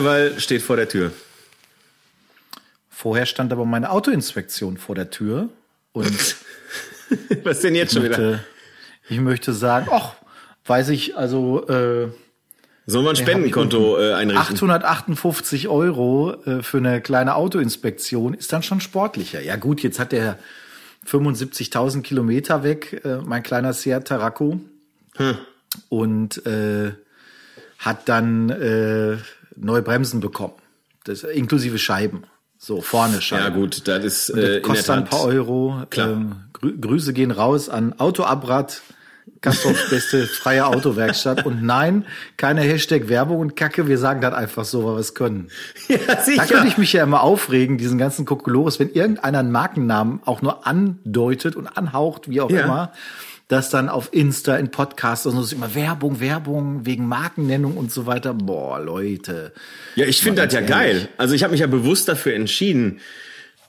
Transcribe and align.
Karneval 0.00 0.40
steht 0.40 0.62
vor 0.62 0.76
der 0.76 0.88
Tür. 0.88 1.12
Vorher 2.88 3.26
stand 3.26 3.52
aber 3.52 3.64
meine 3.64 3.90
Autoinspektion 3.90 4.76
vor 4.76 4.94
der 4.94 5.10
Tür 5.10 5.48
und 5.92 6.36
Was 7.42 7.60
denn 7.60 7.74
jetzt 7.74 7.94
schon 7.94 8.04
wieder? 8.04 8.18
möchte, 8.18 8.44
ich 9.08 9.20
möchte 9.20 9.52
sagen, 9.52 9.88
ach, 9.90 10.14
weiß 10.64 10.90
ich, 10.90 11.16
also 11.16 11.66
äh, 11.66 12.08
Sollen 12.86 13.04
wir 13.04 13.10
ein 13.10 13.16
Spendenkonto 13.16 13.98
äh, 13.98 14.14
einrichten? 14.14 14.56
858 14.56 15.68
Euro 15.68 16.34
äh, 16.44 16.62
für 16.62 16.78
eine 16.78 17.00
kleine 17.00 17.34
Autoinspektion 17.34 18.34
ist 18.34 18.52
dann 18.52 18.62
schon 18.62 18.80
sportlicher. 18.80 19.42
Ja 19.42 19.56
gut, 19.56 19.82
jetzt 19.82 19.98
hat 19.98 20.12
der 20.12 20.38
75.000 21.06 22.02
Kilometer 22.02 22.62
weg, 22.62 23.02
äh, 23.04 23.16
mein 23.16 23.42
kleiner 23.42 23.72
Seat 23.72 24.06
Tarraco. 24.06 24.60
Hm. 25.16 25.38
Und 25.88 26.46
äh, 26.46 26.92
hat 27.78 28.08
dann 28.08 28.50
äh, 28.50 29.16
neue 29.56 29.82
Bremsen 29.82 30.20
bekommen. 30.20 30.54
Das, 31.04 31.22
inklusive 31.22 31.78
Scheiben. 31.78 32.24
So, 32.58 32.80
vorne 32.82 33.22
Scheiben. 33.22 33.42
Ja 33.44 33.48
gut, 33.50 33.88
das 33.88 34.04
ist 34.04 34.28
äh, 34.30 34.60
das 34.60 34.62
kostet 34.62 34.90
ein 34.90 35.04
paar 35.04 35.24
Euro. 35.24 35.82
Klar. 35.88 36.10
Ähm, 36.10 36.36
Grü 36.52 36.78
Grüße 36.78 37.14
gehen 37.14 37.30
raus 37.30 37.70
an 37.70 37.98
Autoabrad, 37.98 38.82
Kastorfs 39.40 39.88
beste 39.88 40.26
freie 40.26 40.66
Autowerkstatt. 40.66 41.46
Und 41.46 41.62
nein, 41.62 42.04
keine 42.36 42.60
Hashtag 42.60 43.08
Werbung 43.08 43.38
und 43.38 43.56
Kacke, 43.56 43.88
wir 43.88 43.96
sagen 43.96 44.20
das 44.20 44.34
einfach 44.34 44.66
so, 44.66 44.84
weil 44.84 44.96
wir 44.96 45.00
es 45.00 45.14
können. 45.14 45.48
Ja, 45.88 45.96
Da 46.06 46.20
sicher. 46.20 46.44
könnte 46.44 46.68
ich 46.68 46.76
mich 46.76 46.92
ja 46.92 47.02
immer 47.02 47.22
aufregen, 47.22 47.78
diesen 47.78 47.96
ganzen 47.96 48.26
Kokolores, 48.26 48.78
wenn 48.78 48.90
irgendeiner 48.92 49.38
einen 49.38 49.52
Markennamen 49.52 50.20
auch 50.26 50.42
nur 50.42 50.66
andeutet 50.66 51.56
und 51.56 51.66
anhaucht, 51.66 52.28
wie 52.28 52.42
auch 52.42 52.50
Ja. 52.50 52.64
immer, 52.64 52.92
dass 53.50 53.68
dann 53.68 53.88
auf 53.88 54.10
Insta, 54.12 54.56
in 54.56 54.70
Podcasts 54.70 55.26
und 55.26 55.34
so 55.34 55.42
ist 55.42 55.52
immer 55.52 55.74
Werbung, 55.74 56.20
Werbung 56.20 56.86
wegen 56.86 57.06
Markennennung 57.06 57.76
und 57.76 57.90
so 57.90 58.06
weiter. 58.06 58.32
Boah, 58.32 58.78
Leute. 58.78 59.52
Ja, 59.96 60.06
ich 60.06 60.22
finde 60.22 60.42
das 60.42 60.54
ja 60.54 60.60
ehrlich. 60.60 60.72
geil. 60.72 61.08
Also 61.16 61.34
ich 61.34 61.42
habe 61.42 61.50
mich 61.50 61.60
ja 61.60 61.66
bewusst 61.66 62.08
dafür 62.08 62.34
entschieden, 62.34 63.00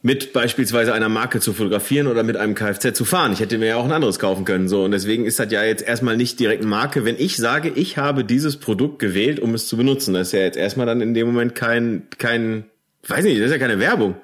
mit 0.04 0.34
beispielsweise 0.34 0.94
einer 0.94 1.10
Marke 1.10 1.40
zu 1.40 1.52
fotografieren 1.54 2.06
oder 2.06 2.22
mit 2.22 2.38
einem 2.38 2.54
Kfz 2.54 2.96
zu 2.96 3.06
fahren. 3.06 3.34
Ich 3.34 3.40
hätte 3.40 3.58
mir 3.58 3.70
ja 3.70 3.76
auch 3.78 3.86
ein 3.86 3.92
anderes 3.92 4.20
kaufen 4.20 4.46
können. 4.46 4.68
So 4.68 4.84
und 4.84 4.92
deswegen 4.92 5.26
ist 5.26 5.40
das 5.40 5.52
ja 5.52 5.64
jetzt 5.64 5.84
erstmal 5.84 6.16
nicht 6.16 6.40
direkt 6.40 6.62
eine 6.62 6.70
Marke. 6.70 7.04
Wenn 7.04 7.16
ich 7.18 7.38
sage, 7.38 7.70
ich 7.74 7.98
habe 7.98 8.24
dieses 8.24 8.58
Produkt 8.58 9.00
gewählt, 9.00 9.40
um 9.40 9.56
es 9.56 9.66
zu 9.68 9.78
benutzen, 9.78 10.14
das 10.14 10.28
ist 10.28 10.34
ja 10.34 10.42
jetzt 10.42 10.58
erstmal 10.58 10.86
dann 10.86 11.02
in 11.02 11.16
dem 11.16 11.26
Moment 11.26 11.56
kein 11.56 12.04
kein, 12.20 12.66
weiß 13.08 13.26
nicht, 13.26 13.40
das 13.40 13.48
ist 13.48 13.54
ja 13.54 13.58
keine 13.58 13.80
Werbung. 13.80 14.16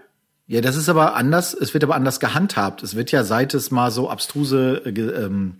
Ja, 0.50 0.62
das 0.62 0.78
ist 0.78 0.88
aber 0.88 1.16
anders, 1.16 1.54
es 1.54 1.74
wird 1.74 1.84
aber 1.84 1.96
anders 1.96 2.22
gehandhabt. 2.22 2.82
Es 2.82 2.96
wird 2.96 3.12
ja, 3.12 3.26
seit 3.26 3.54
es 3.54 3.70
mal 3.70 3.92
so 3.92 4.10
abstruse 4.10 4.82
äh, 4.86 4.90
ähm, 4.90 5.56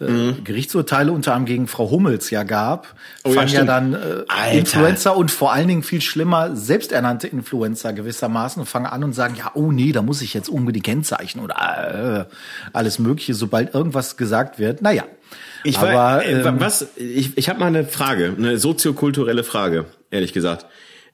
äh, 0.00 0.32
Gerichtsurteile 0.42 1.12
unter 1.12 1.34
anderem 1.34 1.44
gegen 1.44 1.68
Frau 1.68 1.90
Hummels 1.90 2.30
ja 2.30 2.42
gab, 2.42 2.94
Oh 3.24 3.28
ja, 3.28 3.34
fangen 3.34 3.48
ja 3.48 3.48
stimmt. 3.48 3.68
dann 3.68 3.92
äh, 3.92 4.24
Alter. 4.28 4.52
Influencer 4.52 5.16
und 5.16 5.30
vor 5.30 5.52
allen 5.52 5.68
Dingen 5.68 5.82
viel 5.82 6.00
schlimmer 6.00 6.56
selbsternannte 6.56 7.28
Influencer 7.28 7.92
gewissermaßen 7.92 8.60
und 8.60 8.66
fangen 8.66 8.86
an 8.86 9.04
und 9.04 9.12
sagen, 9.12 9.34
ja, 9.36 9.50
oh 9.52 9.70
nee, 9.70 9.92
da 9.92 10.00
muss 10.00 10.22
ich 10.22 10.32
jetzt 10.32 10.48
unbedingt 10.48 10.86
kennzeichnen 10.86 11.44
oder 11.44 12.26
äh, 12.30 12.34
alles 12.72 12.98
mögliche, 12.98 13.34
sobald 13.34 13.74
irgendwas 13.74 14.16
gesagt 14.16 14.58
wird. 14.58 14.80
Naja. 14.80 15.04
Ich 15.64 15.78
aber, 15.78 15.92
war, 15.92 16.24
äh, 16.24 16.40
ähm, 16.40 16.60
was, 16.60 16.88
ich, 16.96 17.36
ich 17.36 17.50
habe 17.50 17.60
mal 17.60 17.66
eine 17.66 17.84
Frage, 17.84 18.34
eine 18.36 18.56
soziokulturelle 18.56 19.44
Frage, 19.44 19.84
ehrlich 20.10 20.32
gesagt. 20.32 20.64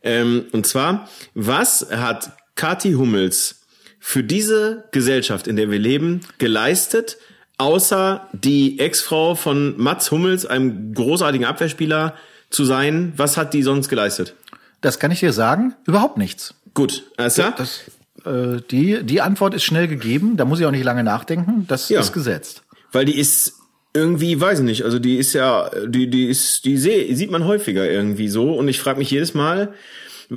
Ähm, 0.02 0.46
und 0.52 0.66
zwar, 0.66 1.08
was 1.34 1.88
hat 1.90 2.32
Kati 2.54 2.92
Hummels 2.92 3.60
für 3.98 4.22
diese 4.24 4.84
Gesellschaft, 4.92 5.46
in 5.46 5.56
der 5.56 5.70
wir 5.70 5.78
leben, 5.78 6.20
geleistet, 6.38 7.18
außer 7.58 8.28
die 8.32 8.78
Ex-Frau 8.78 9.34
von 9.34 9.74
Mats 9.78 10.10
Hummels, 10.10 10.46
einem 10.46 10.94
großartigen 10.94 11.46
Abwehrspieler, 11.46 12.14
zu 12.48 12.64
sein? 12.64 13.12
Was 13.16 13.36
hat 13.36 13.54
die 13.54 13.62
sonst 13.62 13.88
geleistet? 13.88 14.34
das 14.82 14.98
kann 14.98 15.10
ich 15.10 15.20
dir 15.20 15.34
sagen, 15.34 15.74
überhaupt 15.86 16.16
nichts. 16.16 16.54
Gut, 16.72 17.04
alles 17.18 17.34
klar? 17.34 17.52
Das, 17.58 17.82
äh, 18.24 18.62
die, 18.70 19.02
die 19.04 19.20
Antwort 19.20 19.52
ist 19.52 19.62
schnell 19.64 19.88
gegeben, 19.88 20.38
da 20.38 20.46
muss 20.46 20.58
ich 20.58 20.64
auch 20.64 20.70
nicht 20.70 20.84
lange 20.84 21.04
nachdenken, 21.04 21.66
das 21.68 21.90
Ja. 21.90 22.00
ist 22.00 22.14
gesetzt. 22.14 22.62
Weil 22.90 23.04
die 23.04 23.18
ist 23.18 23.56
irgendwie, 23.92 24.40
weiß 24.40 24.60
ich 24.60 24.64
nicht, 24.64 24.84
also 24.84 24.98
die 24.98 25.18
ist 25.18 25.34
ja, 25.34 25.70
die, 25.86 26.08
die 26.08 26.24
ist, 26.28 26.64
die 26.64 26.78
seh, 26.78 27.12
sieht 27.12 27.30
man 27.30 27.44
häufiger 27.44 27.90
irgendwie 27.90 28.28
so 28.28 28.54
und 28.54 28.68
ich 28.68 28.80
frage 28.80 28.98
mich 28.98 29.10
jedes 29.10 29.34
Mal, 29.34 29.74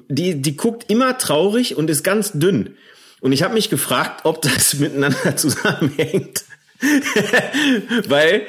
die, 0.07 0.41
die 0.41 0.57
guckt 0.57 0.89
immer 0.89 1.17
traurig 1.17 1.75
und 1.77 1.89
ist 1.89 2.03
ganz 2.03 2.31
dünn. 2.33 2.75
Und 3.21 3.31
ich 3.31 3.43
habe 3.43 3.53
mich 3.53 3.69
gefragt, 3.69 4.25
ob 4.25 4.41
das 4.41 4.73
miteinander 4.79 5.35
zusammenhängt. 5.37 6.43
Weil, 8.09 8.41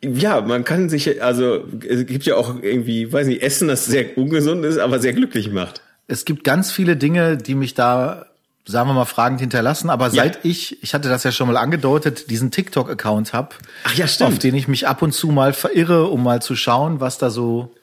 ja, 0.00 0.40
man 0.40 0.64
kann 0.64 0.88
sich, 0.88 1.22
also 1.22 1.64
es 1.88 2.06
gibt 2.06 2.24
ja 2.24 2.36
auch 2.36 2.62
irgendwie, 2.62 3.12
weiß 3.12 3.26
nicht, 3.26 3.42
Essen, 3.42 3.68
das 3.68 3.86
sehr 3.86 4.16
ungesund 4.16 4.64
ist, 4.64 4.78
aber 4.78 5.00
sehr 5.00 5.12
glücklich 5.12 5.50
macht. 5.50 5.80
Es 6.06 6.24
gibt 6.24 6.44
ganz 6.44 6.70
viele 6.70 6.96
Dinge, 6.96 7.36
die 7.36 7.56
mich 7.56 7.74
da, 7.74 8.26
sagen 8.64 8.88
wir 8.88 8.94
mal, 8.94 9.06
fragend 9.06 9.40
hinterlassen. 9.40 9.90
Aber 9.90 10.10
seit 10.10 10.44
ich, 10.44 10.80
ich 10.84 10.94
hatte 10.94 11.08
das 11.08 11.24
ja 11.24 11.32
schon 11.32 11.48
mal 11.48 11.56
angedeutet, 11.56 12.30
diesen 12.30 12.52
TikTok-Account 12.52 13.32
hab, 13.32 13.58
Ach 13.82 13.94
ja, 13.94 14.06
auf 14.20 14.38
den 14.38 14.54
ich 14.54 14.68
mich 14.68 14.86
ab 14.86 15.02
und 15.02 15.12
zu 15.12 15.28
mal 15.28 15.52
verirre, 15.52 16.06
um 16.06 16.22
mal 16.22 16.40
zu 16.40 16.54
schauen, 16.54 17.00
was 17.00 17.18
da 17.18 17.30
so, 17.30 17.74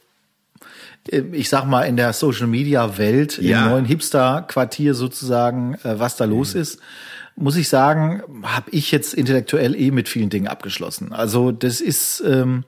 ich 1.10 1.50
sag 1.50 1.66
mal, 1.66 1.82
in 1.84 1.98
der 1.98 2.14
Social-Media-Welt, 2.14 3.38
Ja. 3.42 3.64
im 3.66 3.70
neuen 3.72 3.86
Hipster-Quartier 3.86 4.94
sozusagen, 4.94 5.76
äh, 5.84 6.00
was 6.00 6.16
da 6.16 6.26
los 6.26 6.56
ist. 6.56 6.80
Muss 7.36 7.56
ich 7.56 7.68
sagen, 7.68 8.22
habe 8.44 8.70
ich 8.72 8.92
jetzt 8.92 9.14
intellektuell 9.14 9.76
eh 9.76 9.92
mit 9.92 10.08
vielen 10.08 10.30
Dingen 10.30 10.48
abgeschlossen. 10.48 11.12
Also 11.14 11.52
das 11.52 11.82
ist, 11.82 12.22
ähm, 12.26 12.64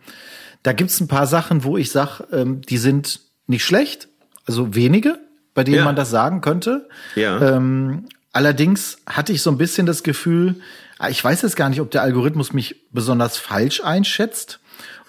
da 0.63 0.73
gibt's 0.73 1.00
ein 1.00 1.07
paar 1.07 1.28
Sachen, 1.28 1.63
wo 1.63 1.78
ich 1.78 1.91
sag, 1.91 2.22
ähm, 2.31 2.62
die 2.62 2.78
sind 2.78 3.19
nicht 3.47 3.63
schlecht, 3.63 4.07
also 4.47 4.73
wenige, 4.75 5.19
bei 5.53 5.63
denen 5.63 5.78
Ja. 5.78 5.85
man 5.85 5.96
das 5.96 6.09
sagen 6.09 6.41
könnte. 6.41 6.90
Ja. 7.16 7.56
Ähm, 7.56 8.06
allerdings 8.34 8.97
hatte 9.06 9.31
ich 9.34 9.41
so 9.44 9.52
ein 9.52 9.57
bisschen 9.57 9.85
das 9.85 10.02
Gefühl, 10.03 10.56
ah, 10.97 11.09
ich 11.09 11.23
weiß 11.23 11.44
jetzt 11.44 11.56
gar 11.56 11.69
nicht, 11.69 11.79
ob 11.79 11.91
der 11.91 12.02
Algorithmus 12.02 12.52
mich 12.52 12.88
besonders 12.91 13.38
falsch 13.38 13.81
einschätzt 13.84 14.59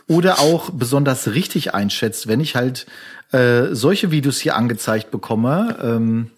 oder 0.09 0.39
auch 0.41 0.71
besonders 0.71 1.29
richtig 1.29 1.75
einschätzt, 1.75 2.27
wenn 2.27 2.41
ich 2.41 2.55
halt 2.55 2.87
äh, 3.33 3.67
solche 3.75 4.11
Videos 4.11 4.39
hier 4.39 4.57
angezeigt 4.57 5.11
bekomme. 5.11 5.79
Ähm, 5.83 6.31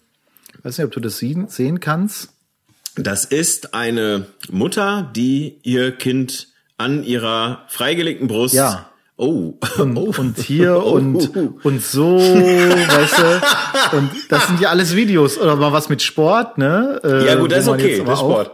weiß 0.63 0.77
nicht, 0.77 0.85
ob 0.85 0.91
du 0.91 0.99
das 0.99 1.17
sehen, 1.17 1.47
sehen 1.47 1.79
kannst. 1.79 2.29
Das 2.95 3.25
ist 3.25 3.73
eine 3.73 4.25
Mutter, 4.51 5.09
die 5.15 5.59
ihr 5.63 5.91
Kind 5.91 6.47
an 6.77 7.03
ihrer 7.03 7.63
freigelegten 7.67 8.27
Brust. 8.27 8.55
Ja. 8.55 8.89
Oh. 9.15 9.53
Und, 9.77 9.97
oh. 9.97 10.13
und 10.17 10.39
hier 10.39 10.77
Oh. 10.83 10.91
und, 10.91 11.35
und 11.63 11.83
so, 11.83 12.17
weißt 12.17 13.17
du. 13.17 13.97
Und 13.97 14.11
das 14.29 14.47
sind 14.47 14.61
ja 14.61 14.69
alles 14.69 14.95
Videos. 14.95 15.37
Oder 15.37 15.55
mal 15.57 15.73
was 15.73 15.89
mit 15.89 16.01
Sport, 16.01 16.57
ne? 16.57 16.99
Äh, 17.03 17.27
Ja, 17.27 17.35
gut, 17.35 17.51
das 17.51 17.67
wo 17.67 17.73
ist 17.73 17.81
okay, 17.81 18.03
das 18.03 18.19
Sport. 18.19 18.51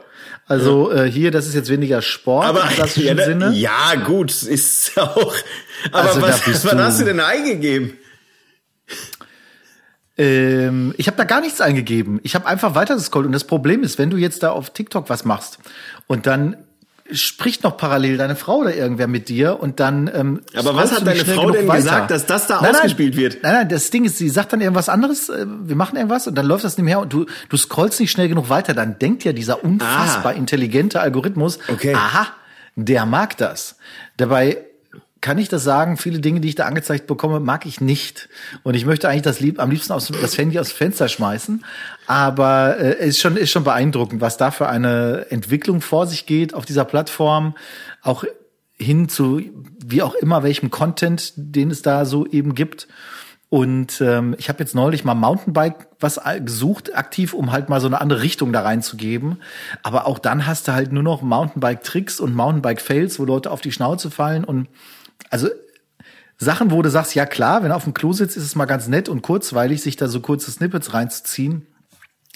Also 0.48 0.92
äh, 0.92 1.10
hier, 1.10 1.32
das 1.32 1.48
ist 1.48 1.56
jetzt 1.56 1.70
weniger 1.70 2.02
Sport 2.04 2.46
Aber 2.46 2.62
im 2.64 2.70
klassischen 2.70 3.08
ja, 3.08 3.14
da- 3.16 3.26
Sinne. 3.26 3.52
ja, 3.54 3.96
gut, 4.06 4.32
ist 4.44 4.92
auch. 4.98 5.34
Aber 5.92 6.10
Also, 6.10 6.22
was, 6.22 6.48
was 6.48 6.62
du- 6.62 6.78
hast 6.78 7.00
du 7.02 7.06
denn 7.06 7.20
eingegeben? 7.20 7.94
Ähm, 10.18 10.94
ich 10.98 11.08
habe 11.08 11.18
da 11.18 11.24
gar 11.26 11.42
nichts 11.42 11.60
eingegeben. 11.62 12.20
Ich 12.24 12.36
habe 12.36 12.46
einfach 12.46 12.76
weitergescrollt. 12.76 13.26
Und 13.26 13.34
das 13.34 13.44
Problem 13.46 13.84
ist, 13.84 13.98
wenn 13.98 14.10
du 14.10 14.18
jetzt 14.18 14.44
da 14.44 14.52
auf 14.52 14.70
TikTok 14.70 15.10
was 15.10 15.26
machst 15.26 15.58
und 16.08 16.26
dann 16.26 16.58
spricht 17.12 17.64
noch 17.64 17.78
parallel 17.78 18.18
deine 18.18 18.36
Frau 18.36 18.58
oder 18.58 18.76
irgendwer 18.76 19.08
mit 19.08 19.30
dir 19.30 19.60
und 19.60 19.80
dann 19.80 20.10
ähm, 20.14 20.42
Aber 20.56 20.76
was 20.76 20.92
hat 20.92 21.06
deine 21.06 21.24
Frau 21.24 21.52
denn 21.52 21.68
weiter. 21.68 21.78
gesagt, 21.84 22.12
dass 22.12 22.26
das 22.26 22.48
da 22.48 22.56
Nein, 22.56 22.64
nein, 22.72 22.76
ausgespielt 22.76 23.16
wird? 23.16 23.44
Nein, 23.44 23.54
nein, 23.54 23.70
das 23.70 23.92
Ding 23.92 24.06
ist, 24.06 24.18
sie 24.18 24.28
sagt 24.30 24.54
dann 24.54 24.62
irgendwas 24.62 24.90
anderes, 24.90 25.30
äh, 25.30 25.46
wir 25.48 25.76
machen 25.76 25.98
irgendwas 25.98 26.28
und 26.28 26.36
dann 26.36 26.48
läuft 26.48 26.64
das 26.64 26.78
nebenher 26.78 27.00
und 27.00 27.14
du, 27.14 27.26
du 27.50 27.58
scrollst 27.58 28.00
nicht 28.00 28.10
schnell 28.12 28.28
genug 28.28 28.50
weiter, 28.50 28.74
dann 28.74 28.98
denkt 28.98 29.24
ja 29.24 29.34
dieser 29.34 29.64
unfassbar 29.64 30.32
Ah. 30.34 30.36
intelligente 30.36 31.00
Algorithmus, 31.00 31.60
Okay. 31.72 31.94
aha, 31.94 32.28
der 32.76 33.06
mag 33.06 33.38
das. 33.38 33.78
Dabei 34.18 34.66
kann 35.26 35.40
ich 35.40 35.50
das 35.50 35.64
sagen, 35.64 35.98
viele 35.98 36.20
Dinge, 36.20 36.40
die 36.40 36.50
ich 36.50 36.54
da 36.54 36.68
angezeigt 36.68 37.08
bekomme, 37.08 37.40
mag 37.40 37.66
ich 37.66 37.82
nicht. 37.82 38.30
Und 38.62 38.76
ich 38.76 38.86
möchte 38.86 39.10
eigentlich 39.10 39.24
das 39.24 39.40
lieb, 39.40 39.60
am 39.60 39.72
liebsten 39.72 39.92
aus, 39.92 40.12
das 40.22 40.38
Handy 40.38 40.60
aus 40.60 40.70
dem 40.70 40.76
Fenster 40.76 41.08
schmeißen. 41.08 41.66
Aber 42.06 42.78
äh, 42.78 43.00
es 43.00 43.08
ist 43.08 43.22
schon, 43.22 43.36
ist 43.36 43.50
schon 43.50 43.64
beeindruckend, 43.64 44.22
was 44.22 44.38
da 44.38 44.52
für 44.52 44.70
eine 44.70 45.26
Entwicklung 45.32 45.82
vor 45.82 46.06
sich 46.06 46.28
geht 46.28 46.54
auf 46.54 46.64
dieser 46.64 46.86
Plattform. 46.86 47.56
Auch 48.04 48.24
hin 48.78 49.10
zu 49.10 49.42
wie 49.84 50.04
auch 50.04 50.14
immer 50.14 50.44
welchem 50.44 50.70
Content, 50.70 51.34
den 51.36 51.72
es 51.72 51.82
da 51.82 52.06
so 52.06 52.28
eben 52.28 52.54
gibt. 52.54 52.88
Und 53.50 54.02
ähm, 54.02 54.36
ich 54.38 54.48
habe 54.48 54.60
jetzt 54.60 54.76
neulich 54.76 55.06
mal 55.06 55.16
Mountainbike 55.16 55.88
was 56.00 56.22
gesucht, 56.44 56.96
aktiv, 56.96 57.34
um 57.34 57.52
halt 57.52 57.68
mal 57.68 57.82
so 57.82 57.88
eine 57.88 58.00
andere 58.00 58.22
Richtung 58.22 58.54
da 58.54 58.62
reinzugeben. 58.62 59.42
Aber 59.82 60.06
auch 60.06 60.20
dann 60.20 60.46
hast 60.46 60.68
du 60.68 60.74
halt 60.74 60.92
nur 60.92 61.02
noch 61.02 61.24
Mountainbike-Tricks 61.24 62.20
und 62.20 62.36
Mountainbike-Fails, 62.36 63.18
wo 63.18 63.26
Leute 63.26 63.50
auf 63.50 63.62
die 63.62 63.72
Schnauze 63.72 64.12
fallen. 64.12 64.44
Und 64.44 64.68
also 65.30 65.50
Sachen, 66.38 66.72
wo 66.72 66.82
du 66.82 66.90
sagst, 66.90 67.16
ja 67.16 67.26
klar, 67.26 67.64
wenn 67.64 67.70
du 67.70 67.76
auf 67.76 67.86
dem 67.86 67.94
Klo 67.94 68.12
sitzt, 68.14 68.36
ist 68.38 68.44
es 68.44 68.56
mal 68.56 68.66
ganz 68.66 68.88
nett 68.88 69.08
und 69.10 69.22
kurzweilig, 69.22 69.82
sich 69.82 69.96
da 69.96 70.08
so 70.08 70.20
kurze 70.20 70.52
Snippets 70.52 70.94
reinzuziehen. 70.94 71.66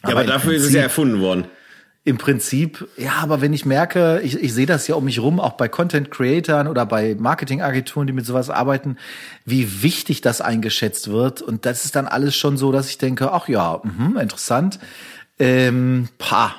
Ja, 0.04 0.12
aber 0.12 0.24
dafür 0.24 0.54
ist 0.54 0.62
es 0.62 0.68
Prinzip- 0.68 0.78
ja 0.78 0.84
erfunden 0.84 1.20
worden. 1.20 1.46
im 2.06 2.18
Prinzip, 2.18 2.88
ja, 2.96 3.12
aber 3.22 3.42
wenn 3.42 3.52
ich 3.52 3.66
merke, 3.66 4.22
ich, 4.24 4.42
ich 4.42 4.54
sehe 4.54 4.66
das 4.66 4.88
ja 4.88 4.96
um 4.96 5.04
mich 5.04 5.20
rum, 5.20 5.40
auch 5.42 5.54
bei 5.54 5.68
Content 5.68 6.10
Creatern 6.10 6.68
oder 6.68 6.86
bei 6.86 7.16
Marketingagenturen, 7.20 8.08
die 8.08 8.14
mit 8.14 8.26
sowas 8.26 8.50
arbeiten, 8.50 8.96
wie 9.46 9.84
wichtig 9.84 10.22
das 10.22 10.40
eingeschätzt 10.40 11.10
wird. 11.12 11.42
Und 11.42 11.66
das 11.66 11.84
ist 11.84 11.98
dann 11.98 12.08
alles 12.08 12.36
schon 12.38 12.56
so, 12.58 12.72
dass 12.72 12.90
ich 12.90 12.98
denke, 13.00 13.34
ach 13.34 13.50
ja, 13.50 13.82
mh, 13.84 14.22
interessant. 14.22 14.80
Ähm, 15.38 16.08
pah, 16.18 16.56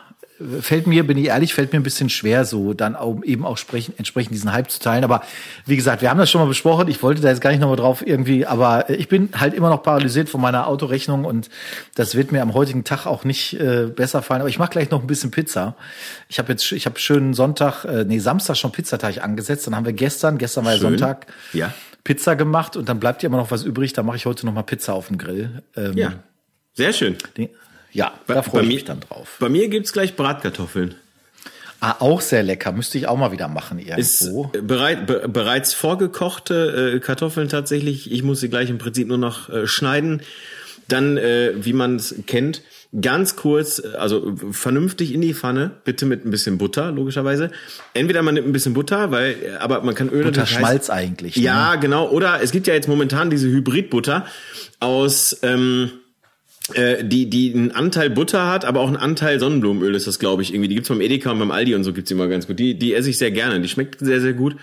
fällt 0.61 0.87
mir, 0.87 1.07
bin 1.07 1.19
ich 1.19 1.27
ehrlich, 1.27 1.53
fällt 1.55 1.73
mir 1.73 1.81
ein 1.81 1.83
bisschen 1.83 2.09
schwer, 2.09 2.45
so 2.45 2.73
dann 2.75 2.97
auch, 2.97 3.23
eben 3.25 3.45
auch 3.45 3.59
sprechen, 3.59 3.95
entsprechend 3.99 4.33
diesen 4.35 4.53
Hype 4.53 4.71
zu 4.71 4.79
teilen. 4.81 5.05
Aber 5.05 5.23
wie 5.67 5.77
gesagt, 5.77 6.03
wir 6.03 6.11
haben 6.11 6.19
das 6.19 6.31
schon 6.31 6.41
mal 6.41 6.47
besprochen. 6.49 6.89
Ich 6.89 7.03
wollte 7.03 7.21
da 7.21 7.29
jetzt 7.29 7.41
gar 7.41 7.51
nicht 7.51 7.61
nochmal 7.61 7.77
drauf 7.77 8.07
irgendwie, 8.07 8.47
aber 8.47 8.89
ich 8.91 9.09
bin 9.09 9.29
halt 9.39 9.55
immer 9.55 9.69
noch 9.69 9.83
paralysiert 9.83 10.29
von 10.29 10.41
meiner 10.41 10.67
Autorechnung 10.67 11.25
und 11.25 11.51
das 11.95 12.15
wird 12.15 12.33
mir 12.33 12.43
am 12.43 12.55
heutigen 12.55 12.85
Tag 12.85 13.07
auch 13.07 13.25
nicht 13.25 13.55
äh, 13.61 13.87
besser 13.87 14.23
fallen. 14.23 14.41
Aber 14.41 14.49
ich 14.51 14.59
mache 14.59 14.71
gleich 14.71 14.91
noch 14.91 15.01
ein 15.01 15.07
bisschen 15.07 15.31
Pizza. 15.31 15.77
Ich 16.29 16.39
habe 16.39 16.51
jetzt, 16.53 16.73
ich 16.73 16.87
habe 16.87 16.99
schönen 16.99 17.35
Sonntag, 17.35 17.85
äh, 17.85 18.05
nee, 18.05 18.19
Samstag 18.19 18.57
schon 18.57 18.73
Pizzateig 18.73 19.23
angesetzt. 19.23 19.67
Dann 19.67 19.77
haben 19.77 19.85
wir 19.87 19.93
gestern, 19.93 20.39
gestern 20.39 20.65
war 20.65 20.73
ja 20.73 20.79
Sonntag, 20.79 21.27
Ja. 21.53 21.73
Pizza 22.03 22.35
gemacht 22.35 22.77
und 22.77 22.89
dann 22.89 22.99
bleibt 22.99 23.23
ja 23.23 23.27
immer 23.29 23.37
noch 23.37 23.51
was 23.51 23.63
übrig. 23.65 23.93
Da 23.93 24.03
mache 24.03 24.17
ich 24.17 24.25
heute 24.25 24.47
noch 24.47 24.55
mal 24.55 24.63
Pizza 24.63 24.95
auf 24.95 25.09
dem 25.09 25.19
Grill. 25.19 25.63
Ähm, 25.77 25.97
Ja. 25.99 26.13
Sehr 26.73 26.93
schön. 26.95 27.17
die- 27.37 27.51
ja, 27.93 28.13
Bei- 28.27 28.35
da 28.35 28.43
freue 28.43 28.63
ich 28.63 28.69
mir- 28.69 28.75
mich 28.75 28.85
dann 28.85 29.01
drauf. 29.01 29.37
Bei 29.41 29.49
mir 29.49 29.69
gibt's 29.69 29.93
gleich 29.93 30.17
Bratkartoffeln. 30.17 30.95
Ah, 31.83 31.97
auch 32.01 32.21
sehr 32.21 32.43
lecker. 32.43 32.73
Müsste 32.73 32.99
ich 32.99 33.07
auch 33.09 33.17
mal 33.17 33.33
wieder 33.33 33.49
machen 33.49 33.79
Ist 33.79 34.21
irgendwo. 34.21 34.51
äh, 34.55 34.61
bereit, 34.61 35.07
be, 35.07 35.27
bereits 35.29 35.73
vorgekochte 35.73 36.93
äh, 36.97 37.01
Kartoffeln 37.01 37.49
tatsächlich. 37.49 38.13
Ich 38.13 38.23
muss 38.23 38.41
sie 38.41 38.51
gleich 38.51 38.69
im 38.69 38.77
Prinzip 38.79 39.09
nur 39.09 39.17
noch 39.19 39.49
äh, 39.49 39.67
schneiden. 39.67 40.21
Dann, 40.89 41.17
äh, 41.17 41.53
wie 41.57 41.73
man 41.73 41.97
es 41.97 42.15
kennt, 42.27 42.61
ganz 43.01 43.37
kurz, 43.37 43.79
äh, 43.79 43.97
also 43.97 44.35
vernünftig 44.51 45.15
in 45.15 45.23
die 45.23 45.33
Pfanne, 45.33 45.71
bitte 45.85 46.05
mit 46.05 46.27
ein 46.27 46.31
bisschen 46.31 46.59
Butter, 46.59 46.93
logischerweise. 46.93 47.51
Entweder 47.95 48.21
man 48.23 48.35
nimmt 48.35 48.49
ein 48.49 48.53
bisschen 48.53 48.75
Butter, 48.75 49.11
weil, 49.11 49.37
äh, 49.43 49.51
aber 49.59 49.81
man 49.83 49.95
kann 49.95 50.11
Öl 50.11 50.27
heiß- 50.31 50.47
Schmalz 50.47 50.91
eigentlich. 50.91 51.37
ne? 51.37 51.43
Ja, 51.45 51.77
genau. 51.77 52.11
Oder 52.11 52.43
es 52.43 52.51
gibt 52.51 52.67
ja 52.67 52.75
jetzt 52.75 52.89
momentan 52.89 53.31
diese 53.31 53.49
Hybridbutter 53.49 54.27
aus, 54.81 55.39
ähm, 55.43 55.91
äh, 55.93 56.00
die, 56.75 57.29
die 57.31 57.53
einen 57.55 57.71
Anteil 57.73 58.11
Butter 58.11 58.47
hat, 58.49 58.65
aber 58.65 58.81
auch 58.81 58.89
einen 58.89 58.97
Anteil 58.97 59.39
Sonnenblumenöl 59.41 59.95
ist 59.95 60.07
das, 60.07 60.19
glaube 60.19 60.43
ich, 60.43 60.53
irgendwie. 60.53 60.69
Die 60.69 60.75
gibt's 60.77 60.89
beim 60.89 61.01
Edeka 61.01 61.31
und 61.31 61.39
beim 61.39 61.51
Aldi 61.51 61.75
und 61.75 61.85
so 61.85 61.93
gibt's 61.93 62.09
die 62.09 62.15
immer 62.15 62.29
ganz 62.29 62.47
gut. 62.47 62.59
Die, 62.59 62.79
die 62.79 62.95
esse 62.95 63.11
ich 63.11 63.19
sehr 63.19 63.31
gerne. 63.31 63.61
Die 63.61 63.69
schmeckt 63.69 64.01
sehr, 64.01 64.21
sehr 64.21 64.33
gut. 64.33 64.57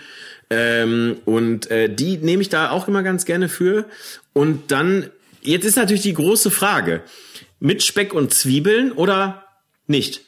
Ähm, 0.50 1.16
und 1.24 1.70
äh, 1.70 1.92
die 1.94 2.16
nehme 2.16 2.40
ich 2.42 2.48
da 2.48 2.70
auch 2.70 2.88
immer 2.88 3.02
ganz 3.02 3.24
gerne 3.24 3.48
für. 3.48 3.84
Und 4.32 4.70
dann, 4.70 5.10
jetzt 5.42 5.64
ist 5.64 5.76
natürlich 5.76 6.02
die 6.02 6.14
große 6.14 6.50
Frage. 6.50 7.02
Mit 7.60 7.82
Speck 7.82 8.14
und 8.14 8.32
Zwiebeln 8.32 8.92
oder 8.92 9.44
nicht? 9.86 10.22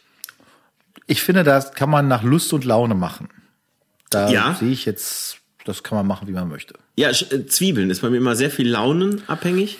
Ich 1.07 1.23
finde, 1.23 1.43
das 1.45 1.73
kann 1.73 1.91
man 1.91 2.07
nach 2.09 2.23
Lust 2.23 2.53
und 2.53 2.65
Laune 2.65 2.95
machen. 2.95 3.29
Da 4.11 4.31
Ja. 4.31 4.57
sehe 4.59 4.71
ich 4.71 4.85
jetzt, 4.85 5.39
das 5.65 5.83
kann 5.83 5.97
man 5.97 6.07
machen, 6.07 6.29
wie 6.29 6.33
man 6.33 6.49
möchte. 6.49 6.75
Ja, 6.97 7.11
äh, 7.11 7.47
Zwiebeln 7.47 7.91
ist 7.91 8.03
bei 8.03 8.11
mir 8.11 8.17
immer 8.19 8.37
sehr 8.37 8.51
viel 8.51 8.69
launenabhängig. 8.69 9.79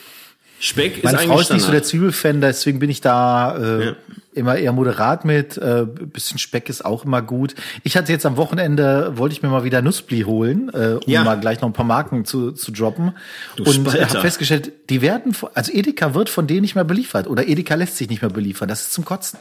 Speck 0.63 1.03
Meine 1.03 1.17
ist 1.17 1.25
Frau 1.25 1.33
eigentlich 1.33 1.49
ist 1.49 1.53
nicht 1.55 1.65
so 1.65 1.73
der. 1.73 1.83
Zwiebelfan, 1.83 2.41
deswegen 2.43 2.79
bin 2.81 2.91
ich 2.91 3.01
da 3.01 3.57
äh, 3.57 3.87
Ja. 3.87 3.93
immer 4.35 4.57
eher 4.57 4.73
moderat 4.73 5.25
mit. 5.25 5.57
Äh, 5.57 5.87
bisschen 5.87 6.39
Speck 6.39 6.69
ist 6.69 6.85
auch 6.85 7.05
immer 7.07 7.23
gut. 7.23 7.55
Ich 7.83 7.97
hatte 7.97 8.13
jetzt 8.13 8.27
am 8.27 8.37
Wochenende, 8.37 9.17
wollte 9.17 9.33
ich 9.33 9.43
mir 9.43 9.49
mal 9.49 9.65
wieder 9.65 9.81
Nussbli 9.81 10.23
holen, 10.23 10.69
äh, 10.75 10.95
um 10.97 11.01
Ja. 11.07 11.25
mal 11.25 11.41
gleich 11.41 11.61
noch 11.63 11.69
ein 11.69 11.73
paar 11.73 11.87
Marken 11.87 12.27
zu, 12.27 12.53
zu 12.53 12.73
droppen. 12.73 13.13
Du 13.57 13.65
und 13.65 13.87
habe 13.91 14.21
festgestellt, 14.21 14.71
die 14.91 15.01
werden, 15.01 15.33
von- 15.33 15.49
also 15.55 15.73
Edeka 15.73 16.15
wird 16.15 16.29
von 16.29 16.47
denen 16.47 16.61
nicht 16.61 16.75
mehr 16.75 16.85
beliefert 16.85 17.27
oder 17.27 17.49
Edeka 17.49 17.75
lässt 17.75 17.97
sich 17.97 18.11
nicht 18.11 18.21
mehr 18.21 18.31
beliefern. 18.31 18.69
Das 18.69 18.83
ist 18.83 18.93
zum 18.93 19.07
Kotzen. 19.07 19.39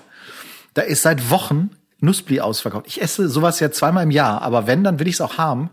Da 0.74 0.84
ist 0.84 1.02
seit 1.02 1.30
Wochen 1.30 1.72
Nussbli 2.00 2.40
ausverkauft. 2.40 2.86
Ich 2.88 3.02
esse 3.02 3.28
sowas 3.28 3.60
ja 3.60 3.72
zweimal 3.72 4.04
im 4.06 4.12
Jahr, 4.12 4.42
aber 4.42 4.68
wenn, 4.68 4.86
dann 4.86 5.00
will 5.00 5.08
ich 5.10 5.16
es 5.16 5.22
auch 5.22 5.38
haben. 5.38 5.70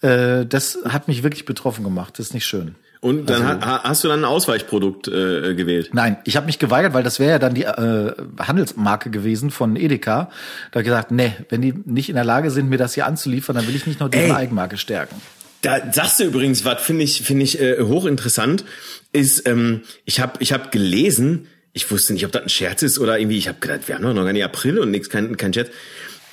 Äh, 0.00 0.46
das 0.46 0.78
hat 0.88 1.06
mich 1.06 1.22
wirklich 1.22 1.44
betroffen 1.44 1.84
gemacht. 1.84 2.18
Das 2.18 2.26
ist 2.26 2.34
nicht 2.34 2.44
schön. 2.44 2.74
Und 3.04 3.28
dann 3.28 3.42
Also- 3.42 3.66
ha- 3.66 3.82
hast 3.84 4.02
du 4.02 4.08
dann 4.08 4.20
ein 4.20 4.24
Ausweichprodukt 4.24 5.08
äh, 5.08 5.54
gewählt. 5.54 5.90
Nein, 5.92 6.16
ich 6.24 6.36
habe 6.36 6.46
mich 6.46 6.58
geweigert, 6.58 6.94
weil 6.94 7.02
das 7.02 7.18
wäre 7.20 7.32
ja 7.32 7.38
dann 7.38 7.52
die 7.52 7.64
äh, 7.64 8.12
Handelsmarke 8.38 9.10
gewesen 9.10 9.50
von 9.50 9.76
Edeka. 9.76 10.30
Da 10.72 10.78
hab 10.78 10.80
ich 10.80 10.86
gesagt, 10.86 11.10
nee, 11.10 11.32
wenn 11.50 11.60
die 11.60 11.74
nicht 11.84 12.08
in 12.08 12.14
der 12.14 12.24
Lage 12.24 12.50
sind, 12.50 12.70
mir 12.70 12.78
das 12.78 12.94
hier 12.94 13.04
anzuliefern, 13.06 13.56
dann 13.56 13.66
will 13.68 13.76
ich 13.76 13.86
nicht 13.86 14.00
nur 14.00 14.08
deren. 14.08 14.34
Eigenmarke 14.34 14.78
stärken. 14.78 15.16
Da 15.60 15.92
sagst 15.92 16.18
du 16.20 16.24
übrigens, 16.24 16.64
was 16.64 16.82
finde 16.82 17.04
ich 17.04 17.22
finde 17.22 17.44
ich 17.44 17.60
äh, 17.60 17.82
hochinteressant 17.82 18.64
ist, 19.12 19.46
ähm, 19.46 19.82
ich 20.06 20.20
habe 20.20 20.32
ich 20.38 20.52
habe 20.54 20.70
gelesen, 20.70 21.46
ich 21.74 21.90
wusste 21.90 22.14
nicht, 22.14 22.24
ob 22.24 22.32
das 22.32 22.42
ein 22.44 22.48
Scherz 22.48 22.82
ist 22.82 22.98
oder 22.98 23.18
irgendwie, 23.18 23.36
ich 23.36 23.48
habe 23.48 23.58
gedacht, 23.60 23.80
wir 23.86 23.96
haben 23.96 24.02
doch 24.02 24.14
noch 24.14 24.24
gar 24.24 24.32
nicht 24.32 24.44
April 24.44 24.78
und 24.78 24.90
nichts, 24.90 25.10
kein, 25.10 25.36
kein 25.36 25.52
Scherz, 25.52 25.68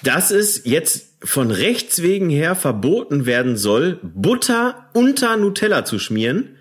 dass 0.03 0.31
es 0.31 0.62
jetzt 0.65 1.07
von 1.23 1.51
Rechts 1.51 2.01
wegen 2.01 2.29
her 2.29 2.56
verboten 2.56 3.25
werden 3.25 3.56
soll, 3.57 4.00
Butter 4.03 4.88
unter 4.94 5.35
Nutella 5.38 5.85
zu 5.85 6.00
schmieren, 6.00 6.56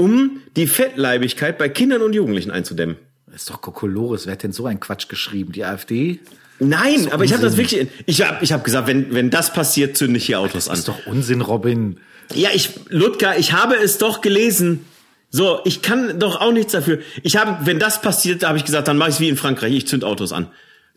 um 0.00 0.40
die 0.56 0.66
Fettleibigkeit 0.66 1.58
bei 1.58 1.68
Kindern 1.68 2.02
und 2.02 2.14
Jugendlichen 2.14 2.50
einzudämmen. 2.50 2.96
Das 3.26 3.42
ist 3.42 3.50
doch 3.50 3.60
Kokolores. 3.60 4.26
Wer 4.26 4.32
hat 4.32 4.42
denn 4.42 4.52
so 4.52 4.66
einen 4.66 4.80
Quatsch 4.80 5.08
geschrieben? 5.08 5.52
Die 5.52 5.64
AfD? 5.64 6.18
Nein, 6.58 7.10
aber 7.12 7.24
ich 7.24 7.32
habe 7.32 7.42
das 7.42 7.56
wirklich, 7.56 7.86
ich 8.06 8.22
habe 8.22 8.42
ich 8.42 8.52
hab 8.52 8.64
gesagt, 8.64 8.86
wenn 8.86 9.14
wenn 9.14 9.30
das 9.30 9.52
passiert, 9.52 9.96
zünde 9.96 10.18
ich 10.18 10.26
hier 10.26 10.40
Autos 10.40 10.68
an. 10.68 10.72
Das 10.72 10.80
ist 10.80 10.88
doch 10.88 11.06
Unsinn, 11.06 11.40
Robin. 11.40 12.00
Ja, 12.34 12.50
ich, 12.52 12.70
Ludger, 12.88 13.38
ich 13.38 13.52
habe 13.52 13.76
es 13.76 13.98
doch 13.98 14.20
gelesen. 14.20 14.84
So, 15.30 15.60
ich 15.64 15.80
kann 15.80 16.18
doch 16.18 16.40
auch 16.40 16.52
nichts 16.52 16.72
dafür. 16.72 16.98
Ich 17.22 17.36
habe, 17.36 17.66
wenn 17.66 17.78
das 17.78 18.02
passiert, 18.02 18.44
habe 18.44 18.58
ich 18.58 18.64
gesagt, 18.64 18.88
dann 18.88 18.98
mache 18.98 19.10
ich 19.10 19.20
wie 19.20 19.28
in 19.28 19.36
Frankreich, 19.36 19.72
ich 19.72 19.86
zünd 19.86 20.04
Autos 20.04 20.32
an. 20.32 20.48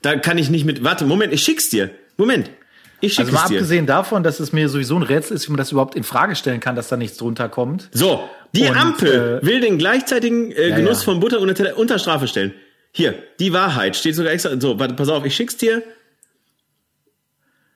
Da 0.01 0.15
kann 0.17 0.37
ich 0.37 0.49
nicht 0.49 0.65
mit. 0.65 0.83
Warte, 0.83 1.05
Moment, 1.05 1.33
ich 1.33 1.41
schick's 1.41 1.69
dir. 1.69 1.91
Moment. 2.17 2.49
Ich 3.03 3.19
Also 3.19 3.33
mal 3.33 3.43
es 3.43 3.49
dir. 3.49 3.55
abgesehen 3.57 3.85
davon, 3.85 4.23
dass 4.23 4.39
es 4.39 4.53
mir 4.53 4.69
sowieso 4.69 4.95
ein 4.95 5.03
Rätsel 5.03 5.35
ist, 5.35 5.47
wie 5.47 5.51
man 5.51 5.57
das 5.57 5.73
überhaupt 5.73 5.95
in 5.95 6.03
Frage 6.03 6.37
stellen 6.37 6.61
kann, 6.61 6.77
dass 6.77 6.87
da 6.87 6.95
nichts 6.95 7.17
drunter 7.17 7.49
kommt. 7.49 7.89
So, 7.91 8.29
die 8.55 8.63
Und, 8.63 8.77
Ampel 8.77 9.41
äh, 9.41 9.45
will 9.45 9.59
den 9.59 9.77
gleichzeitigen 9.77 10.53
äh, 10.53 10.69
ja, 10.69 10.75
Genuss 10.77 10.99
ja. 10.99 11.05
von 11.05 11.19
Butter 11.19 11.41
und 11.41 11.47
Nutella 11.47 11.73
unter 11.73 11.99
Strafe 11.99 12.27
stellen. 12.29 12.53
Hier, 12.93 13.15
die 13.41 13.51
Wahrheit 13.51 13.97
steht 13.97 14.15
sogar 14.15 14.31
extra. 14.31 14.57
So, 14.57 14.79
warte, 14.79 14.93
pass 14.93 15.09
auf, 15.09 15.25
ich 15.25 15.35
schick's 15.35 15.57
dir. 15.57 15.83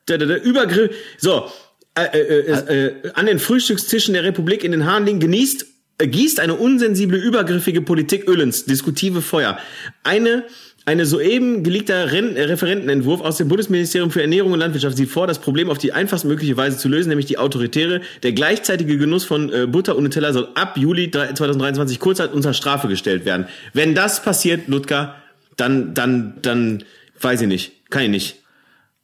Der, 0.07 0.17
der, 0.17 0.27
der 0.27 0.43
Übergriff. 0.43 0.95
So, 1.17 1.51
äh, 1.95 2.03
äh, 2.03 2.51
äh, 2.51 2.85
äh, 2.85 3.11
an 3.15 3.25
den 3.25 3.39
Frühstückstischen 3.39 4.13
der 4.13 4.23
Republik 4.23 4.63
in 4.63 4.71
den 4.71 4.85
Haaren 4.85 5.05
liegen, 5.05 5.19
genießt, 5.19 5.65
äh, 5.97 6.07
gießt 6.07 6.39
eine 6.39 6.53
unsensible, 6.53 7.17
übergriffige 7.19 7.81
Politik 7.81 8.29
Öllens, 8.29 8.63
diskutive 8.63 9.21
Feuer. 9.21 9.57
Eine 10.03 10.45
eine 10.87 11.05
soeben 11.05 11.63
geleakter 11.63 12.09
äh, 12.13 12.43
Referentenentwurf 12.45 13.19
aus 13.19 13.35
dem 13.35 13.49
Bundesministerium 13.49 14.09
für 14.09 14.21
Ernährung 14.21 14.53
und 14.53 14.59
Landwirtschaft 14.59 14.95
sieht 14.95 15.09
vor, 15.09 15.27
das 15.27 15.39
Problem 15.39 15.69
auf 15.69 15.77
die 15.77 15.91
einfachstmögliche 15.91 16.55
Weise 16.55 16.77
zu 16.77 16.87
lösen, 16.87 17.09
nämlich 17.09 17.25
die 17.25 17.37
autoritäre. 17.37 17.99
Der 18.23 18.31
gleichzeitige 18.31 18.97
Genuss 18.97 19.25
von 19.25 19.51
äh, 19.51 19.67
Butter 19.67 19.97
und 19.97 20.03
Nutella 20.03 20.31
soll 20.31 20.47
ab 20.55 20.77
Juli 20.77 21.11
3 21.11 21.33
2023 21.33 21.99
kurzzeit 21.99 22.31
unter 22.31 22.53
Strafe 22.53 22.87
gestellt 22.87 23.25
werden. 23.25 23.47
Wenn 23.73 23.95
das 23.95 24.23
passiert, 24.23 24.69
Ludger, 24.69 25.15
dann, 25.57 25.93
dann, 25.93 26.35
dann, 26.41 26.85
weiß 27.19 27.41
ich 27.41 27.47
nicht, 27.49 27.89
kann 27.89 28.03
ich 28.03 28.09
nicht. 28.09 28.35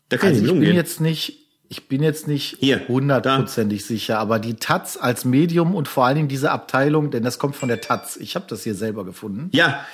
Da 0.08 0.16
kann 0.16 0.30
Also 0.30 0.38
ich 0.38 0.46
ich 0.46 0.52
nicht 0.54 0.54
bin 0.54 0.60
umgehen. 0.70 0.76
jetzt 0.78 1.02
nicht, 1.02 1.38
ich 1.68 1.90
bin 1.90 2.02
jetzt 2.02 2.30
nicht 2.30 2.60
Hier, 2.62 2.88
hundertprozentig 2.88 3.84
sicher, 3.84 4.20
aber 4.20 4.40
die 4.40 4.54
Taz 4.54 4.96
als 4.96 5.26
Medium 5.26 5.76
und 5.76 5.90
vor 5.90 6.06
allen 6.06 6.16
Dingen 6.16 6.28
diese 6.30 6.52
Abteilung, 6.52 7.12
denn 7.12 7.24
das 7.24 7.40
kommt 7.40 7.58
von 7.58 7.68
der 7.68 7.82
Taz. 7.82 8.16
Ich 8.16 8.36
habe 8.36 8.46
das 8.48 8.64
hier 8.64 8.76
selber 8.76 9.04
gefunden, 9.04 9.50
ja, 9.52 9.86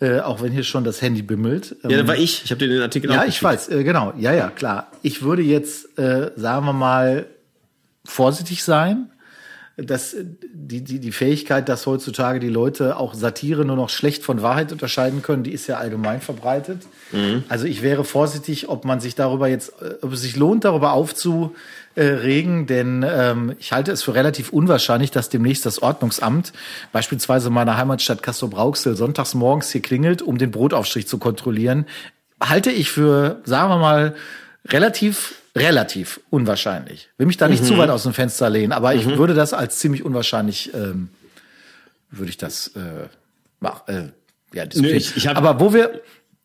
äh, 0.00 0.20
auch 0.20 0.42
wenn 0.42 0.52
hier 0.52 0.62
schon 0.64 0.84
das 0.84 1.02
Handy 1.02 1.22
bimmelt. 1.22 1.76
ja, 1.82 1.90
Ähm, 1.90 1.96
da 1.98 2.08
war 2.08 2.16
ich. 2.16 2.44
Ich 2.44 2.50
habe 2.50 2.58
dir 2.58 2.68
den 2.68 2.82
Artikel 2.82 3.10
Ja, 3.10 3.24
ich 3.24 3.42
weiß, 3.42 3.68
äh, 3.70 3.84
genau. 3.84 4.12
Ja, 4.18 4.32
ja, 4.32 4.48
klar. 4.50 4.90
Ich 5.02 5.22
würde 5.22 5.42
jetzt, 5.42 5.98
äh, 5.98 6.30
sagen 6.36 6.66
wir 6.66 6.72
mal, 6.72 7.26
vorsichtig 8.04 8.62
sein. 8.62 9.10
Dass 9.78 10.12
äh, 10.12 10.24
die, 10.52 10.82
die, 10.82 10.98
die 10.98 11.12
Fähigkeit, 11.12 11.68
dass 11.68 11.86
heutzutage 11.86 12.40
die 12.40 12.48
Leute 12.48 12.96
auch 12.96 13.14
Satire 13.14 13.64
nur 13.64 13.76
noch 13.76 13.88
schlecht 13.88 14.24
von 14.24 14.42
Wahrheit 14.42 14.72
unterscheiden 14.72 15.22
können, 15.22 15.44
die 15.44 15.52
ist 15.52 15.66
ja 15.68 15.76
allgemein 15.76 16.20
verbreitet. 16.20 16.82
Also 17.48 17.66
ich 17.66 17.82
wäre 17.82 18.04
vorsichtig, 18.04 18.68
ob 18.68 18.84
man 18.84 19.00
sich 19.00 19.14
darüber 19.14 19.48
jetzt, 19.48 19.72
äh, 19.80 19.94
ob 20.02 20.12
es 20.12 20.22
sich 20.22 20.36
lohnt, 20.36 20.64
darüber 20.64 20.92
aufzuregen, 20.92 22.66
denn 22.66 23.04
ähm, 23.08 23.54
ich 23.58 23.72
halte 23.72 23.92
es 23.92 24.02
für 24.02 24.14
relativ 24.14 24.50
unwahrscheinlich, 24.50 25.10
dass 25.10 25.28
demnächst 25.28 25.64
das 25.64 25.80
Ordnungsamt 25.80 26.52
beispielsweise 26.92 27.48
in 27.48 27.54
meiner 27.54 27.76
Heimatstadt 27.76 28.22
Castrop-Rauxel 28.22 28.96
sonntags 28.96 29.34
morgens 29.34 29.70
hier 29.70 29.82
klingelt, 29.82 30.20
um 30.20 30.38
den 30.38 30.50
Brotaufstrich 30.50 31.06
zu 31.06 31.18
kontrollieren. 31.18 31.86
Halte 32.40 32.70
ich 32.70 32.90
für, 32.90 33.40
sagen 33.44 33.70
wir 33.70 33.78
mal, 33.78 34.14
relativ 34.66 35.37
relativ 35.56 36.20
unwahrscheinlich. 36.30 37.08
Will 37.18 37.26
mich 37.26 37.36
da 37.36 37.48
nicht 37.48 37.64
zu 37.64 37.74
Mhm. 37.74 37.78
weit 37.78 37.90
aus 37.90 38.02
dem 38.04 38.12
Fenster 38.14 38.48
lehnen, 38.50 38.72
aber 38.72 38.94
ich 38.94 39.06
würde 39.06 39.34
das 39.34 39.52
als 39.52 39.78
ziemlich 39.78 40.04
unwahrscheinlich, 40.04 40.72
ähm, 40.74 41.08
würde 42.10 42.30
ich 42.30 42.36
das 42.36 42.68
äh, 42.68 43.08
mach, 43.60 43.86
äh, 43.88 44.10
ja, 44.52 44.66
diskutieren. 44.66 44.96
ich- 44.96 45.16
ich 45.16 45.26
hab- 45.26 45.36
aber 45.36 45.60
wo 45.60 45.72
wir, 45.72 46.00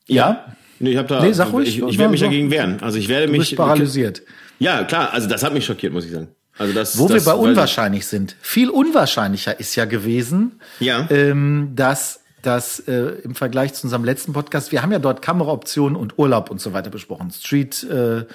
ja, 0.07 0.45
Nee, 0.79 0.91
ich 0.91 0.97
hab 0.97 1.07
da, 1.07 1.21
Nee, 1.23 1.31
sag 1.31 1.53
ruhig. 1.53 1.69
ich, 1.69 1.81
ich 1.81 1.97
werde 1.97 2.11
mich 2.11 2.19
dagegen 2.19 2.51
wehren. 2.51 2.81
Also 2.81 2.97
ich 2.97 3.07
werde 3.07 3.31
mich 3.31 3.55
paralysiert. 3.55 4.21
Ja, 4.59 4.83
klar, 4.83 5.13
also 5.13 5.29
das 5.29 5.41
hat 5.43 5.53
mich 5.53 5.63
schockiert, 5.65 5.93
muss 5.93 6.03
ich 6.03 6.11
sagen. 6.11 6.27
Also 6.57 6.73
das, 6.73 6.97
Wo 6.97 7.07
das, 7.07 7.25
wir 7.25 7.31
bei 7.31 7.37
unwahrscheinlich 7.37 8.05
sind. 8.07 8.35
Viel 8.41 8.69
unwahrscheinlicher 8.69 9.59
ist 9.59 9.75
ja 9.75 9.85
gewesen, 9.85 10.59
Ja. 10.79 11.07
ähm, 11.09 11.71
dass 11.75 12.19
dass 12.41 12.79
äh, 12.81 13.13
im 13.23 13.35
Vergleich 13.35 13.73
zu 13.73 13.85
unserem 13.87 14.03
letzten 14.03 14.33
Podcast, 14.33 14.73
wir 14.73 14.81
haben 14.81 14.91
ja 14.91 14.99
dort 14.99 15.21
Kameraoptionen 15.21 15.95
und 15.95 16.19
Urlaub 16.19 16.51
und 16.51 16.59
so 16.59 16.73
weiter 16.73 16.89
besprochen. 16.89 17.31
Street, 17.31 17.83
äh, 17.83 18.25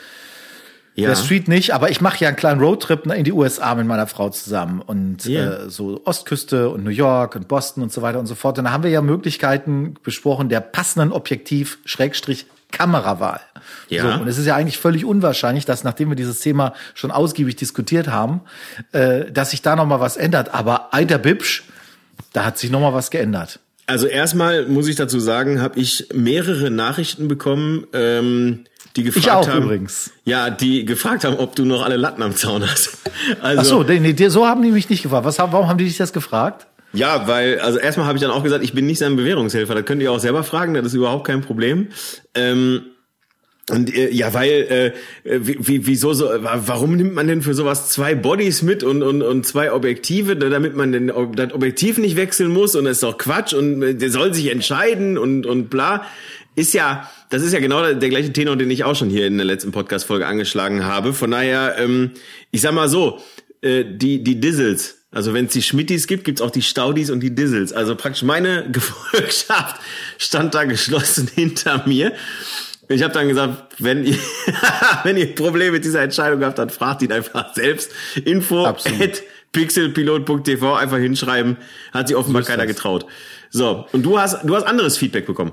ja. 1.02 1.08
der 1.08 1.16
Street 1.16 1.48
nicht, 1.48 1.72
aber 1.72 1.90
ich 1.90 2.00
mache 2.00 2.18
ja 2.18 2.28
einen 2.28 2.36
kleinen 2.36 2.60
Roadtrip 2.60 3.06
in 3.06 3.24
die 3.24 3.32
USA 3.32 3.74
mit 3.74 3.86
meiner 3.86 4.06
Frau 4.06 4.30
zusammen 4.30 4.82
und 4.82 5.26
yeah. 5.26 5.64
äh, 5.64 5.70
so 5.70 6.00
Ostküste 6.04 6.70
und 6.70 6.84
New 6.84 6.90
York 6.90 7.36
und 7.36 7.46
Boston 7.48 7.82
und 7.82 7.92
so 7.92 8.02
weiter 8.02 8.18
und 8.18 8.26
so 8.26 8.34
fort. 8.34 8.58
Und 8.58 8.64
da 8.64 8.72
haben 8.72 8.82
wir 8.82 8.90
ja 8.90 9.00
Möglichkeiten 9.00 9.94
besprochen 10.02 10.48
der 10.48 10.60
passenden 10.60 11.12
Objektiv 11.12 11.78
Schrägstrich 11.84 12.46
Kamerawahl. 12.70 13.40
Ja. 13.88 14.02
So, 14.02 14.22
und 14.22 14.28
es 14.28 14.38
ist 14.38 14.46
ja 14.46 14.56
eigentlich 14.56 14.78
völlig 14.78 15.04
unwahrscheinlich, 15.04 15.64
dass 15.64 15.84
nachdem 15.84 16.10
wir 16.10 16.16
dieses 16.16 16.40
Thema 16.40 16.74
schon 16.94 17.10
ausgiebig 17.10 17.56
diskutiert 17.56 18.08
haben, 18.08 18.42
äh, 18.92 19.30
dass 19.30 19.50
sich 19.50 19.62
da 19.62 19.76
noch 19.76 19.86
mal 19.86 20.00
was 20.00 20.16
ändert. 20.16 20.52
Aber 20.52 20.92
Eider 20.92 21.18
Bibsch, 21.18 21.64
da 22.32 22.44
hat 22.44 22.58
sich 22.58 22.70
noch 22.70 22.80
mal 22.80 22.92
was 22.92 23.10
geändert. 23.10 23.60
Also 23.88 24.06
erstmal 24.06 24.66
muss 24.66 24.86
ich 24.86 24.96
dazu 24.96 25.18
sagen, 25.18 25.62
habe 25.62 25.80
ich 25.80 26.08
mehrere 26.12 26.70
Nachrichten 26.70 27.26
bekommen, 27.26 27.86
ähm, 27.94 28.64
die 28.96 29.02
gefragt 29.02 29.24
ich 29.24 29.32
auch 29.32 29.48
haben, 29.48 29.64
übrigens. 29.64 30.10
Ja, 30.24 30.50
die 30.50 30.84
gefragt 30.84 31.24
haben, 31.24 31.36
ob 31.36 31.56
du 31.56 31.64
noch 31.64 31.82
alle 31.82 31.96
Latten 31.96 32.22
am 32.22 32.36
Zaun 32.36 32.62
hast. 32.68 32.98
Also, 33.40 33.60
Ach 33.60 33.64
so, 33.64 33.82
nee, 33.82 34.28
so 34.28 34.46
haben 34.46 34.62
die 34.62 34.70
mich 34.70 34.88
nicht 34.90 35.02
gefragt. 35.02 35.24
Was, 35.24 35.38
warum 35.38 35.68
haben 35.68 35.78
die 35.78 35.84
dich 35.84 35.96
das 35.96 36.12
gefragt? 36.12 36.66
Ja, 36.92 37.26
weil, 37.26 37.60
also 37.60 37.78
erstmal 37.78 38.06
habe 38.06 38.16
ich 38.16 38.22
dann 38.22 38.30
auch 38.30 38.42
gesagt, 38.42 38.62
ich 38.62 38.74
bin 38.74 38.86
nicht 38.86 38.98
sein 38.98 39.16
Bewährungshelfer. 39.16 39.74
Da 39.74 39.82
könnt 39.82 40.02
ihr 40.02 40.12
auch 40.12 40.20
selber 40.20 40.44
fragen, 40.44 40.74
das 40.74 40.86
ist 40.86 40.94
überhaupt 40.94 41.26
kein 41.26 41.40
Problem. 41.40 41.88
Ähm, 42.34 42.82
und 43.70 43.94
äh, 43.94 44.10
ja, 44.10 44.32
weil 44.32 44.94
äh, 45.24 45.40
wie, 45.44 45.86
wieso 45.86 46.14
so? 46.14 46.30
Warum 46.40 46.96
nimmt 46.96 47.14
man 47.14 47.26
denn 47.26 47.42
für 47.42 47.54
sowas 47.54 47.90
zwei 47.90 48.14
Bodies 48.14 48.62
mit 48.62 48.82
und 48.82 49.02
und 49.02 49.22
und 49.22 49.46
zwei 49.46 49.72
Objektive, 49.72 50.36
damit 50.36 50.74
man 50.74 50.92
den 50.92 51.12
das 51.34 51.52
Objektiv 51.52 51.98
nicht 51.98 52.16
wechseln 52.16 52.50
muss? 52.50 52.74
Und 52.74 52.84
das 52.84 52.98
ist 52.98 53.02
doch 53.02 53.18
Quatsch 53.18 53.52
und 53.52 53.82
äh, 53.82 53.94
der 53.94 54.10
soll 54.10 54.32
sich 54.32 54.50
entscheiden 54.50 55.18
und 55.18 55.44
und 55.44 55.68
bla. 55.68 56.06
Ist 56.54 56.74
ja, 56.74 57.08
das 57.30 57.42
ist 57.42 57.52
ja 57.52 57.60
genau 57.60 57.82
der, 57.82 57.94
der 57.94 58.08
gleiche 58.08 58.32
Tenor, 58.32 58.56
den 58.56 58.70
ich 58.70 58.84
auch 58.84 58.96
schon 58.96 59.10
hier 59.10 59.26
in 59.26 59.36
der 59.36 59.46
letzten 59.46 59.70
Podcast-Folge 59.70 60.26
angeschlagen 60.26 60.84
habe. 60.84 61.12
Von 61.12 61.30
daher, 61.30 61.76
ähm, 61.78 62.12
ich 62.50 62.62
sag 62.62 62.72
mal 62.72 62.88
so, 62.88 63.20
äh, 63.60 63.84
die 63.84 64.24
die 64.24 64.40
Dizzles, 64.40 64.98
also 65.10 65.34
wenn 65.34 65.46
es 65.46 65.52
die 65.52 65.62
Schmittis 65.62 66.06
gibt, 66.06 66.24
gibt's 66.24 66.40
auch 66.40 66.50
die 66.50 66.62
Staudis 66.62 67.10
und 67.10 67.20
die 67.20 67.34
Dizzles. 67.34 67.72
Also 67.72 67.96
praktisch 67.96 68.22
meine 68.22 68.68
Gefolgschaft 68.72 69.80
stand 70.16 70.54
da 70.54 70.64
geschlossen 70.64 71.30
hinter 71.34 71.86
mir. 71.86 72.12
Ich 72.88 73.02
habe 73.02 73.12
dann 73.12 73.28
gesagt, 73.28 73.76
wenn 73.78 74.04
ihr, 74.04 74.16
wenn 75.04 75.16
ihr 75.16 75.34
Probleme 75.34 75.72
mit 75.72 75.84
dieser 75.84 76.02
Entscheidung 76.02 76.42
habt, 76.44 76.58
dann 76.58 76.70
fragt 76.70 77.02
ihn 77.02 77.12
einfach 77.12 77.54
selbst. 77.54 77.92
Info 78.24 78.64
at 78.64 78.82
pixelpilot.tv 79.52 80.74
einfach 80.74 80.98
hinschreiben. 80.98 81.58
Hat 81.92 82.08
sich 82.08 82.16
offenbar 82.16 82.42
keiner 82.42 82.66
das. 82.66 82.76
getraut. 82.76 83.06
So, 83.50 83.86
und 83.92 84.02
du 84.02 84.18
hast, 84.18 84.42
du 84.44 84.56
hast 84.56 84.64
anderes 84.64 84.96
Feedback 84.96 85.26
bekommen. 85.26 85.52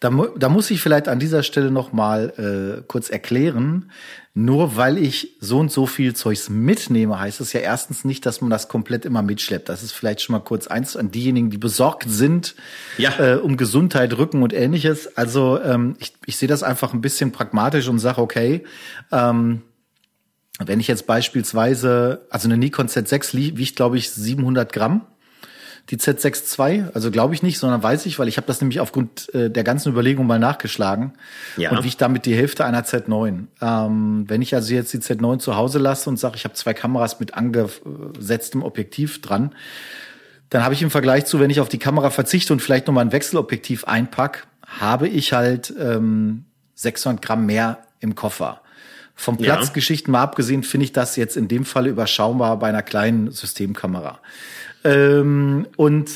Da, 0.00 0.10
da 0.36 0.48
muss 0.48 0.70
ich 0.70 0.80
vielleicht 0.80 1.08
an 1.08 1.18
dieser 1.18 1.42
Stelle 1.42 1.70
noch 1.70 1.92
mal 1.92 2.78
äh, 2.78 2.82
kurz 2.86 3.10
erklären. 3.10 3.90
Nur 4.38 4.76
weil 4.76 4.98
ich 4.98 5.36
so 5.40 5.58
und 5.58 5.72
so 5.72 5.86
viel 5.86 6.14
Zeugs 6.14 6.50
mitnehme, 6.50 7.18
heißt 7.18 7.40
es 7.40 7.54
ja 7.54 7.60
erstens 7.60 8.04
nicht, 8.04 8.26
dass 8.26 8.42
man 8.42 8.50
das 8.50 8.68
komplett 8.68 9.06
immer 9.06 9.22
mitschleppt. 9.22 9.70
Das 9.70 9.82
ist 9.82 9.92
vielleicht 9.92 10.20
schon 10.20 10.34
mal 10.34 10.40
kurz 10.40 10.66
eins 10.66 10.94
an 10.94 11.10
diejenigen, 11.10 11.48
die 11.48 11.56
besorgt 11.56 12.04
sind 12.06 12.54
ja. 12.98 13.18
äh, 13.18 13.36
um 13.36 13.56
Gesundheit, 13.56 14.18
Rücken 14.18 14.42
und 14.42 14.52
ähnliches. 14.52 15.16
Also 15.16 15.58
ähm, 15.62 15.96
ich, 16.00 16.12
ich 16.26 16.36
sehe 16.36 16.48
das 16.48 16.62
einfach 16.62 16.92
ein 16.92 17.00
bisschen 17.00 17.32
pragmatisch 17.32 17.88
und 17.88 17.98
sage, 17.98 18.20
okay, 18.20 18.64
ähm, 19.10 19.62
wenn 20.58 20.80
ich 20.80 20.88
jetzt 20.88 21.06
beispielsweise, 21.06 22.26
also 22.30 22.48
eine 22.48 22.58
Nikon 22.58 22.88
Z6 22.88 23.56
wiegt, 23.56 23.76
glaube 23.76 23.96
ich, 23.96 24.10
700 24.10 24.70
Gramm 24.70 25.06
die 25.90 25.98
Z6 25.98 26.58
II, 26.58 26.84
also 26.94 27.10
glaube 27.10 27.34
ich 27.34 27.42
nicht, 27.42 27.58
sondern 27.58 27.82
weiß 27.82 28.06
ich, 28.06 28.18
weil 28.18 28.26
ich 28.26 28.38
habe 28.38 28.46
das 28.46 28.60
nämlich 28.60 28.80
aufgrund 28.80 29.32
äh, 29.34 29.50
der 29.50 29.62
ganzen 29.62 29.92
Überlegung 29.92 30.26
mal 30.26 30.40
nachgeschlagen 30.40 31.12
ja. 31.56 31.70
und 31.70 31.84
wiegt 31.84 32.00
damit 32.00 32.26
die 32.26 32.34
Hälfte 32.34 32.64
einer 32.64 32.84
Z9. 32.84 33.44
Ähm, 33.60 34.24
wenn 34.26 34.42
ich 34.42 34.54
also 34.54 34.74
jetzt 34.74 34.92
die 34.92 34.98
Z9 34.98 35.38
zu 35.38 35.56
Hause 35.56 35.78
lasse 35.78 36.10
und 36.10 36.18
sage, 36.18 36.36
ich 36.36 36.44
habe 36.44 36.54
zwei 36.54 36.74
Kameras 36.74 37.20
mit 37.20 37.34
angesetztem 37.34 38.64
Objektiv 38.64 39.20
dran, 39.20 39.54
dann 40.50 40.64
habe 40.64 40.74
ich 40.74 40.82
im 40.82 40.90
Vergleich 40.90 41.26
zu, 41.26 41.38
wenn 41.38 41.50
ich 41.50 41.60
auf 41.60 41.68
die 41.68 41.78
Kamera 41.78 42.10
verzichte 42.10 42.52
und 42.52 42.60
vielleicht 42.60 42.88
nochmal 42.88 43.04
ein 43.04 43.12
Wechselobjektiv 43.12 43.84
einpack, 43.84 44.46
habe 44.66 45.06
ich 45.06 45.32
halt 45.32 45.72
ähm, 45.78 46.46
600 46.74 47.22
Gramm 47.22 47.46
mehr 47.46 47.78
im 48.00 48.16
Koffer. 48.16 48.60
Vom 49.18 49.38
Platzgeschichten 49.38 50.12
ja. 50.12 50.18
mal 50.18 50.24
abgesehen 50.24 50.62
finde 50.62 50.84
ich 50.84 50.92
das 50.92 51.16
jetzt 51.16 51.38
in 51.38 51.48
dem 51.48 51.64
Fall 51.64 51.86
überschaubar 51.86 52.58
bei 52.58 52.68
einer 52.68 52.82
kleinen 52.82 53.30
Systemkamera. 53.30 54.20
Ähm, 54.86 55.66
und 55.76 56.10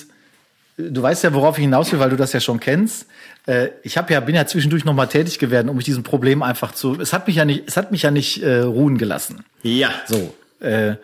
du 0.77 1.03
weißt 1.03 1.25
ja, 1.25 1.35
worauf 1.35 1.59
ich 1.59 1.63
hinaus 1.63 1.93
will, 1.93 1.99
weil 1.99 2.11
du 2.11 2.17
das 2.17 2.33
ja 2.33 2.41
schon 2.41 2.61
kennst. 2.61 3.07
Äh, 3.47 3.69
ich 3.83 3.97
habe 3.99 4.13
ja 4.13 4.21
bin 4.21 4.35
ja 4.35 4.47
zwischendurch 4.47 4.85
noch 4.85 4.95
mal 4.95 5.07
tätig 5.07 5.39
geworden, 5.39 5.69
um 5.69 5.77
mich 5.77 5.85
diesem 5.85 6.03
Problem 6.03 6.43
einfach 6.43 6.73
zu. 6.73 6.99
Es 7.01 7.13
hat 7.13 7.27
mich 7.27 7.37
ja 7.37 7.45
nicht, 7.45 7.65
es 7.67 7.77
hat 7.77 7.91
mich 7.91 8.03
ja 8.03 8.11
nicht 8.11 8.43
äh, 8.43 8.61
ruhen 8.61 8.99
gelassen. 8.99 9.45
Ja. 9.63 9.91
So. 10.07 10.35
Äh, 10.61 10.97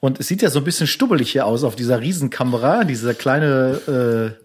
und 0.00 0.18
es 0.18 0.28
sieht 0.28 0.42
ja 0.42 0.50
so 0.50 0.58
ein 0.58 0.64
bisschen 0.64 0.86
stubbelig 0.86 1.30
hier 1.30 1.46
aus 1.46 1.64
auf 1.64 1.76
dieser 1.76 2.00
Riesenkamera, 2.00 2.84
diese 2.84 3.14
kleine, 3.14 4.34
äh, 4.36 4.42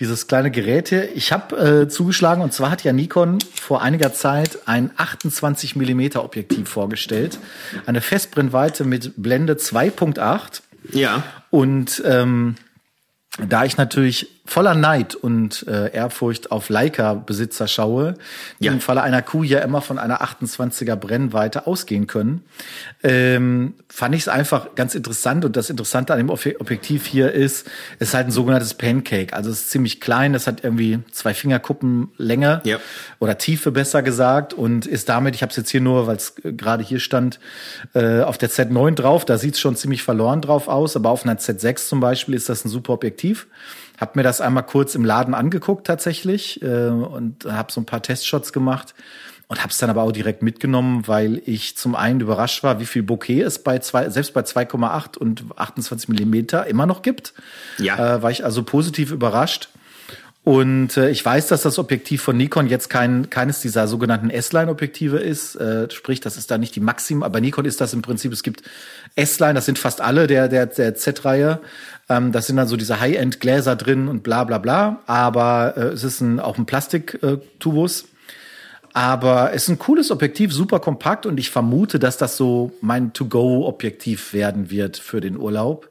dieses 0.00 0.26
kleine 0.26 0.50
Gerät 0.50 0.88
hier. 0.88 1.14
Ich 1.14 1.30
habe 1.30 1.82
äh, 1.82 1.88
zugeschlagen 1.88 2.42
und 2.42 2.52
zwar 2.52 2.70
hat 2.70 2.82
ja 2.82 2.92
Nikon 2.92 3.38
vor 3.54 3.82
einiger 3.82 4.12
Zeit 4.12 4.58
ein 4.66 4.90
28 4.96 5.76
Millimeter 5.76 6.24
Objektiv 6.24 6.68
vorgestellt, 6.68 7.38
eine 7.86 8.00
Festbrennweite 8.00 8.84
mit 8.84 9.12
Blende 9.16 9.54
2.8 9.54 10.62
ja. 10.90 11.22
Und 11.50 12.02
ähm, 12.04 12.56
da 13.38 13.64
ich 13.64 13.76
natürlich 13.76 14.31
voller 14.44 14.74
Neid 14.74 15.14
und 15.14 15.66
äh, 15.68 15.92
Ehrfurcht 15.92 16.50
auf 16.50 16.68
Leica-Besitzer 16.68 17.68
schaue, 17.68 18.14
die 18.58 18.66
ja. 18.66 18.72
im 18.72 18.80
Falle 18.80 19.02
einer 19.02 19.22
Kuh 19.22 19.44
ja 19.44 19.60
immer 19.60 19.80
von 19.80 19.98
einer 19.98 20.20
28er 20.20 20.96
Brennweite 20.96 21.68
ausgehen 21.68 22.08
können, 22.08 22.42
ähm, 23.04 23.74
fand 23.88 24.16
ich 24.16 24.22
es 24.22 24.28
einfach 24.28 24.74
ganz 24.74 24.96
interessant. 24.96 25.44
Und 25.44 25.56
das 25.56 25.70
Interessante 25.70 26.12
an 26.12 26.18
dem 26.18 26.28
Objektiv 26.28 27.06
hier 27.06 27.30
ist, 27.30 27.68
es 28.00 28.08
ist 28.08 28.14
halt 28.14 28.26
ein 28.26 28.32
sogenanntes 28.32 28.74
Pancake. 28.74 29.32
Also 29.32 29.50
es 29.50 29.60
ist 29.60 29.70
ziemlich 29.70 30.00
klein, 30.00 30.34
es 30.34 30.48
hat 30.48 30.64
irgendwie 30.64 30.98
zwei 31.12 31.34
Fingerkuppen 31.34 32.10
Länge 32.16 32.62
ja. 32.64 32.78
oder 33.20 33.38
Tiefe 33.38 33.70
besser 33.70 34.02
gesagt 34.02 34.54
und 34.54 34.86
ist 34.86 35.08
damit, 35.08 35.36
ich 35.36 35.42
habe 35.42 35.50
es 35.50 35.56
jetzt 35.56 35.70
hier 35.70 35.80
nur, 35.80 36.08
weil 36.08 36.16
es 36.16 36.34
gerade 36.42 36.82
hier 36.82 36.98
stand, 36.98 37.38
äh, 37.94 38.22
auf 38.22 38.38
der 38.38 38.50
Z9 38.50 38.96
drauf. 38.96 39.24
Da 39.24 39.38
sieht 39.38 39.54
es 39.54 39.60
schon 39.60 39.76
ziemlich 39.76 40.02
verloren 40.02 40.40
drauf 40.40 40.66
aus, 40.66 40.96
aber 40.96 41.10
auf 41.10 41.24
einer 41.24 41.38
Z6 41.38 41.86
zum 41.86 42.00
Beispiel 42.00 42.34
ist 42.34 42.48
das 42.48 42.64
ein 42.64 42.68
super 42.68 42.94
Objektiv. 42.94 43.46
Hab 43.98 44.16
mir 44.16 44.22
das 44.22 44.40
einmal 44.40 44.64
kurz 44.64 44.94
im 44.94 45.04
Laden 45.04 45.34
angeguckt 45.34 45.86
tatsächlich 45.86 46.62
äh, 46.62 46.88
und 46.88 47.44
habe 47.44 47.72
so 47.72 47.80
ein 47.80 47.86
paar 47.86 48.02
Testshots 48.02 48.52
gemacht 48.52 48.94
und 49.52 49.60
habe 49.60 49.70
es 49.70 49.76
dann 49.76 49.90
aber 49.90 50.02
auch 50.02 50.12
direkt 50.12 50.42
mitgenommen, 50.42 51.06
weil 51.06 51.42
ich 51.44 51.76
zum 51.76 51.94
einen 51.94 52.20
überrascht 52.20 52.62
war, 52.62 52.80
wie 52.80 52.86
viel 52.86 53.02
Bokeh 53.02 53.42
es 53.42 53.62
bei 53.62 53.78
zwei, 53.80 54.08
selbst 54.08 54.32
bei 54.32 54.40
2,8 54.40 55.18
und 55.18 55.44
28 55.54 56.08
Millimeter 56.08 56.66
immer 56.66 56.86
noch 56.86 57.02
gibt. 57.02 57.34
Ja. 57.76 58.16
Äh, 58.16 58.22
war 58.22 58.30
ich 58.30 58.46
also 58.46 58.62
positiv 58.62 59.10
überrascht. 59.10 59.68
Und 60.44 60.96
äh, 60.96 61.10
ich 61.10 61.24
weiß, 61.24 61.46
dass 61.46 61.62
das 61.62 61.78
Objektiv 61.78 62.20
von 62.20 62.36
Nikon 62.36 62.66
jetzt 62.66 62.90
kein, 62.90 63.30
keines 63.30 63.60
dieser 63.60 63.86
sogenannten 63.86 64.28
S-Line-Objektive 64.28 65.18
ist. 65.18 65.54
Äh, 65.54 65.88
sprich, 65.90 66.20
das 66.20 66.36
ist 66.36 66.50
da 66.50 66.58
nicht 66.58 66.74
die 66.74 66.80
Maxim, 66.80 67.22
aber 67.22 67.40
Nikon 67.40 67.64
ist 67.64 67.80
das 67.80 67.92
im 67.94 68.02
Prinzip, 68.02 68.32
es 68.32 68.42
gibt 68.42 68.62
S-Line, 69.14 69.54
das 69.54 69.66
sind 69.66 69.78
fast 69.78 70.00
alle 70.00 70.26
der, 70.26 70.48
der, 70.48 70.66
der 70.66 70.96
Z-Reihe. 70.96 71.60
Ähm, 72.08 72.32
das 72.32 72.48
sind 72.48 72.56
dann 72.56 72.66
so 72.66 72.76
diese 72.76 72.98
High-End-Gläser 72.98 73.76
drin 73.76 74.08
und 74.08 74.24
bla 74.24 74.42
bla 74.42 74.58
bla. 74.58 75.00
Aber 75.06 75.74
äh, 75.76 75.80
es 75.90 76.02
ist 76.02 76.20
ein, 76.20 76.40
auch 76.40 76.58
ein 76.58 76.66
Plastiktubus. 76.66 78.06
Aber 78.94 79.52
es 79.54 79.62
ist 79.62 79.68
ein 79.68 79.78
cooles 79.78 80.10
Objektiv, 80.10 80.52
super 80.52 80.80
kompakt 80.80 81.24
und 81.24 81.38
ich 81.38 81.50
vermute, 81.50 81.98
dass 81.98 82.18
das 82.18 82.36
so 82.36 82.72
mein 82.80 83.12
To-Go-Objektiv 83.12 84.32
werden 84.32 84.70
wird 84.70 84.98
für 84.98 85.20
den 85.20 85.38
Urlaub. 85.38 85.88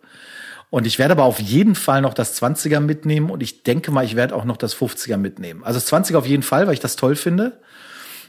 Und 0.71 0.87
ich 0.87 0.97
werde 0.97 1.11
aber 1.11 1.25
auf 1.25 1.39
jeden 1.39 1.75
Fall 1.75 2.01
noch 2.01 2.13
das 2.13 2.41
20er 2.41 2.79
mitnehmen 2.79 3.29
und 3.29 3.43
ich 3.43 3.61
denke 3.63 3.91
mal, 3.91 4.05
ich 4.05 4.15
werde 4.15 4.33
auch 4.33 4.45
noch 4.45 4.55
das 4.55 4.73
50er 4.73 5.17
mitnehmen. 5.17 5.63
Also 5.65 5.79
das 5.79 5.91
20er 5.91 6.15
auf 6.15 6.25
jeden 6.25 6.43
Fall, 6.43 6.65
weil 6.65 6.73
ich 6.73 6.79
das 6.79 6.95
toll 6.95 7.17
finde. 7.17 7.59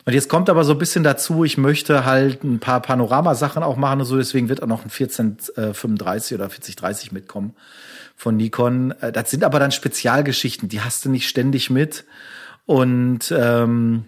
Und 0.05 0.13
jetzt 0.13 0.29
kommt 0.29 0.51
aber 0.51 0.65
so 0.65 0.73
ein 0.73 0.79
bisschen 0.79 1.05
dazu, 1.05 1.45
ich 1.45 1.57
möchte 1.57 2.05
halt 2.05 2.43
ein 2.43 2.59
paar 2.59 2.83
Panoramasachen 2.83 3.63
auch 3.63 3.77
machen 3.77 4.01
und 4.01 4.07
so, 4.07 4.17
deswegen 4.17 4.49
wird 4.49 4.61
auch 4.61 4.67
noch 4.67 4.85
ein 4.85 4.91
1435 4.91 6.35
oder 6.35 6.51
4030 6.51 7.13
mitkommen 7.13 7.55
von 8.17 8.37
Nikon. 8.37 8.91
Äh, 9.01 9.13
das 9.13 9.31
sind 9.31 9.45
aber 9.45 9.61
dann 9.61 9.71
Spezialgeschichten, 9.71 10.69
die 10.69 10.81
hast 10.81 11.05
du 11.05 11.11
nicht 11.11 11.29
ständig 11.29 11.71
mit. 11.71 12.05
Und 12.67 13.33
ähm, 13.37 14.07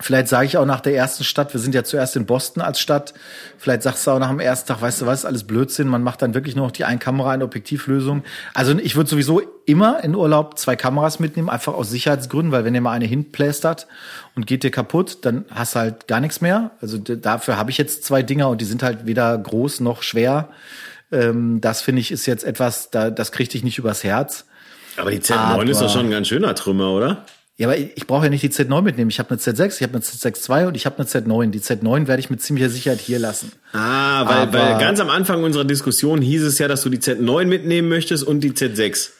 Vielleicht 0.00 0.26
sage 0.26 0.46
ich 0.46 0.56
auch 0.56 0.66
nach 0.66 0.80
der 0.80 0.96
ersten 0.96 1.22
Stadt, 1.22 1.52
wir 1.54 1.60
sind 1.60 1.72
ja 1.72 1.84
zuerst 1.84 2.16
in 2.16 2.26
Boston 2.26 2.60
als 2.62 2.80
Stadt, 2.80 3.14
vielleicht 3.58 3.82
sagst 3.82 4.04
du 4.04 4.10
auch 4.10 4.18
nach 4.18 4.30
dem 4.30 4.40
ersten 4.40 4.66
Tag, 4.66 4.82
weißt 4.82 5.02
du 5.02 5.06
was, 5.06 5.24
alles 5.24 5.44
Blödsinn, 5.44 5.86
man 5.86 6.02
macht 6.02 6.20
dann 6.20 6.34
wirklich 6.34 6.56
nur 6.56 6.66
noch 6.66 6.72
die 6.72 6.84
ein 6.84 6.98
Kamera, 6.98 7.30
eine 7.30 7.44
Objektivlösung. 7.44 8.24
Also 8.54 8.76
ich 8.76 8.96
würde 8.96 9.08
sowieso 9.08 9.40
immer 9.66 10.02
in 10.02 10.16
Urlaub 10.16 10.58
zwei 10.58 10.74
Kameras 10.74 11.20
mitnehmen, 11.20 11.48
einfach 11.48 11.74
aus 11.74 11.90
Sicherheitsgründen, 11.90 12.50
weil 12.50 12.64
wenn 12.64 12.74
dir 12.74 12.80
mal 12.80 12.90
eine 12.90 13.04
hinplästert 13.04 13.86
und 14.34 14.48
geht 14.48 14.64
dir 14.64 14.72
kaputt, 14.72 15.18
dann 15.22 15.44
hast 15.50 15.76
du 15.76 15.78
halt 15.78 16.08
gar 16.08 16.18
nichts 16.18 16.40
mehr. 16.40 16.72
Also 16.80 16.98
dafür 16.98 17.56
habe 17.56 17.70
ich 17.70 17.78
jetzt 17.78 18.04
zwei 18.04 18.24
Dinger 18.24 18.48
und 18.48 18.60
die 18.60 18.64
sind 18.66 18.82
halt 18.82 19.06
weder 19.06 19.38
groß 19.38 19.78
noch 19.78 20.02
schwer. 20.02 20.48
Ähm, 21.12 21.60
das 21.60 21.82
finde 21.82 22.00
ich 22.00 22.10
ist 22.10 22.26
jetzt 22.26 22.42
etwas, 22.42 22.90
da, 22.90 23.10
das 23.10 23.30
kriegt 23.30 23.54
dich 23.54 23.62
nicht 23.62 23.78
übers 23.78 24.02
Herz. 24.02 24.46
Aber 24.96 25.12
die 25.12 25.20
Z9 25.20 25.36
aber, 25.36 25.64
ist 25.64 25.80
doch 25.80 25.90
schon 25.90 26.06
ein 26.06 26.10
ganz 26.10 26.28
schöner 26.28 26.54
Trümmer, 26.56 26.90
oder? 26.90 27.24
Ja, 27.56 27.68
aber 27.68 27.78
ich, 27.78 28.06
brauche 28.08 28.24
ja 28.24 28.30
nicht 28.30 28.42
die 28.42 28.48
Z9 28.48 28.82
mitnehmen. 28.82 29.10
Ich 29.10 29.20
habe 29.20 29.30
eine 29.30 29.38
Z6, 29.38 29.76
ich 29.76 29.82
habe 29.84 29.94
eine 29.94 30.02
Z6 30.02 30.50
II 30.50 30.66
und 30.66 30.76
ich 30.76 30.86
habe 30.86 30.98
eine 30.98 31.06
Z9. 31.06 31.50
Die 31.50 31.60
Z9 31.60 32.08
werde 32.08 32.18
ich 32.18 32.28
mit 32.28 32.42
ziemlicher 32.42 32.68
Sicherheit 32.68 33.00
hier 33.00 33.20
lassen. 33.20 33.52
Ah, 33.72 34.26
weil, 34.26 34.36
aber, 34.38 34.58
weil 34.58 34.78
ganz 34.80 34.98
am 34.98 35.08
Anfang 35.08 35.44
unserer 35.44 35.64
Diskussion 35.64 36.20
hieß 36.20 36.42
es 36.42 36.58
ja, 36.58 36.66
dass 36.66 36.82
du 36.82 36.88
die 36.88 36.98
Z9 36.98 37.44
mitnehmen 37.46 37.88
möchtest 37.88 38.24
und 38.24 38.40
die 38.40 38.50
Z6. 38.50 39.10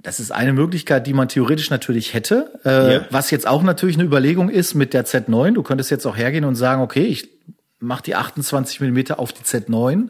Das 0.00 0.18
ist 0.18 0.32
eine 0.32 0.52
Möglichkeit, 0.52 1.06
die 1.06 1.12
man 1.12 1.28
theoretisch 1.28 1.70
natürlich 1.70 2.14
hätte. 2.14 2.50
Äh, 2.64 2.94
ja. 2.94 3.06
Was 3.10 3.30
jetzt 3.30 3.46
auch 3.46 3.62
natürlich 3.62 3.96
eine 3.96 4.04
Überlegung 4.04 4.48
ist 4.48 4.74
mit 4.74 4.92
der 4.92 5.06
Z9. 5.06 5.52
Du 5.52 5.62
könntest 5.62 5.90
jetzt 5.90 6.06
auch 6.06 6.16
hergehen 6.16 6.44
und 6.44 6.56
sagen, 6.56 6.82
okay, 6.82 7.04
ich 7.04 7.28
mache 7.78 8.02
die 8.02 8.16
28 8.16 8.80
Millimeter 8.80 9.20
auf 9.20 9.32
die 9.32 9.42
Z9 9.42 10.08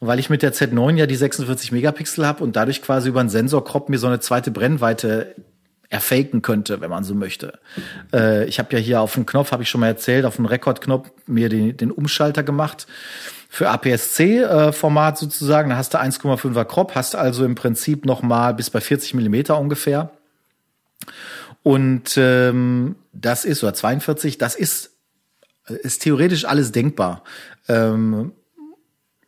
weil 0.00 0.18
ich 0.18 0.30
mit 0.30 0.42
der 0.42 0.54
Z9 0.54 0.96
ja 0.96 1.06
die 1.06 1.16
46 1.16 1.72
Megapixel 1.72 2.24
habe 2.26 2.44
und 2.44 2.54
dadurch 2.54 2.82
quasi 2.82 3.08
über 3.08 3.20
einen 3.20 3.30
Sensorkrop 3.30 3.88
mir 3.88 3.98
so 3.98 4.06
eine 4.06 4.20
zweite 4.20 4.50
Brennweite 4.50 5.34
erfaken 5.90 6.42
könnte, 6.42 6.80
wenn 6.80 6.90
man 6.90 7.04
so 7.04 7.14
möchte. 7.14 7.58
Äh, 8.12 8.44
ich 8.46 8.58
habe 8.58 8.76
ja 8.76 8.78
hier 8.78 9.00
auf 9.00 9.14
dem 9.14 9.24
Knopf, 9.24 9.52
habe 9.52 9.62
ich 9.62 9.70
schon 9.70 9.80
mal 9.80 9.86
erzählt, 9.86 10.24
auf 10.24 10.36
dem 10.36 10.44
Rekordknopf 10.44 11.10
mir 11.26 11.48
den, 11.48 11.76
den 11.76 11.90
Umschalter 11.90 12.42
gemacht 12.42 12.86
für 13.48 13.70
APS-C-Format 13.70 15.16
äh, 15.16 15.18
sozusagen. 15.18 15.70
Da 15.70 15.76
hast 15.76 15.94
du 15.94 15.98
1,5er 15.98 16.64
Crop, 16.64 16.94
hast 16.94 17.16
also 17.16 17.44
im 17.44 17.54
Prinzip 17.54 18.04
noch 18.04 18.22
mal 18.22 18.52
bis 18.52 18.68
bei 18.68 18.80
40 18.80 19.14
Millimeter 19.14 19.58
ungefähr. 19.58 20.10
Und 21.62 22.16
ähm, 22.18 22.96
das 23.12 23.44
ist, 23.44 23.62
oder 23.62 23.74
42, 23.74 24.36
das 24.36 24.54
ist, 24.54 24.90
ist 25.66 26.02
theoretisch 26.02 26.44
alles 26.44 26.72
denkbar. 26.72 27.24
Ähm, 27.68 28.32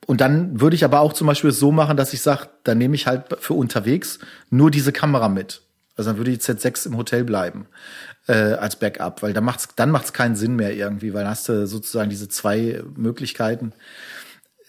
und 0.07 0.21
dann 0.21 0.61
würde 0.61 0.77
ich 0.77 0.85
aber 0.85 1.01
auch 1.01 1.13
zum 1.13 1.27
Beispiel 1.27 1.53
so 1.53 1.73
machen, 1.73 1.97
dass 1.97 2.13
ich 2.13 2.21
sage, 2.21 2.49
dann 2.65 2.79
nehme 2.79 2.95
ich 2.95 3.07
halt 3.07 3.37
für 3.41 3.55
unterwegs 3.55 4.19
nur 4.51 4.71
diese 4.71 4.93
Kamera 4.93 5.29
mit. 5.29 5.63
Also 6.01 6.11
dann 6.11 6.19
würde 6.19 6.31
die 6.31 6.39
Z6 6.39 6.87
im 6.87 6.97
Hotel 6.97 7.25
bleiben 7.25 7.67
äh, 8.27 8.33
als 8.33 8.77
Backup, 8.77 9.23
weil 9.23 9.35
dann 9.35 9.45
macht's 9.45 9.69
dann 9.77 9.91
macht's 9.91 10.15
keinen 10.15 10.35
Sinn 10.35 10.57
mehr 10.57 10.75
irgendwie, 10.75 11.13
weil 11.13 11.25
dann 11.25 11.33
hast 11.33 11.51
du 11.51 11.67
sozusagen 11.67 12.09
diese 12.09 12.27
zwei 12.27 12.83
Möglichkeiten. 12.97 13.75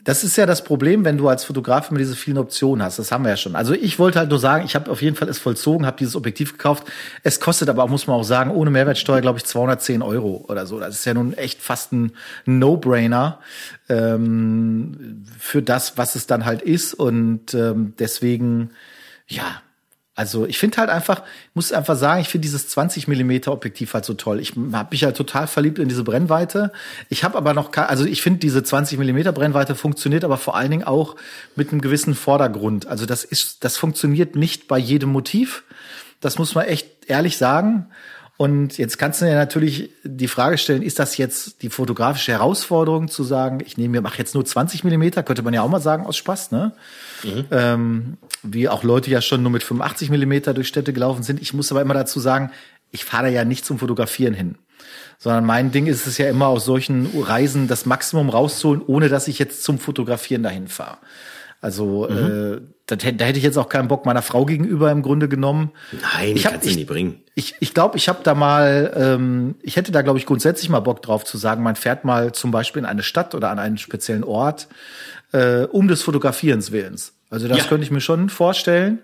Das 0.03 0.25
ist 0.25 0.35
ja 0.35 0.45
das 0.45 0.65
Problem, 0.65 1.05
wenn 1.05 1.17
du 1.17 1.29
als 1.29 1.45
Fotograf 1.45 1.89
immer 1.89 1.99
diese 1.99 2.17
vielen 2.17 2.37
Optionen 2.37 2.83
hast. 2.83 2.99
Das 2.99 3.13
haben 3.13 3.23
wir 3.23 3.29
ja 3.29 3.37
schon. 3.37 3.55
Also 3.55 3.73
ich 3.73 3.97
wollte 3.97 4.19
halt 4.19 4.29
nur 4.29 4.39
sagen, 4.39 4.65
ich 4.65 4.75
habe 4.75 4.91
auf 4.91 5.01
jeden 5.01 5.15
Fall 5.15 5.29
es 5.29 5.39
vollzogen, 5.39 5.85
habe 5.85 5.95
dieses 5.95 6.17
Objektiv 6.17 6.53
gekauft. 6.53 6.91
Es 7.23 7.39
kostet 7.39 7.69
aber 7.69 7.83
auch, 7.83 7.89
muss 7.89 8.07
man 8.07 8.17
auch 8.17 8.23
sagen, 8.23 8.51
ohne 8.51 8.71
Mehrwertsteuer, 8.71 9.21
glaube 9.21 9.37
ich, 9.37 9.45
210 9.45 10.01
Euro 10.01 10.43
oder 10.49 10.65
so. 10.65 10.81
Das 10.81 10.95
ist 10.95 11.05
ja 11.05 11.13
nun 11.13 11.33
echt 11.33 11.61
fast 11.61 11.93
ein 11.93 12.11
No-Brainer 12.45 13.39
ähm, 13.87 15.23
für 15.39 15.61
das, 15.61 15.97
was 15.97 16.15
es 16.15 16.27
dann 16.27 16.43
halt 16.43 16.61
ist. 16.61 16.93
Und 16.93 17.53
ähm, 17.53 17.93
deswegen, 17.99 18.71
ja, 19.27 19.61
also 20.13 20.45
ich 20.45 20.57
finde 20.57 20.77
halt 20.77 20.89
einfach, 20.89 21.23
muss 21.53 21.71
einfach 21.71 21.95
sagen, 21.95 22.21
ich 22.21 22.27
finde 22.27 22.43
dieses 22.43 22.67
20 22.67 23.07
Millimeter 23.07 23.53
Objektiv 23.53 23.93
halt 23.93 24.03
so 24.03 24.13
toll. 24.13 24.41
Ich 24.41 24.53
habe 24.73 24.89
mich 24.91 25.05
halt 25.05 25.15
total 25.15 25.47
verliebt 25.47 25.79
in 25.79 25.87
diese 25.87 26.03
Brennweite. 26.03 26.73
Ich 27.07 27.23
habe 27.23 27.37
aber 27.37 27.53
noch, 27.53 27.75
also 27.77 28.05
ich 28.05 28.21
finde 28.21 28.39
diese 28.39 28.61
20 28.61 28.99
Millimeter 28.99 29.31
Brennweite 29.31 29.73
funktioniert 29.73 30.25
aber 30.25 30.37
vor 30.37 30.55
allen 30.55 30.69
Dingen 30.71 30.83
auch 30.83 31.15
mit 31.55 31.71
einem 31.71 31.79
gewissen 31.79 32.13
Vordergrund. 32.13 32.87
Also 32.87 33.05
das 33.05 33.23
ist, 33.23 33.63
das 33.63 33.77
funktioniert 33.77 34.35
nicht 34.35 34.67
bei 34.67 34.77
jedem 34.77 35.11
Motiv. 35.11 35.63
Das 36.19 36.37
muss 36.37 36.55
man 36.55 36.65
echt 36.65 36.89
ehrlich 37.07 37.37
sagen. 37.37 37.87
Und 38.37 38.79
jetzt 38.79 38.97
kannst 38.97 39.21
du 39.21 39.25
dir 39.25 39.35
natürlich 39.35 39.91
die 40.03 40.27
Frage 40.27 40.57
stellen, 40.57 40.81
ist 40.81 40.97
das 40.97 41.17
jetzt 41.17 41.61
die 41.61 41.69
fotografische 41.69 42.31
Herausforderung 42.31 43.07
zu 43.07 43.23
sagen, 43.23 43.59
ich 43.63 43.77
nehme 43.77 43.91
mir, 43.91 44.01
mache 44.01 44.17
jetzt 44.17 44.33
nur 44.33 44.43
20 44.43 44.83
Millimeter, 44.83 45.21
könnte 45.21 45.43
man 45.43 45.53
ja 45.53 45.61
auch 45.61 45.69
mal 45.69 45.79
sagen 45.79 46.07
aus 46.07 46.17
Spaß, 46.17 46.51
ne? 46.51 46.73
Mhm. 47.23 47.45
Ähm, 47.51 48.17
wie 48.41 48.67
auch 48.67 48.83
Leute 48.83 49.11
ja 49.11 49.21
schon 49.21 49.43
nur 49.43 49.51
mit 49.51 49.63
85 49.63 50.09
Millimeter 50.09 50.55
durch 50.55 50.67
Städte 50.67 50.91
gelaufen 50.91 51.21
sind. 51.21 51.39
Ich 51.39 51.53
muss 51.53 51.71
aber 51.71 51.81
immer 51.81 51.93
dazu 51.93 52.19
sagen, 52.19 52.51
ich 52.89 53.05
fahre 53.05 53.29
ja 53.29 53.45
nicht 53.45 53.65
zum 53.65 53.77
Fotografieren 53.77 54.33
hin. 54.33 54.55
Sondern 55.19 55.45
mein 55.45 55.71
Ding 55.71 55.85
ist 55.85 56.07
es 56.07 56.17
ja 56.17 56.27
immer 56.27 56.47
aus 56.47 56.65
solchen 56.65 57.07
Reisen 57.21 57.67
das 57.67 57.85
Maximum 57.85 58.29
rauszuholen, 58.29 58.81
ohne 58.85 59.07
dass 59.07 59.27
ich 59.27 59.37
jetzt 59.37 59.63
zum 59.63 59.77
Fotografieren 59.77 60.41
dahin 60.41 60.67
fahre. 60.67 60.97
Also 61.61 62.07
mhm. 62.09 62.17
äh, 62.17 62.61
da, 62.95 63.11
da 63.11 63.25
hätte 63.25 63.37
ich 63.37 63.43
jetzt 63.43 63.57
auch 63.57 63.69
keinen 63.69 63.87
Bock 63.87 64.05
meiner 64.05 64.21
Frau 64.21 64.45
gegenüber 64.45 64.91
im 64.91 65.01
Grunde 65.01 65.27
genommen. 65.29 65.71
Nein, 65.91 66.35
ich 66.35 66.43
kannst 66.43 66.67
ich, 66.67 66.75
nie 66.75 66.85
bringen. 66.85 67.21
Ich 67.35 67.55
ich, 67.59 67.73
glaube, 67.73 67.97
ich 67.97 68.09
habe 68.09 68.19
da 68.23 68.35
mal, 68.35 68.93
ähm, 68.95 69.55
ich 69.61 69.75
hätte 69.75 69.91
da 69.91 70.01
glaube 70.01 70.19
ich 70.19 70.25
grundsätzlich 70.25 70.69
mal 70.69 70.79
Bock 70.79 71.01
drauf 71.01 71.23
zu 71.23 71.37
sagen, 71.37 71.63
man 71.63 71.75
fährt 71.75 72.03
mal 72.05 72.31
zum 72.31 72.51
Beispiel 72.51 72.81
in 72.81 72.85
eine 72.85 73.03
Stadt 73.03 73.35
oder 73.35 73.49
an 73.49 73.59
einen 73.59 73.77
speziellen 73.77 74.23
Ort 74.23 74.67
äh, 75.31 75.63
um 75.63 75.87
des 75.87 76.01
Fotografierens 76.03 76.71
willens. 76.71 77.13
Also 77.29 77.47
das 77.47 77.59
ja. 77.59 77.63
könnte 77.65 77.85
ich 77.85 77.91
mir 77.91 78.01
schon 78.01 78.29
vorstellen. 78.29 78.99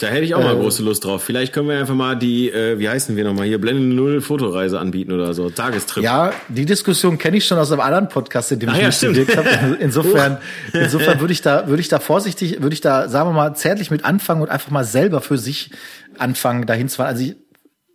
Da 0.00 0.06
hätte 0.06 0.24
ich 0.24 0.34
auch 0.34 0.42
mal 0.42 0.56
äh, 0.56 0.58
große 0.58 0.82
Lust 0.82 1.04
drauf. 1.04 1.22
Vielleicht 1.22 1.52
können 1.52 1.68
wir 1.68 1.78
einfach 1.78 1.94
mal 1.94 2.16
die, 2.16 2.50
äh, 2.50 2.78
wie 2.78 2.88
heißen 2.88 3.16
wir 3.16 3.24
nochmal 3.24 3.46
hier, 3.46 3.60
Blende 3.60 3.82
Null 3.82 4.22
Fotoreise 4.22 4.80
anbieten 4.80 5.12
oder 5.12 5.34
so, 5.34 5.50
Tagestrip. 5.50 6.02
Ja, 6.02 6.32
die 6.48 6.64
Diskussion 6.64 7.18
kenne 7.18 7.36
ich 7.36 7.46
schon 7.46 7.58
aus 7.58 7.70
einem 7.70 7.82
anderen 7.82 8.08
Podcast, 8.08 8.50
in 8.50 8.60
dem 8.60 8.70
Ach, 8.70 8.76
ich 8.76 8.80
ja, 9.02 9.08
mitgewirkt 9.08 9.36
habe. 9.36 9.76
Insofern, 9.80 10.38
insofern 10.72 11.20
würde 11.20 11.34
ich 11.34 11.42
da, 11.42 11.68
würde 11.68 11.82
ich 11.82 11.88
da 11.88 12.00
vorsichtig, 12.00 12.62
würde 12.62 12.72
ich 12.72 12.80
da, 12.80 13.08
sagen 13.08 13.28
wir 13.28 13.34
mal, 13.34 13.54
zärtlich 13.54 13.90
mit 13.90 14.06
anfangen 14.06 14.40
und 14.40 14.48
einfach 14.48 14.70
mal 14.70 14.84
selber 14.84 15.20
für 15.20 15.36
sich 15.36 15.70
anfangen, 16.16 16.66
dahin 16.66 16.88
zu 16.88 16.96
fahren. 16.96 17.08
Also 17.08 17.24
ich, 17.24 17.36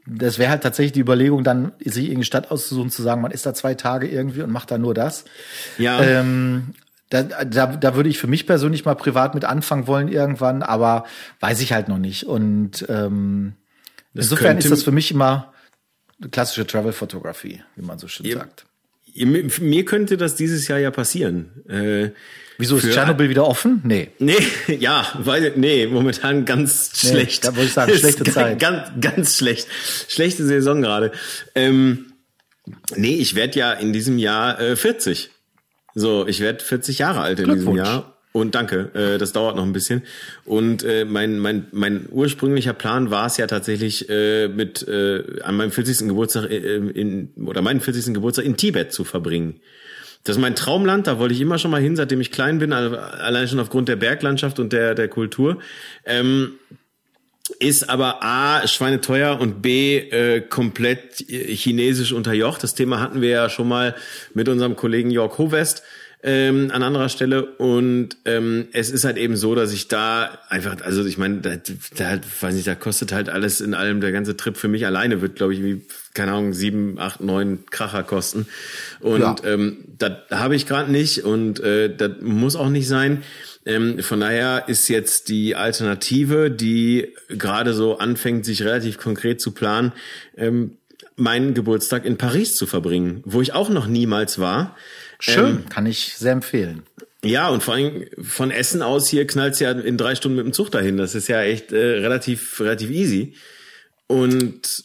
das 0.06 0.38
wäre 0.38 0.52
halt 0.52 0.62
tatsächlich 0.62 0.92
die 0.92 1.00
Überlegung, 1.00 1.44
dann 1.44 1.72
sich 1.84 2.04
irgendeine 2.04 2.26
Stadt 2.26 2.52
auszusuchen, 2.52 2.92
zu 2.92 3.02
sagen, 3.02 3.22
man 3.22 3.32
ist 3.32 3.48
da 3.48 3.56
zwei 3.56 3.74
Tage 3.74 4.08
irgendwie 4.08 4.44
und 4.44 4.52
macht 4.52 4.70
da 4.70 4.78
nur 4.78 4.94
das. 4.94 5.26
Ja. 5.80 6.00
Ähm, 6.04 6.76
da, 7.24 7.46
da, 7.46 7.68
da 7.68 7.96
würde 7.96 8.10
ich 8.10 8.18
für 8.18 8.28
mich 8.28 8.46
persönlich 8.46 8.86
mal 8.86 8.96
privat 8.96 9.36
mit 9.36 9.46
anfangen 9.46 9.88
wollen 9.88 10.08
irgendwann, 10.08 10.64
aber 10.64 11.06
weiß 11.40 11.62
ich 11.62 11.74
halt 11.74 11.88
noch 11.88 11.98
nicht. 11.98 12.26
Und 12.26 12.86
ähm, 12.90 13.54
insofern 14.14 14.58
ist 14.58 14.72
das 14.72 14.84
für 14.84 14.92
mich 14.92 15.12
immer 15.12 15.54
klassische 16.32 16.66
Travel-Fotografie, 16.66 17.62
wie 17.76 17.86
man 17.86 18.00
so 18.00 18.08
schön 18.08 18.26
ja, 18.26 18.38
sagt. 18.38 18.66
Mir 19.16 19.86
könnte 19.86 20.18
das 20.18 20.36
dieses 20.36 20.68
Jahr 20.68 20.80
ja 20.80 20.92
passieren. 20.92 21.64
Äh, 21.70 22.12
Wieso 22.58 22.78
ist 22.78 22.90
Tschernobyl 22.90 23.30
wieder 23.30 23.46
offen? 23.46 23.82
Nee. 23.84 24.10
Nee, 24.20 24.38
ja, 24.80 25.08
weil, 25.20 25.54
nee, 25.56 25.88
momentan 25.88 26.46
ganz 26.46 26.92
nee, 27.04 27.10
schlecht. 27.10 27.46
Da 27.46 27.56
wollte 27.56 27.68
ich 27.68 27.74
sagen, 27.74 27.94
schlechte 27.98 28.24
Zeit. 28.26 28.60
Ganz, 28.60 28.90
ganz 29.02 29.38
schlecht. 29.38 29.68
Schlechte 30.08 30.46
Saison 30.46 30.82
gerade. 30.82 31.12
Ähm, 31.54 32.14
nee, 32.96 33.16
ich 33.16 33.36
werde 33.36 33.60
ja 33.60 33.74
in 33.74 33.94
diesem 33.94 34.18
Jahr 34.18 34.60
äh, 34.60 34.76
40. 34.76 35.32
So, 35.96 36.28
ich 36.28 36.42
werde 36.42 36.64
40 36.64 37.00
Jahre 37.00 37.22
alt 37.22 37.40
in 37.40 37.52
diesem 37.52 37.76
Jahr. 37.76 38.12
Und 38.34 38.54
danke, 38.54 38.92
äh, 38.94 39.18
das 39.18 39.32
dauert 39.32 39.56
noch 39.56 39.64
ein 39.64 39.72
bisschen. 39.72 40.04
Und 40.44 40.84
äh, 40.84 41.06
mein, 41.06 41.40
mein, 41.40 41.68
mein 41.72 42.08
ursprünglicher 42.12 42.74
Plan 42.74 43.10
war 43.10 43.28
es 43.28 43.38
ja 43.38 43.48
tatsächlich, 43.48 44.10
äh, 44.10 44.50
mit 44.50 44.86
äh, 44.90 45.42
an 45.42 45.56
meinem 45.56 45.72
40. 45.72 46.10
Geburtstag 46.10 46.52
äh, 46.52 46.76
in, 46.76 47.30
oder 47.46 47.62
meinen 47.62 47.80
40. 47.80 48.14
Geburtstag 48.14 48.44
in 48.44 48.58
Tibet 48.58 48.92
zu 48.92 49.06
verbringen. 49.06 49.62
Das 50.26 50.36
ist 50.36 50.42
mein 50.42 50.56
Traumland, 50.56 51.08
da 51.08 51.18
wollte 51.18 51.34
ich 51.34 51.40
immer 51.40 51.60
schon 51.60 51.72
mal 51.72 51.80
hin, 51.80 51.96
seitdem 51.96 52.20
ich 52.20 52.32
klein 52.32 52.60
bin, 52.60 52.74
allein 52.74 53.48
schon 53.48 53.60
aufgrund 53.60 53.88
der 53.88 53.96
Berglandschaft 53.96 54.60
und 54.60 54.74
der, 54.74 54.96
der 54.96 55.08
Kultur. 55.08 55.60
Ähm, 56.04 56.54
ist 57.60 57.90
aber 57.90 58.24
A, 58.24 58.68
schweineteuer 58.68 59.40
und 59.40 59.62
B, 59.62 59.98
äh, 59.98 60.42
komplett 60.42 61.26
chinesisch 61.28 62.12
unterjocht. 62.12 62.64
Das 62.64 62.76
Thema 62.76 63.00
hatten 63.00 63.22
wir 63.22 63.30
ja 63.30 63.50
schon 63.50 63.68
mal 63.68 63.96
mit 64.34 64.50
unserem 64.50 64.76
Kollegen 64.76 65.12
Jörg 65.12 65.38
Hovest 65.38 65.84
ähm, 66.26 66.72
an 66.74 66.82
anderer 66.82 67.08
Stelle. 67.08 67.46
Und 67.46 68.18
ähm, 68.26 68.68
es 68.74 68.90
ist 68.90 69.06
halt 69.06 69.18
eben 69.18 69.38
so, 69.38 69.54
dass 69.54 69.72
ich 69.72 69.88
da 69.88 70.40
einfach, 70.50 70.82
also 70.82 71.06
ich 71.06 71.18
meine, 71.18 71.38
da, 71.38 71.52
da 71.98 72.20
weiß 72.42 72.56
nicht, 72.56 72.68
da 72.68 72.74
kostet 72.74 73.14
halt 73.14 73.30
alles 73.30 73.62
in 73.62 73.76
allem, 73.76 74.02
der 74.02 74.12
ganze 74.12 74.36
Trip 74.36 74.58
für 74.58 74.68
mich 74.68 74.86
alleine 74.88 75.22
wird, 75.22 75.36
glaube 75.36 75.54
ich, 75.54 75.64
wie, 75.64 75.86
keine 76.16 76.32
Ahnung, 76.32 76.54
sieben, 76.54 77.00
acht, 77.00 77.22
neun 77.22 77.66
Kracher 77.70 78.04
kosten. 78.04 78.48
Und 79.00 79.22
ja. 79.22 79.36
ähm, 79.46 79.78
das 80.00 80.14
habe 80.32 80.56
ich 80.56 80.66
gerade 80.66 80.92
nicht 80.92 81.24
und 81.24 81.60
äh, 81.60 81.96
das 81.96 82.14
muss 82.22 82.56
auch 82.56 82.70
nicht 82.70 82.88
sein. 82.88 83.22
Ähm, 83.66 84.00
von 84.00 84.20
daher 84.20 84.66
ist 84.68 84.88
jetzt 84.90 85.30
die 85.30 85.56
Alternative, 85.56 86.52
die 86.52 87.14
gerade 87.30 87.74
so 87.74 87.98
anfängt, 87.98 88.46
sich 88.46 88.64
relativ 88.64 88.98
konkret 88.98 89.42
zu 89.42 89.52
planen, 89.52 89.92
ähm, 90.38 90.78
meinen 91.16 91.54
Geburtstag 91.54 92.06
in 92.06 92.18
Paris 92.18 92.56
zu 92.56 92.68
verbringen, 92.68 93.24
wo 93.26 93.42
ich 93.42 93.54
auch 93.54 93.70
noch 93.70 93.88
niemals 93.88 94.38
war. 94.40 94.76
Schön, 95.20 95.46
ähm, 95.46 95.70
kann 95.70 95.86
ich 95.86 96.14
sehr 96.16 96.34
empfehlen. 96.34 96.84
Ja, 97.24 97.50
und 97.50 97.64
vor 97.64 97.74
allem 97.74 98.06
von 98.22 98.52
Essen 98.52 98.84
aus 98.84 99.08
hier 99.08 99.26
knallt's 99.26 99.60
ja 99.60 99.72
in 99.72 99.98
drei 99.98 100.14
Stunden 100.14 100.38
mit 100.38 100.46
dem 100.46 100.54
Zug 100.54 100.70
dahin. 100.70 100.98
Das 100.98 101.16
ist 101.16 101.28
ja 101.28 101.42
echt 101.42 101.72
äh, 101.72 101.78
relativ, 101.78 102.60
relativ 102.60 102.92
easy. 102.92 103.34
Und 104.06 104.85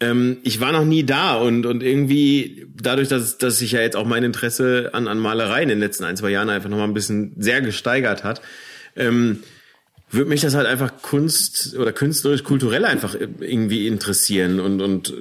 ähm, 0.00 0.38
ich 0.42 0.60
war 0.60 0.72
noch 0.72 0.84
nie 0.84 1.04
da 1.04 1.34
und, 1.34 1.66
und 1.66 1.82
irgendwie 1.82 2.66
dadurch, 2.74 3.08
dass, 3.08 3.38
dass 3.38 3.58
sich 3.58 3.72
ja 3.72 3.80
jetzt 3.80 3.96
auch 3.96 4.06
mein 4.06 4.24
Interesse 4.24 4.90
an, 4.92 5.08
an 5.08 5.18
Malerei 5.18 5.62
in 5.62 5.68
den 5.68 5.78
letzten 5.78 6.04
ein, 6.04 6.16
zwei 6.16 6.30
Jahren 6.30 6.48
einfach 6.48 6.70
nochmal 6.70 6.88
ein 6.88 6.94
bisschen 6.94 7.34
sehr 7.38 7.60
gesteigert 7.60 8.24
hat, 8.24 8.40
ähm, 8.96 9.42
würde 10.10 10.28
mich 10.28 10.40
das 10.40 10.54
halt 10.54 10.66
einfach 10.66 11.02
Kunst 11.02 11.76
oder 11.76 11.92
künstlerisch, 11.92 12.42
kulturell 12.42 12.84
einfach 12.84 13.14
irgendwie 13.14 13.86
interessieren 13.86 14.58
und, 14.58 14.80
und 14.80 15.14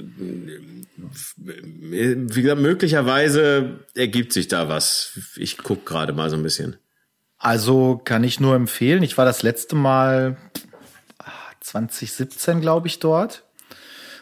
wie 1.37 2.41
gesagt, 2.41 2.61
möglicherweise 2.61 3.79
ergibt 3.95 4.33
sich 4.33 4.47
da 4.47 4.67
was. 4.67 5.19
Ich 5.35 5.57
guck 5.57 5.85
gerade 5.85 6.13
mal 6.13 6.29
so 6.29 6.37
ein 6.37 6.43
bisschen. 6.43 6.77
Also 7.37 8.01
kann 8.03 8.23
ich 8.23 8.39
nur 8.39 8.55
empfehlen. 8.55 9.03
Ich 9.03 9.17
war 9.17 9.25
das 9.25 9.43
letzte 9.43 9.75
Mal 9.75 10.37
2017, 11.61 12.59
glaube 12.59 12.87
ich, 12.87 12.99
dort 12.99 13.43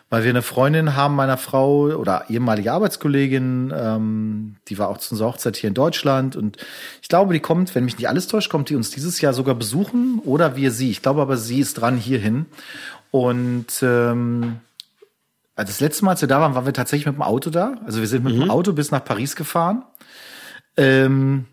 weil 0.09 0.23
wir 0.23 0.29
eine 0.29 0.41
Freundin 0.41 0.95
haben 0.95 1.15
meiner 1.15 1.37
Frau 1.37 1.85
oder 1.87 2.25
ehemalige 2.29 2.71
Arbeitskollegin, 2.71 3.73
ähm, 3.75 4.55
die 4.67 4.77
war 4.77 4.89
auch 4.89 4.97
zu 4.97 5.13
unserer 5.13 5.29
Hochzeit 5.29 5.57
hier 5.57 5.67
in 5.67 5.73
Deutschland 5.73 6.35
und 6.35 6.57
ich 7.01 7.09
glaube, 7.09 7.33
die 7.33 7.39
kommt, 7.39 7.75
wenn 7.75 7.85
mich 7.85 7.97
nicht 7.97 8.07
alles 8.07 8.27
täuscht, 8.27 8.49
kommt 8.49 8.69
die 8.69 8.75
uns 8.75 8.89
dieses 8.89 9.19
Jahr 9.19 9.33
sogar 9.33 9.55
besuchen 9.55 10.19
oder 10.23 10.55
wir 10.55 10.71
sie. 10.71 10.89
Ich 10.89 11.01
glaube 11.01 11.21
aber, 11.21 11.37
sie 11.37 11.59
ist 11.59 11.75
dran 11.75 11.97
hierhin 11.97 12.45
und 13.11 13.67
ähm, 13.81 14.59
also 15.55 15.71
das 15.71 15.79
letzte 15.79 16.05
Mal, 16.05 16.11
als 16.11 16.21
wir 16.21 16.27
da 16.27 16.39
waren, 16.39 16.53
waren 16.53 16.67
wir 16.67 16.73
tatsächlich 16.73 17.07
mit 17.07 17.15
dem 17.15 17.23
Auto 17.23 17.49
da. 17.49 17.77
Also 17.83 17.99
wir 17.99 18.07
sind 18.07 18.23
mit 18.23 18.35
mhm. 18.35 18.41
dem 18.41 18.51
Auto 18.51 18.73
bis 18.73 18.91
nach 18.91 19.03
Paris 19.03 19.35
gefahren. 19.35 19.83
Ähm, 20.77 21.45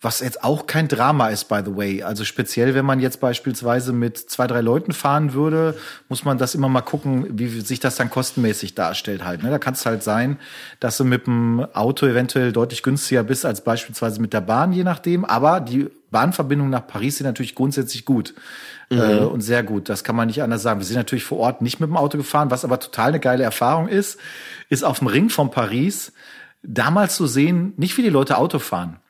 was 0.00 0.20
jetzt 0.20 0.44
auch 0.44 0.66
kein 0.66 0.86
Drama 0.86 1.28
ist, 1.28 1.48
by 1.48 1.60
the 1.64 1.76
way. 1.76 2.02
Also 2.04 2.24
speziell, 2.24 2.74
wenn 2.74 2.84
man 2.84 3.00
jetzt 3.00 3.20
beispielsweise 3.20 3.92
mit 3.92 4.16
zwei, 4.16 4.46
drei 4.46 4.60
Leuten 4.60 4.92
fahren 4.92 5.32
würde, 5.32 5.76
muss 6.08 6.24
man 6.24 6.38
das 6.38 6.54
immer 6.54 6.68
mal 6.68 6.82
gucken, 6.82 7.26
wie 7.36 7.48
sich 7.60 7.80
das 7.80 7.96
dann 7.96 8.08
kostenmäßig 8.08 8.76
darstellt 8.76 9.24
halt. 9.24 9.42
Ne? 9.42 9.50
Da 9.50 9.58
kann 9.58 9.74
es 9.74 9.84
halt 9.84 10.04
sein, 10.04 10.38
dass 10.78 10.96
du 10.98 11.04
mit 11.04 11.26
dem 11.26 11.66
Auto 11.74 12.06
eventuell 12.06 12.52
deutlich 12.52 12.84
günstiger 12.84 13.24
bist 13.24 13.44
als 13.44 13.64
beispielsweise 13.64 14.20
mit 14.20 14.32
der 14.32 14.40
Bahn, 14.40 14.72
je 14.72 14.84
nachdem. 14.84 15.24
Aber 15.24 15.60
die 15.60 15.88
Bahnverbindungen 16.12 16.70
nach 16.70 16.86
Paris 16.86 17.18
sind 17.18 17.26
natürlich 17.26 17.56
grundsätzlich 17.56 18.04
gut. 18.04 18.34
Mhm. 18.90 19.00
Äh, 19.00 19.18
und 19.18 19.40
sehr 19.40 19.64
gut. 19.64 19.88
Das 19.88 20.04
kann 20.04 20.14
man 20.14 20.28
nicht 20.28 20.42
anders 20.42 20.62
sagen. 20.62 20.78
Wir 20.78 20.86
sind 20.86 20.96
natürlich 20.96 21.24
vor 21.24 21.38
Ort 21.38 21.60
nicht 21.60 21.80
mit 21.80 21.88
dem 21.88 21.96
Auto 21.96 22.18
gefahren, 22.18 22.52
was 22.52 22.64
aber 22.64 22.78
total 22.78 23.08
eine 23.08 23.20
geile 23.20 23.42
Erfahrung 23.42 23.88
ist, 23.88 24.20
ist 24.68 24.84
auf 24.84 25.00
dem 25.00 25.08
Ring 25.08 25.28
von 25.28 25.50
Paris 25.50 26.12
damals 26.62 27.16
zu 27.16 27.26
sehen, 27.26 27.72
nicht 27.76 27.94
viele 27.94 28.10
Leute 28.10 28.38
Auto 28.38 28.60
fahren. 28.60 29.00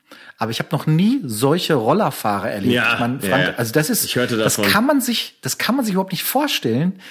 Aber 0.41 0.51
ich 0.51 0.59
habe 0.59 0.69
noch 0.71 0.87
nie 0.87 1.19
solche 1.25 1.73
Rollerfahrer 1.73 2.49
erlebt. 2.49 2.73
Ja, 2.73 2.95
man, 2.97 3.19
Frank, 3.19 3.47
ja, 3.47 3.53
also 3.55 3.73
das 3.73 3.89
ist, 3.89 4.05
ich 4.05 4.15
hörte 4.15 4.37
das 4.37 4.55
kann 4.55 4.85
man 4.85 5.01
sich, 5.01 5.37
das 5.41 5.57
kann 5.57 5.75
man 5.75 5.83
sich 5.83 5.93
überhaupt 5.93 6.13
nicht 6.13 6.23
vorstellen. 6.23 7.01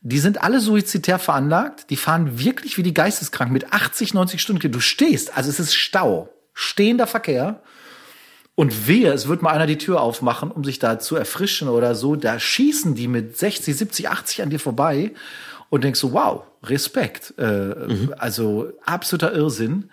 Die 0.00 0.18
sind 0.18 0.42
alle 0.42 0.58
suizidär 0.58 1.18
veranlagt. 1.18 1.90
Die 1.90 1.96
fahren 1.96 2.40
wirklich 2.40 2.78
wie 2.78 2.82
die 2.82 2.94
Geisteskranken 2.94 3.52
mit 3.52 3.74
80, 3.74 4.14
90 4.14 4.40
Stunden. 4.40 4.72
Du 4.72 4.80
stehst, 4.80 5.36
also 5.36 5.50
es 5.50 5.60
ist 5.60 5.74
Stau, 5.74 6.30
stehender 6.54 7.06
Verkehr. 7.06 7.60
Und 8.54 8.88
wehe, 8.88 9.12
es 9.12 9.28
wird 9.28 9.42
mal 9.42 9.50
einer 9.50 9.66
die 9.66 9.78
Tür 9.78 10.00
aufmachen, 10.00 10.50
um 10.50 10.64
sich 10.64 10.78
da 10.78 10.98
zu 10.98 11.14
erfrischen 11.14 11.68
oder 11.68 11.94
so. 11.94 12.16
Da 12.16 12.40
schießen 12.40 12.94
die 12.94 13.06
mit 13.06 13.36
60, 13.36 13.76
70, 13.76 14.08
80 14.08 14.42
an 14.42 14.50
dir 14.50 14.58
vorbei 14.58 15.12
und 15.68 15.84
denkst 15.84 16.00
so, 16.00 16.14
wow, 16.14 16.44
Respekt. 16.62 17.34
Äh, 17.36 17.44
mhm. 17.44 18.14
Also 18.16 18.72
absoluter 18.86 19.34
Irrsinn. 19.34 19.90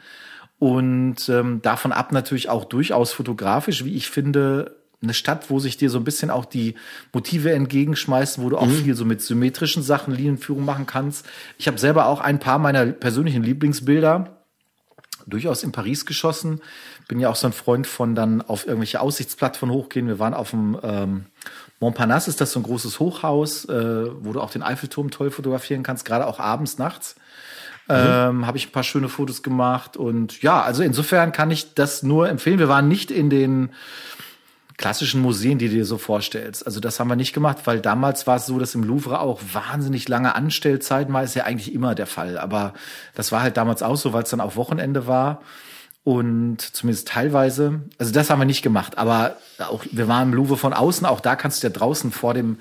Und 0.59 1.27
ähm, 1.29 1.61
davon 1.61 1.91
ab 1.91 2.11
natürlich 2.11 2.49
auch 2.49 2.65
durchaus 2.65 3.11
fotografisch, 3.13 3.83
wie 3.83 3.95
ich 3.95 4.09
finde, 4.09 4.77
eine 5.01 5.13
Stadt, 5.13 5.49
wo 5.49 5.59
sich 5.59 5.77
dir 5.77 5.89
so 5.89 5.99
ein 5.99 6.03
bisschen 6.03 6.29
auch 6.29 6.45
die 6.45 6.75
Motive 7.13 7.51
entgegenschmeißen, 7.51 8.43
wo 8.43 8.49
du 8.49 8.57
auch 8.57 8.65
mhm. 8.65 8.83
viel 8.83 8.95
so 8.95 9.05
mit 9.05 9.21
symmetrischen 9.21 9.83
Sachen 9.83 10.13
Linienführung 10.13 10.65
machen 10.65 10.85
kannst. 10.85 11.25
Ich 11.57 11.67
habe 11.67 11.77
selber 11.77 12.07
auch 12.07 12.21
ein 12.21 12.39
paar 12.39 12.59
meiner 12.59 12.85
persönlichen 12.87 13.43
Lieblingsbilder 13.43 14.41
durchaus 15.27 15.63
in 15.63 15.71
Paris 15.71 16.05
geschossen. 16.05 16.61
Bin 17.07 17.19
ja 17.19 17.29
auch 17.29 17.35
so 17.35 17.47
ein 17.47 17.53
Freund 17.53 17.87
von 17.87 18.15
dann 18.15 18.41
auf 18.41 18.65
irgendwelche 18.65 19.01
Aussichtsplattformen 19.01 19.75
hochgehen. 19.75 20.07
Wir 20.07 20.19
waren 20.19 20.33
auf 20.33 20.51
dem 20.51 20.77
ähm, 20.81 21.25
Montparnasse, 21.79 22.29
ist 22.29 22.41
das 22.41 22.51
so 22.51 22.59
ein 22.59 22.63
großes 22.63 22.99
Hochhaus, 22.99 23.65
äh, 23.65 24.23
wo 24.23 24.33
du 24.33 24.41
auch 24.41 24.51
den 24.51 24.63
Eiffelturm 24.63 25.11
toll 25.11 25.31
fotografieren 25.31 25.83
kannst, 25.83 26.05
gerade 26.05 26.27
auch 26.27 26.39
abends, 26.39 26.77
nachts. 26.77 27.15
Mhm. 27.87 27.95
Ähm, 27.95 28.47
habe 28.47 28.57
ich 28.57 28.67
ein 28.67 28.71
paar 28.71 28.83
schöne 28.83 29.09
Fotos 29.09 29.43
gemacht 29.43 29.95
und 29.95 30.41
ja, 30.41 30.61
also 30.63 30.81
insofern 30.81 31.31
kann 31.31 31.51
ich 31.51 31.75
das 31.75 32.01
nur 32.01 32.27
empfehlen. 32.27 32.57
Wir 32.57 32.69
waren 32.69 32.87
nicht 32.87 33.11
in 33.11 33.29
den 33.29 33.69
klassischen 34.77 35.21
Museen, 35.21 35.57
die 35.57 35.69
du 35.69 35.75
dir 35.75 35.85
so 35.85 35.97
vorstellst. 35.97 36.65
Also 36.65 36.79
das 36.79 36.99
haben 36.99 37.07
wir 37.07 37.15
nicht 37.15 37.33
gemacht, 37.33 37.59
weil 37.65 37.79
damals 37.79 38.27
war 38.27 38.37
es 38.37 38.45
so, 38.45 38.59
dass 38.59 38.75
im 38.75 38.83
Louvre 38.83 39.19
auch 39.19 39.39
wahnsinnig 39.53 40.09
lange 40.09 40.35
Anstellzeiten 40.35 41.13
war, 41.13 41.23
ist 41.23 41.35
ja 41.35 41.43
eigentlich 41.43 41.73
immer 41.73 41.95
der 41.95 42.07
Fall. 42.07 42.37
Aber 42.37 42.73
das 43.13 43.31
war 43.31 43.41
halt 43.41 43.55
damals 43.55 43.83
auch 43.83 43.95
so, 43.95 44.13
weil 44.13 44.23
es 44.23 44.29
dann 44.29 44.41
auch 44.41 44.55
Wochenende 44.55 45.07
war. 45.07 45.41
Und 46.03 46.61
zumindest 46.61 47.07
teilweise, 47.07 47.81
also 47.97 48.11
das 48.11 48.29
haben 48.29 48.39
wir 48.39 48.45
nicht 48.45 48.61
gemacht, 48.61 48.97
aber 48.97 49.37
auch, 49.59 49.83
wir 49.91 50.07
waren 50.07 50.29
im 50.29 50.33
Louvre 50.35 50.57
von 50.57 50.73
außen, 50.73 51.05
auch 51.05 51.19
da 51.19 51.35
kannst 51.35 51.63
du 51.63 51.67
ja 51.67 51.73
draußen 51.73 52.11
vor 52.11 52.33
dem 52.35 52.59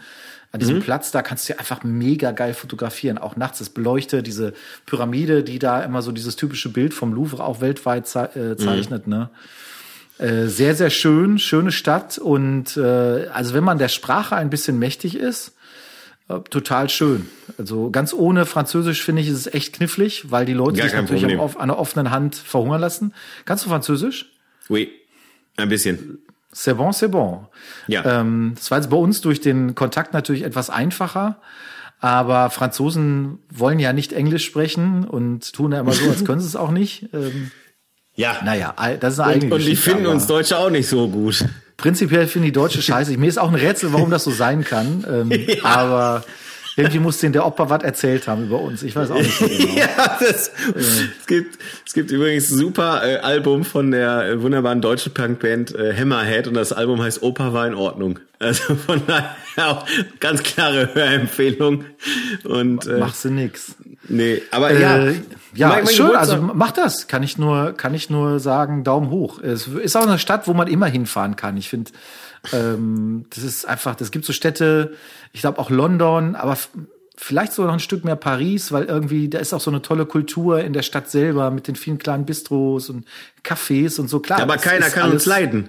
an 0.54 0.60
diesem 0.60 0.76
mhm. 0.76 0.82
Platz, 0.82 1.10
da 1.10 1.20
kannst 1.22 1.48
du 1.48 1.52
ja 1.52 1.58
einfach 1.58 1.82
mega 1.82 2.30
geil 2.30 2.54
fotografieren. 2.54 3.18
Auch 3.18 3.34
nachts 3.34 3.58
das 3.58 3.70
beleuchtet, 3.70 4.24
diese 4.28 4.52
Pyramide, 4.86 5.42
die 5.42 5.58
da 5.58 5.82
immer 5.82 6.00
so 6.00 6.12
dieses 6.12 6.36
typische 6.36 6.68
Bild 6.68 6.94
vom 6.94 7.12
Louvre 7.12 7.42
auch 7.42 7.60
weltweit 7.60 8.06
ze 8.06 8.52
äh, 8.52 8.56
zeichnet, 8.56 9.08
mhm. 9.08 9.12
ne? 9.12 9.30
Äh, 10.18 10.46
sehr, 10.46 10.76
sehr 10.76 10.90
schön, 10.90 11.40
schöne 11.40 11.72
Stadt 11.72 12.18
und 12.18 12.76
äh, 12.76 13.26
also 13.32 13.52
wenn 13.52 13.64
man 13.64 13.78
der 13.78 13.88
Sprache 13.88 14.36
ein 14.36 14.48
bisschen 14.48 14.78
mächtig 14.78 15.16
ist, 15.16 15.56
äh, 16.28 16.38
total 16.38 16.88
schön. 16.88 17.28
Also 17.58 17.90
ganz 17.90 18.14
ohne 18.14 18.46
Französisch 18.46 19.02
finde 19.02 19.22
ich, 19.22 19.28
ist 19.28 19.46
es 19.46 19.52
echt 19.52 19.74
knifflig, 19.74 20.30
weil 20.30 20.46
die 20.46 20.52
Leute 20.52 20.76
Gar 20.76 20.88
sich 20.88 20.94
natürlich 20.94 21.36
auf, 21.36 21.56
an 21.56 21.62
einer 21.62 21.80
offenen 21.80 22.12
Hand 22.12 22.36
verhungern 22.36 22.80
lassen. 22.80 23.12
Kannst 23.44 23.64
du 23.64 23.70
Französisch? 23.70 24.30
Oui, 24.68 24.92
ein 25.56 25.68
bisschen. 25.68 26.20
C'est 26.54 26.74
bon, 26.74 26.92
c'est 26.92 27.08
bon. 27.08 27.46
Ja. 27.88 28.20
Ähm, 28.20 28.52
das 28.54 28.70
war 28.70 28.78
jetzt 28.78 28.88
bei 28.88 28.96
uns 28.96 29.20
durch 29.20 29.40
den 29.40 29.74
Kontakt 29.74 30.14
natürlich 30.14 30.44
etwas 30.44 30.70
einfacher. 30.70 31.40
Aber 31.98 32.50
Franzosen 32.50 33.40
wollen 33.50 33.78
ja 33.78 33.92
nicht 33.92 34.12
Englisch 34.12 34.44
sprechen 34.44 35.04
und 35.04 35.52
tun 35.52 35.72
ja 35.72 35.80
immer 35.80 35.92
so, 35.92 36.08
als 36.08 36.24
können 36.24 36.40
sie 36.40 36.46
es 36.46 36.54
auch 36.54 36.70
nicht. 36.70 37.08
Ähm, 37.12 37.50
ja. 38.14 38.36
Naja, 38.44 38.74
das 39.00 39.14
ist 39.14 39.20
eine 39.20 39.46
und, 39.46 39.52
und 39.52 39.66
die 39.66 39.74
finden 39.74 40.06
uns 40.06 40.26
Deutsche 40.26 40.58
auch 40.58 40.70
nicht 40.70 40.88
so 40.88 41.08
gut. 41.08 41.44
Prinzipiell 41.76 42.28
finde 42.28 42.48
ich 42.48 42.54
Deutsche 42.54 42.82
scheiße. 42.82 43.16
Mir 43.18 43.26
ist 43.28 43.38
auch 43.38 43.48
ein 43.48 43.56
Rätsel, 43.56 43.92
warum 43.92 44.10
das 44.10 44.22
so 44.22 44.30
sein 44.30 44.62
kann. 44.64 45.04
Ähm, 45.10 45.30
ja. 45.48 45.64
Aber 45.64 46.24
irgendwie 46.76 46.98
muss 46.98 47.18
denen 47.18 47.32
der 47.32 47.46
Opa 47.46 47.70
was 47.70 47.82
erzählt 47.82 48.26
haben 48.26 48.44
über 48.44 48.60
uns. 48.60 48.82
Ich 48.82 48.96
weiß 48.96 49.10
auch 49.10 49.18
nicht 49.18 49.38
so 49.38 49.46
genau. 49.48 49.74
ja, 49.74 50.18
das, 50.18 50.48
äh. 50.48 50.52
es, 50.76 51.26
gibt, 51.26 51.58
es 51.86 51.92
gibt 51.92 52.10
übrigens 52.10 52.50
ein 52.50 52.58
super 52.58 53.02
äh, 53.04 53.18
Album 53.18 53.64
von 53.64 53.90
der 53.90 54.24
äh, 54.24 54.42
wunderbaren 54.42 54.80
deutschen 54.80 55.14
Punkband 55.14 55.74
äh, 55.74 55.94
Hammerhead 55.96 56.48
und 56.48 56.54
das 56.54 56.72
Album 56.72 57.00
heißt 57.00 57.22
Opa 57.22 57.52
war 57.52 57.66
in 57.66 57.74
Ordnung. 57.74 58.18
Also 58.40 58.74
von 58.74 59.02
daher 59.06 59.70
auch 59.70 59.86
ganz 60.20 60.42
klare 60.42 60.94
Hörempfehlung. 60.94 61.84
Und, 62.42 62.86
äh, 62.86 62.98
Machst 62.98 63.24
du 63.24 63.30
nix. 63.30 63.76
Nee, 64.08 64.42
aber 64.50 64.72
ja. 64.72 65.06
Äh, 65.06 65.14
ja, 65.54 65.68
mein, 65.68 65.84
mein 65.84 65.94
schön, 65.94 66.14
also 66.16 66.36
mach 66.40 66.72
das. 66.72 67.06
Kann 67.06 67.22
ich 67.22 67.38
nur, 67.38 67.72
kann 67.72 67.94
ich 67.94 68.10
nur 68.10 68.40
sagen, 68.40 68.82
Daumen 68.84 69.10
hoch. 69.10 69.40
Es 69.40 69.68
ist 69.68 69.96
auch 69.96 70.06
eine 70.06 70.18
Stadt, 70.18 70.48
wo 70.48 70.54
man 70.54 70.66
immer 70.66 70.86
hinfahren 70.86 71.36
kann. 71.36 71.56
Ich 71.56 71.68
finde, 71.68 71.92
ähm, 72.52 73.26
das 73.30 73.44
ist 73.44 73.64
einfach, 73.66 73.94
das 73.94 74.10
gibt 74.10 74.24
so 74.24 74.32
Städte, 74.32 74.94
ich 75.32 75.40
glaube 75.40 75.58
auch 75.58 75.70
London, 75.70 76.34
aber 76.34 76.56
vielleicht 77.16 77.52
so 77.52 77.64
noch 77.64 77.72
ein 77.72 77.80
Stück 77.80 78.04
mehr 78.04 78.16
Paris, 78.16 78.72
weil 78.72 78.84
irgendwie 78.84 79.28
da 79.28 79.38
ist 79.38 79.52
auch 79.52 79.60
so 79.60 79.70
eine 79.70 79.82
tolle 79.82 80.06
Kultur 80.06 80.60
in 80.60 80.72
der 80.72 80.82
Stadt 80.82 81.10
selber 81.10 81.50
mit 81.50 81.68
den 81.68 81.76
vielen 81.76 81.98
kleinen 81.98 82.26
Bistros 82.26 82.90
und 82.90 83.06
Cafés 83.44 84.00
und 84.00 84.08
so. 84.08 84.20
Klar, 84.20 84.40
aber 84.40 84.56
keiner 84.56 84.90
kann 84.90 85.04
alles, 85.04 85.14
uns 85.14 85.26
leiden. 85.26 85.68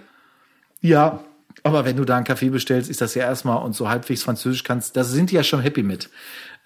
Ja, 0.81 1.23
aber 1.63 1.85
wenn 1.85 1.97
du 1.97 2.05
da 2.05 2.15
einen 2.15 2.25
Kaffee 2.25 2.49
bestellst, 2.49 2.89
ist 2.89 3.01
das 3.01 3.15
ja 3.15 3.23
erstmal 3.23 3.63
und 3.63 3.75
so 3.75 3.89
halbwegs 3.89 4.23
Französisch 4.23 4.63
kannst, 4.63 4.95
da 4.95 5.03
sind 5.03 5.31
die 5.31 5.35
ja 5.35 5.43
schon 5.43 5.61
happy 5.61 5.83
mit. 5.83 6.09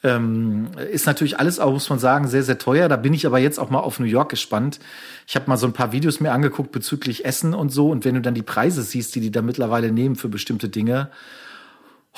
Ähm, 0.01 0.69
ist 0.91 1.05
natürlich 1.07 1.39
alles 1.39 1.59
auch, 1.59 1.71
muss 1.71 1.89
man 1.89 1.99
sagen, 1.99 2.27
sehr, 2.27 2.43
sehr 2.43 2.57
teuer. 2.57 2.87
Da 2.87 2.95
bin 2.95 3.13
ich 3.13 3.25
aber 3.25 3.39
jetzt 3.39 3.59
auch 3.59 3.69
mal 3.69 3.79
auf 3.79 3.99
New 3.99 4.05
York 4.05 4.29
gespannt. 4.29 4.79
Ich 5.27 5.35
habe 5.35 5.49
mal 5.49 5.57
so 5.57 5.67
ein 5.67 5.73
paar 5.73 5.91
Videos 5.91 6.21
mir 6.21 6.31
angeguckt 6.31 6.71
bezüglich 6.71 7.25
Essen 7.25 7.53
und 7.53 7.69
so. 7.69 7.89
Und 7.89 8.05
wenn 8.05 8.15
du 8.15 8.21
dann 8.21 8.33
die 8.33 8.41
Preise 8.41 8.81
siehst, 8.81 9.13
die 9.15 9.19
die 9.19 9.31
da 9.31 9.41
mittlerweile 9.41 9.91
nehmen 9.91 10.15
für 10.15 10.29
bestimmte 10.29 10.69
Dinge, 10.69 11.09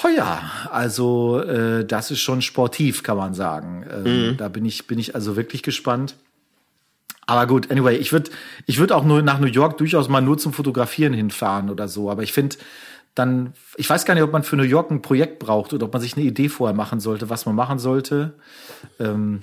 Oh 0.04 0.08
ja, 0.08 0.42
also 0.72 1.42
äh, 1.42 1.86
das 1.86 2.12
ist 2.12 2.22
schon 2.22 2.42
sportiv, 2.42 3.04
kann 3.04 3.18
man 3.18 3.34
sagen. 3.34 3.86
Ähm, 3.92 4.32
mhm. 4.32 4.38
Da 4.38 4.48
bin 4.48 4.66
ich, 4.66 4.88
bin 4.88 4.98
ich 4.98 5.16
also 5.16 5.36
wirklich 5.36 5.64
gespannt. 5.64 6.16
Aber 7.28 7.48
gut, 7.48 7.72
anyway, 7.72 7.96
ich 7.96 8.12
würde 8.12 8.32
ich 8.66 8.80
würd 8.80 8.92
auch 8.92 9.04
nur 9.04 9.22
nach 9.22 9.40
New 9.40 9.48
York 9.48 9.78
durchaus 9.78 10.10
mal 10.10 10.22
nur 10.22 10.38
zum 10.38 10.54
Fotografieren 10.54 11.14
hinfahren 11.14 11.70
oder 11.70 11.88
so. 11.88 12.10
Aber 12.10 12.24
ich 12.24 12.34
finde, 12.34 12.58
dann, 13.16 13.54
ich 13.76 13.90
weiß 13.90 14.06
gar 14.06 14.14
nicht, 14.14 14.24
ob 14.24 14.32
man 14.32 14.44
für 14.44 14.56
New 14.56 14.64
York 14.64 14.90
ein 14.90 15.02
Projekt 15.02 15.40
braucht 15.40 15.74
oder 15.74 15.86
ob 15.86 15.94
man 15.94 16.02
sich 16.02 16.16
eine 16.16 16.26
Idee 16.26 16.50
vorher 16.50 16.76
machen 16.76 17.00
sollte, 17.00 17.30
was 17.30 17.46
man 17.46 17.56
machen 17.56 17.80
sollte. 17.80 18.34
Ähm, 19.00 19.42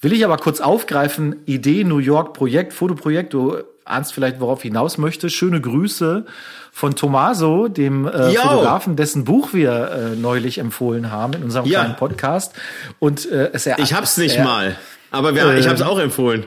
will 0.00 0.12
ich 0.12 0.24
aber 0.24 0.36
kurz 0.36 0.60
aufgreifen, 0.60 1.36
Idee, 1.46 1.84
New 1.84 1.98
York, 1.98 2.32
Projekt, 2.32 2.72
Fotoprojekt, 2.72 3.34
du 3.34 3.58
ahnst 3.84 4.12
vielleicht, 4.12 4.40
worauf 4.40 4.60
ich 4.60 4.70
hinaus 4.70 4.98
möchte. 4.98 5.30
Schöne 5.30 5.60
Grüße 5.60 6.26
von 6.70 6.94
Tomaso, 6.94 7.68
dem 7.68 8.06
äh, 8.06 8.32
Fotografen, 8.32 8.96
dessen 8.96 9.24
Buch 9.24 9.52
wir 9.52 9.90
äh, 9.90 10.16
neulich 10.16 10.58
empfohlen 10.58 11.10
haben 11.10 11.32
in 11.32 11.42
unserem 11.42 11.66
ja. 11.66 11.80
kleinen 11.80 11.96
Podcast. 11.96 12.54
Und 12.98 13.30
äh, 13.30 13.50
es 13.52 13.66
er, 13.66 13.78
Ich 13.78 13.94
hab's 13.94 14.16
nicht 14.16 14.36
er, 14.36 14.44
mal, 14.44 14.76
aber 15.10 15.34
wir, 15.34 15.56
ich 15.56 15.66
hab's 15.66 15.82
auch 15.82 15.98
empfohlen. 15.98 16.46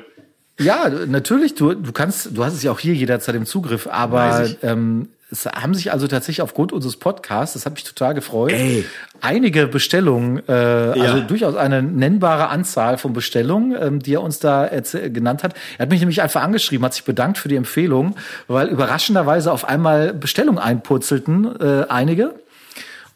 Ja, 0.63 0.89
natürlich, 0.89 1.56
du, 1.56 1.74
du 1.74 1.91
kannst, 1.91 2.30
du 2.36 2.43
hast 2.43 2.54
es 2.54 2.63
ja 2.63 2.71
auch 2.71 2.80
hier 2.80 2.93
jederzeit 2.93 3.36
im 3.36 3.45
Zugriff, 3.45 3.88
aber 3.88 4.47
ähm, 4.62 5.10
es 5.32 5.45
haben 5.45 5.74
sich 5.74 5.91
also 5.91 6.08
tatsächlich 6.08 6.41
aufgrund 6.41 6.74
unseres 6.74 6.97
Podcasts, 6.97 7.54
das 7.54 7.65
hat 7.65 7.74
mich 7.74 7.86
total 7.86 8.13
gefreut, 8.13 8.52
Ey. 8.52 8.86
einige 9.21 9.67
Bestellungen, 9.67 10.41
äh, 10.47 10.52
also 10.52 11.00
ja. 11.00 11.12
also 11.12 11.24
durchaus 11.24 11.56
eine 11.56 11.82
nennbare 11.82 12.50
Anzahl 12.50 12.97
von 12.97 13.13
Bestellungen, 13.13 13.76
ähm, 13.82 14.00
die 14.02 14.15
er 14.15 14.21
uns 14.21 14.39
da 14.39 14.67
genannt 14.67 15.43
hat. 15.43 15.54
Er 15.78 15.84
hat 15.84 15.89
mich 15.89 16.02
nämlich 16.02 16.21
einfach 16.21 16.43
angeschrieben, 16.43 16.86
hat 16.86 16.93
sich 16.93 17.06
bedankt 17.06 17.38
für 17.38 17.47
die 17.47 17.56
Empfehlung, 17.56 18.15
weil 18.47 18.67
überraschenderweise 18.67 19.52
auf 19.52 19.63
einmal 19.65 20.13
Bestellungen 20.13 20.60
einpurzelten, 20.60 21.60
äh, 21.60 21.86
einige. 21.88 22.36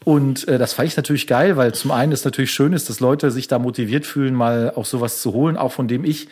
Und 0.06 0.48
äh, 0.48 0.60
das 0.60 0.74
fand 0.74 0.88
ich 0.88 0.96
natürlich 0.96 1.26
geil, 1.26 1.58
weil 1.58 1.74
zum 1.74 1.92
einen 1.92 2.12
ist 2.12 2.26
natürlich 2.26 2.52
schön 2.52 2.74
ist, 2.74 2.90
dass 2.90 3.00
Leute 3.00 3.32
sich 3.32 3.48
da 3.48 3.58
motiviert 3.60 4.06
fühlen, 4.06 4.36
mal 4.36 4.72
auch 4.76 4.86
sowas 4.86 5.20
zu 5.20 5.34
holen, 5.34 5.58
auch 5.58 5.72
von 5.72 5.88
dem 5.88 6.06
ich 6.06 6.28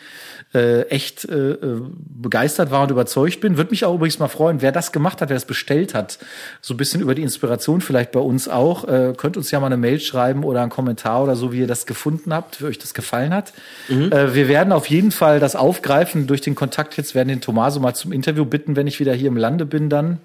äh, 0.54 0.82
echt 0.82 1.24
äh, 1.28 1.52
äh, 1.52 1.80
begeistert 1.96 2.70
war 2.70 2.82
und 2.82 2.90
überzeugt 2.90 3.40
bin. 3.40 3.56
Würde 3.56 3.70
mich 3.70 3.84
auch 3.84 3.94
übrigens 3.94 4.18
mal 4.18 4.28
freuen, 4.28 4.62
wer 4.62 4.72
das 4.72 4.92
gemacht 4.92 5.20
hat, 5.20 5.28
wer 5.28 5.36
das 5.36 5.44
bestellt 5.44 5.94
hat. 5.94 6.18
So 6.60 6.74
ein 6.74 6.76
bisschen 6.76 7.00
über 7.00 7.14
die 7.14 7.22
Inspiration 7.22 7.80
vielleicht 7.80 8.12
bei 8.12 8.20
uns 8.20 8.48
auch. 8.48 8.86
Äh, 8.86 9.14
könnt 9.16 9.36
uns 9.36 9.50
ja 9.50 9.60
mal 9.60 9.66
eine 9.66 9.76
Mail 9.76 10.00
schreiben 10.00 10.44
oder 10.44 10.62
einen 10.62 10.70
Kommentar 10.70 11.22
oder 11.22 11.36
so, 11.36 11.52
wie 11.52 11.60
ihr 11.60 11.66
das 11.66 11.86
gefunden 11.86 12.32
habt, 12.32 12.60
wie 12.60 12.66
euch 12.66 12.78
das 12.78 12.94
gefallen 12.94 13.34
hat. 13.34 13.52
Mhm. 13.88 14.12
Äh, 14.12 14.34
wir 14.34 14.48
werden 14.48 14.72
auf 14.72 14.86
jeden 14.86 15.10
Fall 15.10 15.40
das 15.40 15.56
aufgreifen 15.56 16.26
durch 16.26 16.40
den 16.40 16.54
Kontakt 16.54 16.96
jetzt, 16.96 17.14
werden 17.14 17.28
den 17.28 17.40
Tomaso 17.40 17.80
mal 17.80 17.94
zum 17.94 18.12
Interview 18.12 18.44
bitten, 18.44 18.76
wenn 18.76 18.86
ich 18.86 19.00
wieder 19.00 19.14
hier 19.14 19.28
im 19.28 19.36
Lande 19.36 19.66
bin 19.66 19.88
dann 19.88 20.18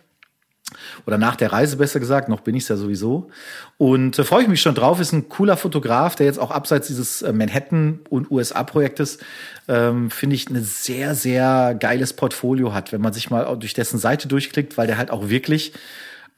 oder 1.05 1.17
nach 1.17 1.35
der 1.35 1.51
Reise 1.51 1.77
besser 1.77 1.99
gesagt, 1.99 2.29
noch 2.29 2.41
bin 2.41 2.55
ich 2.55 2.63
es 2.63 2.69
ja 2.69 2.75
sowieso. 2.75 3.29
Und 3.77 4.19
äh, 4.19 4.23
freue 4.23 4.43
ich 4.43 4.47
mich 4.47 4.61
schon 4.61 4.75
drauf, 4.75 4.99
ist 4.99 5.13
ein 5.13 5.29
cooler 5.29 5.57
Fotograf, 5.57 6.15
der 6.15 6.25
jetzt 6.25 6.39
auch 6.39 6.51
abseits 6.51 6.87
dieses 6.87 7.21
äh, 7.21 7.33
Manhattan- 7.33 7.99
und 8.09 8.31
USA-Projektes, 8.31 9.19
ähm, 9.67 10.09
finde 10.11 10.35
ich, 10.35 10.49
ein 10.49 10.63
sehr, 10.63 11.15
sehr 11.15 11.75
geiles 11.75 12.13
Portfolio 12.13 12.73
hat, 12.73 12.91
wenn 12.91 13.01
man 13.01 13.13
sich 13.13 13.29
mal 13.29 13.57
durch 13.57 13.73
dessen 13.73 13.99
Seite 13.99 14.27
durchklickt, 14.27 14.77
weil 14.77 14.87
der 14.87 14.97
halt 14.97 15.11
auch 15.11 15.29
wirklich 15.29 15.73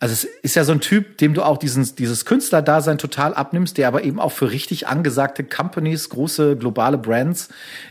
also 0.01 0.13
es 0.13 0.23
ist 0.23 0.55
ja 0.55 0.63
so 0.63 0.71
ein 0.71 0.81
Typ, 0.81 1.19
dem 1.19 1.35
du 1.35 1.43
auch 1.43 1.59
diesen, 1.59 1.95
dieses 1.95 2.25
Künstlerdasein 2.25 2.97
total 2.97 3.35
abnimmst, 3.35 3.77
der 3.77 3.87
aber 3.87 4.03
eben 4.03 4.19
auch 4.19 4.31
für 4.31 4.49
richtig 4.49 4.87
angesagte 4.87 5.43
Companies, 5.43 6.09
große 6.09 6.57
globale 6.57 6.97
Brands 6.97 7.49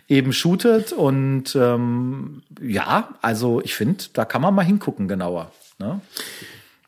eben 0.09 0.33
shootet. 0.33 0.93
Und 0.93 1.55
ähm, 1.55 2.43
ja, 2.61 3.11
also 3.23 3.63
ich 3.63 3.77
finde, 3.77 4.07
da 4.13 4.25
kann 4.25 4.43
man 4.43 4.57
mal 4.57 4.65
hingucken 4.65 5.07
genauer. 5.07 5.53
Ne? 5.81 6.01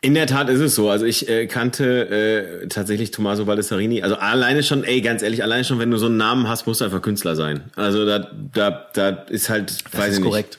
In 0.04 0.14
der 0.14 0.26
Tat 0.26 0.48
ist 0.48 0.60
es 0.60 0.74
so. 0.74 0.90
Also 0.90 1.06
ich 1.06 1.28
äh, 1.28 1.46
kannte 1.46 2.64
äh, 2.64 2.66
tatsächlich 2.68 3.12
Tommaso 3.12 3.44
Baldessarini. 3.44 4.02
Also 4.02 4.16
alleine 4.16 4.62
schon, 4.64 4.82
ey, 4.82 5.00
ganz 5.00 5.22
ehrlich, 5.22 5.44
alleine 5.44 5.64
schon, 5.64 5.78
wenn 5.78 5.90
du 5.92 5.96
so 5.96 6.06
einen 6.06 6.16
Namen 6.16 6.48
hast, 6.48 6.66
musst 6.66 6.80
du 6.80 6.84
einfach 6.84 7.02
Künstler 7.02 7.36
sein. 7.36 7.70
Also 7.76 8.04
da, 8.04 8.30
da, 8.52 8.88
da 8.92 9.08
ist 9.28 9.48
halt, 9.48 9.70
das 9.70 10.00
weiß 10.00 10.12
ist 10.12 10.18
ich 10.18 10.24
korrekt. 10.24 10.58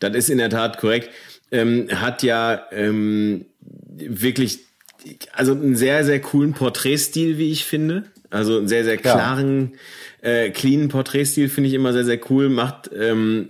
Das 0.00 0.14
ist 0.14 0.30
in 0.30 0.38
der 0.38 0.50
Tat 0.50 0.78
korrekt. 0.78 1.10
Ähm, 1.50 1.88
hat 1.92 2.22
ja 2.22 2.66
ähm, 2.70 3.46
wirklich, 3.96 4.60
also 5.32 5.52
einen 5.52 5.74
sehr, 5.74 6.04
sehr 6.04 6.20
coolen 6.20 6.52
Porträtstil, 6.52 7.38
wie 7.38 7.50
ich 7.50 7.64
finde. 7.64 8.04
Also 8.30 8.58
einen 8.58 8.68
sehr, 8.68 8.84
sehr 8.84 8.98
klaren, 8.98 9.72
ja. 10.22 10.30
äh, 10.30 10.50
cleanen 10.50 10.88
Porträtstil 10.88 11.48
finde 11.48 11.68
ich 11.68 11.74
immer 11.74 11.92
sehr, 11.92 12.04
sehr 12.04 12.20
cool. 12.30 12.48
Macht, 12.48 12.90
ähm, 12.96 13.48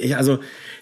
ja, 0.00 0.16
also 0.18 0.38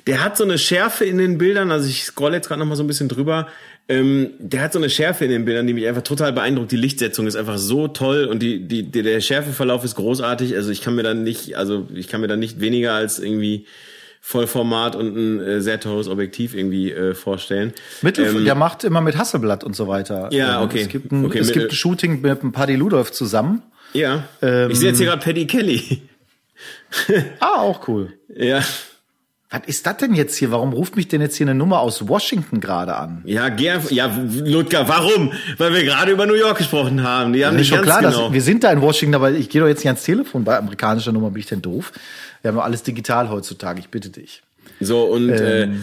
der 0.08 0.24
hat 0.24 0.36
so 0.38 0.44
eine 0.44 0.56
Schärfe 0.56 1.04
in 1.04 1.18
den 1.18 1.36
Bildern, 1.36 1.70
also 1.70 1.88
ich 1.88 2.04
scroll 2.04 2.32
jetzt 2.32 2.48
gerade 2.48 2.58
noch 2.58 2.66
mal 2.66 2.76
so 2.76 2.82
ein 2.82 2.86
bisschen 2.86 3.08
drüber, 3.08 3.46
ähm, 3.90 4.30
der 4.38 4.62
hat 4.62 4.72
so 4.72 4.78
eine 4.78 4.88
Schärfe 4.88 5.26
in 5.26 5.30
den 5.30 5.44
Bildern, 5.44 5.66
die 5.66 5.74
mich 5.74 5.86
einfach 5.86 6.02
total 6.02 6.32
beeindruckt. 6.32 6.72
Die 6.72 6.76
Lichtsetzung 6.76 7.26
ist 7.26 7.36
einfach 7.36 7.58
so 7.58 7.88
toll 7.88 8.24
und 8.24 8.40
die, 8.40 8.66
die, 8.66 8.84
die 8.84 9.02
der 9.02 9.20
Schärfeverlauf 9.20 9.84
ist 9.84 9.94
großartig. 9.96 10.56
Also 10.56 10.70
ich 10.70 10.80
kann 10.80 10.94
mir 10.94 11.02
dann 11.02 11.22
nicht, 11.22 11.56
also 11.56 11.86
ich 11.94 12.08
kann 12.08 12.22
mir 12.22 12.26
dann 12.26 12.38
nicht 12.38 12.60
weniger 12.60 12.94
als 12.94 13.18
irgendwie 13.18 13.66
Vollformat 14.20 14.96
und 14.96 15.16
ein 15.16 15.40
äh, 15.40 15.60
sehr 15.60 15.78
teures 15.78 16.08
Objektiv 16.08 16.54
irgendwie 16.54 16.90
äh, 16.90 17.14
vorstellen. 17.14 17.72
Mittel, 18.02 18.26
ähm, 18.26 18.44
der 18.44 18.54
macht 18.54 18.84
immer 18.84 19.00
mit 19.02 19.16
Hasselblatt 19.16 19.62
und 19.62 19.76
so 19.76 19.88
weiter. 19.88 20.28
Ja, 20.32 20.58
ähm, 20.58 20.66
okay. 20.66 20.82
Es 20.82 20.88
gibt 20.88 21.12
ein, 21.12 21.24
okay, 21.24 21.38
es 21.38 21.52
gibt 21.52 21.70
ein 21.70 21.74
Shooting 21.74 22.20
mit 22.22 22.40
einem 22.40 22.52
Paddy 22.52 22.76
Ludolf 22.76 23.12
zusammen. 23.12 23.62
Ja. 23.92 24.24
Ähm, 24.42 24.70
ich 24.70 24.78
sehe 24.78 24.88
jetzt 24.88 24.98
hier 24.98 25.06
gerade 25.06 25.22
Paddy 25.22 25.46
Kelly. 25.46 26.02
ah, 27.40 27.60
auch 27.60 27.86
cool. 27.88 28.14
Ja. 28.36 28.62
Was 29.50 29.62
ist 29.66 29.86
das 29.86 29.96
denn 29.96 30.14
jetzt 30.14 30.36
hier? 30.36 30.50
Warum 30.50 30.74
ruft 30.74 30.96
mich 30.96 31.08
denn 31.08 31.22
jetzt 31.22 31.36
hier 31.36 31.46
eine 31.46 31.54
Nummer 31.54 31.80
aus 31.80 32.06
Washington 32.06 32.60
gerade 32.60 32.94
an? 32.94 33.22
Ja, 33.24 33.48
gern, 33.48 33.80
ja, 33.88 34.14
Ludger, 34.44 34.86
warum? 34.88 35.32
Weil 35.56 35.72
wir 35.72 35.84
gerade 35.84 36.12
über 36.12 36.26
New 36.26 36.34
York 36.34 36.58
gesprochen 36.58 37.02
haben. 37.02 37.32
Die 37.32 37.46
haben 37.46 37.56
nicht 37.56 37.68
schon 37.68 37.80
klar, 37.80 38.02
genau. 38.02 38.24
dass, 38.24 38.32
wir 38.34 38.42
sind 38.42 38.62
da 38.62 38.70
in 38.70 38.82
Washington, 38.82 39.14
aber 39.14 39.32
ich 39.32 39.48
gehe 39.48 39.62
doch 39.62 39.68
jetzt 39.68 39.78
nicht 39.78 39.86
ans 39.86 40.02
Telefon 40.02 40.44
bei 40.44 40.58
amerikanischer 40.58 41.12
Nummer, 41.12 41.30
bin 41.30 41.40
ich 41.40 41.46
denn 41.46 41.62
doof? 41.62 41.92
Wir 42.42 42.50
haben 42.50 42.60
alles 42.60 42.82
digital 42.82 43.30
heutzutage, 43.30 43.80
ich 43.80 43.88
bitte 43.88 44.10
dich. 44.10 44.42
So, 44.80 45.04
und 45.04 45.30
äh, 45.30 45.62
ähm. 45.62 45.72
äh, 45.72 45.76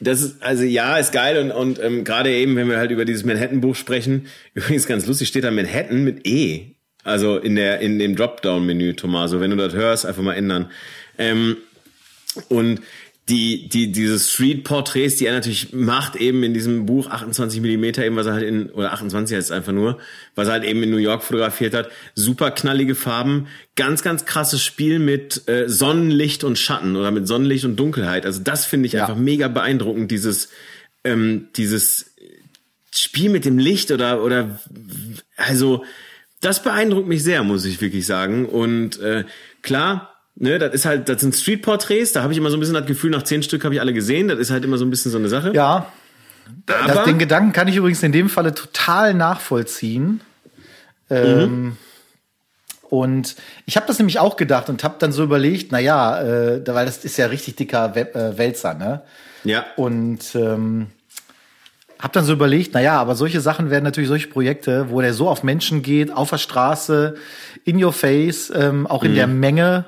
das 0.00 0.22
ist, 0.22 0.42
also 0.42 0.62
ja, 0.62 0.96
ist 0.96 1.12
geil 1.12 1.36
und, 1.38 1.50
und 1.50 1.82
ähm, 1.82 2.04
gerade 2.04 2.30
eben, 2.30 2.54
wenn 2.54 2.68
wir 2.68 2.78
halt 2.78 2.92
über 2.92 3.04
dieses 3.04 3.24
Manhattan-Buch 3.24 3.74
sprechen, 3.74 4.26
übrigens 4.54 4.86
ganz 4.86 5.06
lustig, 5.06 5.26
steht 5.26 5.42
da 5.42 5.50
Manhattan 5.50 6.04
mit 6.04 6.26
E. 6.26 6.76
Also 7.02 7.38
in 7.38 7.56
der, 7.56 7.80
in 7.80 7.98
dem 7.98 8.14
Dropdown-Menü, 8.14 8.94
Tomaso. 8.94 9.40
Wenn 9.40 9.50
du 9.50 9.56
das 9.56 9.74
hörst, 9.74 10.06
einfach 10.06 10.22
mal 10.22 10.34
ändern. 10.34 10.70
Ähm, 11.18 11.56
und 12.48 12.80
die, 13.30 13.68
die, 13.68 13.92
diese 13.92 14.18
Street-Porträts, 14.18 15.16
die 15.16 15.26
er 15.26 15.34
natürlich 15.34 15.72
macht, 15.72 16.16
eben 16.16 16.42
in 16.42 16.52
diesem 16.52 16.84
Buch 16.86 17.08
28 17.08 17.60
Millimeter, 17.60 18.04
eben 18.04 18.16
was 18.16 18.26
er 18.26 18.32
halt 18.34 18.42
in, 18.42 18.70
oder 18.70 18.92
28 18.92 19.36
heißt 19.36 19.52
einfach 19.52 19.72
nur, 19.72 19.98
was 20.34 20.48
er 20.48 20.54
halt 20.54 20.64
eben 20.64 20.82
in 20.82 20.90
New 20.90 20.96
York 20.96 21.22
fotografiert 21.22 21.72
hat. 21.72 21.90
Super 22.14 22.50
knallige 22.50 22.96
Farben, 22.96 23.46
ganz, 23.76 24.02
ganz 24.02 24.24
krasses 24.24 24.62
Spiel 24.62 24.98
mit 24.98 25.48
äh, 25.48 25.68
Sonnenlicht 25.68 26.42
und 26.42 26.58
Schatten 26.58 26.96
oder 26.96 27.12
mit 27.12 27.28
Sonnenlicht 27.28 27.64
und 27.64 27.76
Dunkelheit. 27.76 28.26
Also 28.26 28.40
das 28.42 28.66
finde 28.66 28.86
ich 28.86 28.94
ja. 28.94 29.02
einfach 29.02 29.16
mega 29.16 29.46
beeindruckend, 29.46 30.10
dieses, 30.10 30.48
ähm, 31.04 31.48
dieses 31.56 32.14
Spiel 32.92 33.30
mit 33.30 33.44
dem 33.44 33.58
Licht 33.58 33.92
oder, 33.92 34.24
oder, 34.24 34.58
also, 35.36 35.84
das 36.40 36.62
beeindruckt 36.62 37.06
mich 37.06 37.22
sehr, 37.22 37.44
muss 37.44 37.64
ich 37.64 37.80
wirklich 37.80 38.06
sagen. 38.06 38.46
Und 38.46 38.98
äh, 38.98 39.24
klar, 39.62 40.19
Ne, 40.42 40.58
das 40.58 40.72
ist 40.72 40.86
halt, 40.86 41.06
das 41.10 41.20
sind 41.20 41.34
Street-Porträts, 41.34 42.12
da 42.12 42.22
habe 42.22 42.32
ich 42.32 42.38
immer 42.38 42.48
so 42.48 42.56
ein 42.56 42.60
bisschen 42.60 42.74
das 42.74 42.86
Gefühl, 42.86 43.10
nach 43.10 43.24
zehn 43.24 43.42
Stück 43.42 43.62
habe 43.62 43.74
ich 43.74 43.80
alle 43.80 43.92
gesehen. 43.92 44.28
Das 44.28 44.38
ist 44.38 44.50
halt 44.50 44.64
immer 44.64 44.78
so 44.78 44.86
ein 44.86 44.90
bisschen 44.90 45.12
so 45.12 45.18
eine 45.18 45.28
Sache. 45.28 45.52
Ja. 45.54 45.92
Aber 46.66 46.94
das, 46.94 47.04
den 47.04 47.18
Gedanken 47.18 47.52
kann 47.52 47.68
ich 47.68 47.76
übrigens 47.76 48.02
in 48.02 48.10
dem 48.10 48.30
Falle 48.30 48.54
total 48.54 49.12
nachvollziehen. 49.12 50.22
Ähm, 51.10 51.64
mhm. 51.64 51.76
Und 52.88 53.36
ich 53.66 53.76
habe 53.76 53.86
das 53.86 53.98
nämlich 53.98 54.18
auch 54.18 54.36
gedacht 54.36 54.70
und 54.70 54.82
habe 54.82 54.96
dann 54.98 55.12
so 55.12 55.22
überlegt, 55.22 55.72
na 55.72 55.78
ja, 55.78 56.22
äh, 56.22 56.62
weil 56.66 56.86
das 56.86 57.04
ist 57.04 57.18
ja 57.18 57.26
richtig 57.26 57.56
dicker 57.56 57.94
Web, 57.94 58.16
äh, 58.16 58.38
Wälzer, 58.38 58.72
ne? 58.72 59.02
Ja. 59.44 59.66
Und 59.76 60.34
ähm, 60.34 60.86
habe 61.98 62.14
dann 62.14 62.24
so 62.24 62.32
überlegt, 62.32 62.70
na 62.72 62.80
ja, 62.80 62.98
aber 62.98 63.14
solche 63.14 63.42
Sachen 63.42 63.68
werden 63.68 63.84
natürlich 63.84 64.08
solche 64.08 64.28
Projekte, 64.28 64.88
wo 64.88 65.02
der 65.02 65.12
so 65.12 65.28
auf 65.28 65.42
Menschen 65.42 65.82
geht, 65.82 66.10
auf 66.10 66.30
der 66.30 66.38
Straße, 66.38 67.16
in 67.64 67.84
your 67.84 67.92
face, 67.92 68.50
ähm, 68.54 68.86
auch 68.86 69.04
in 69.04 69.12
mhm. 69.12 69.16
der 69.16 69.26
Menge 69.26 69.84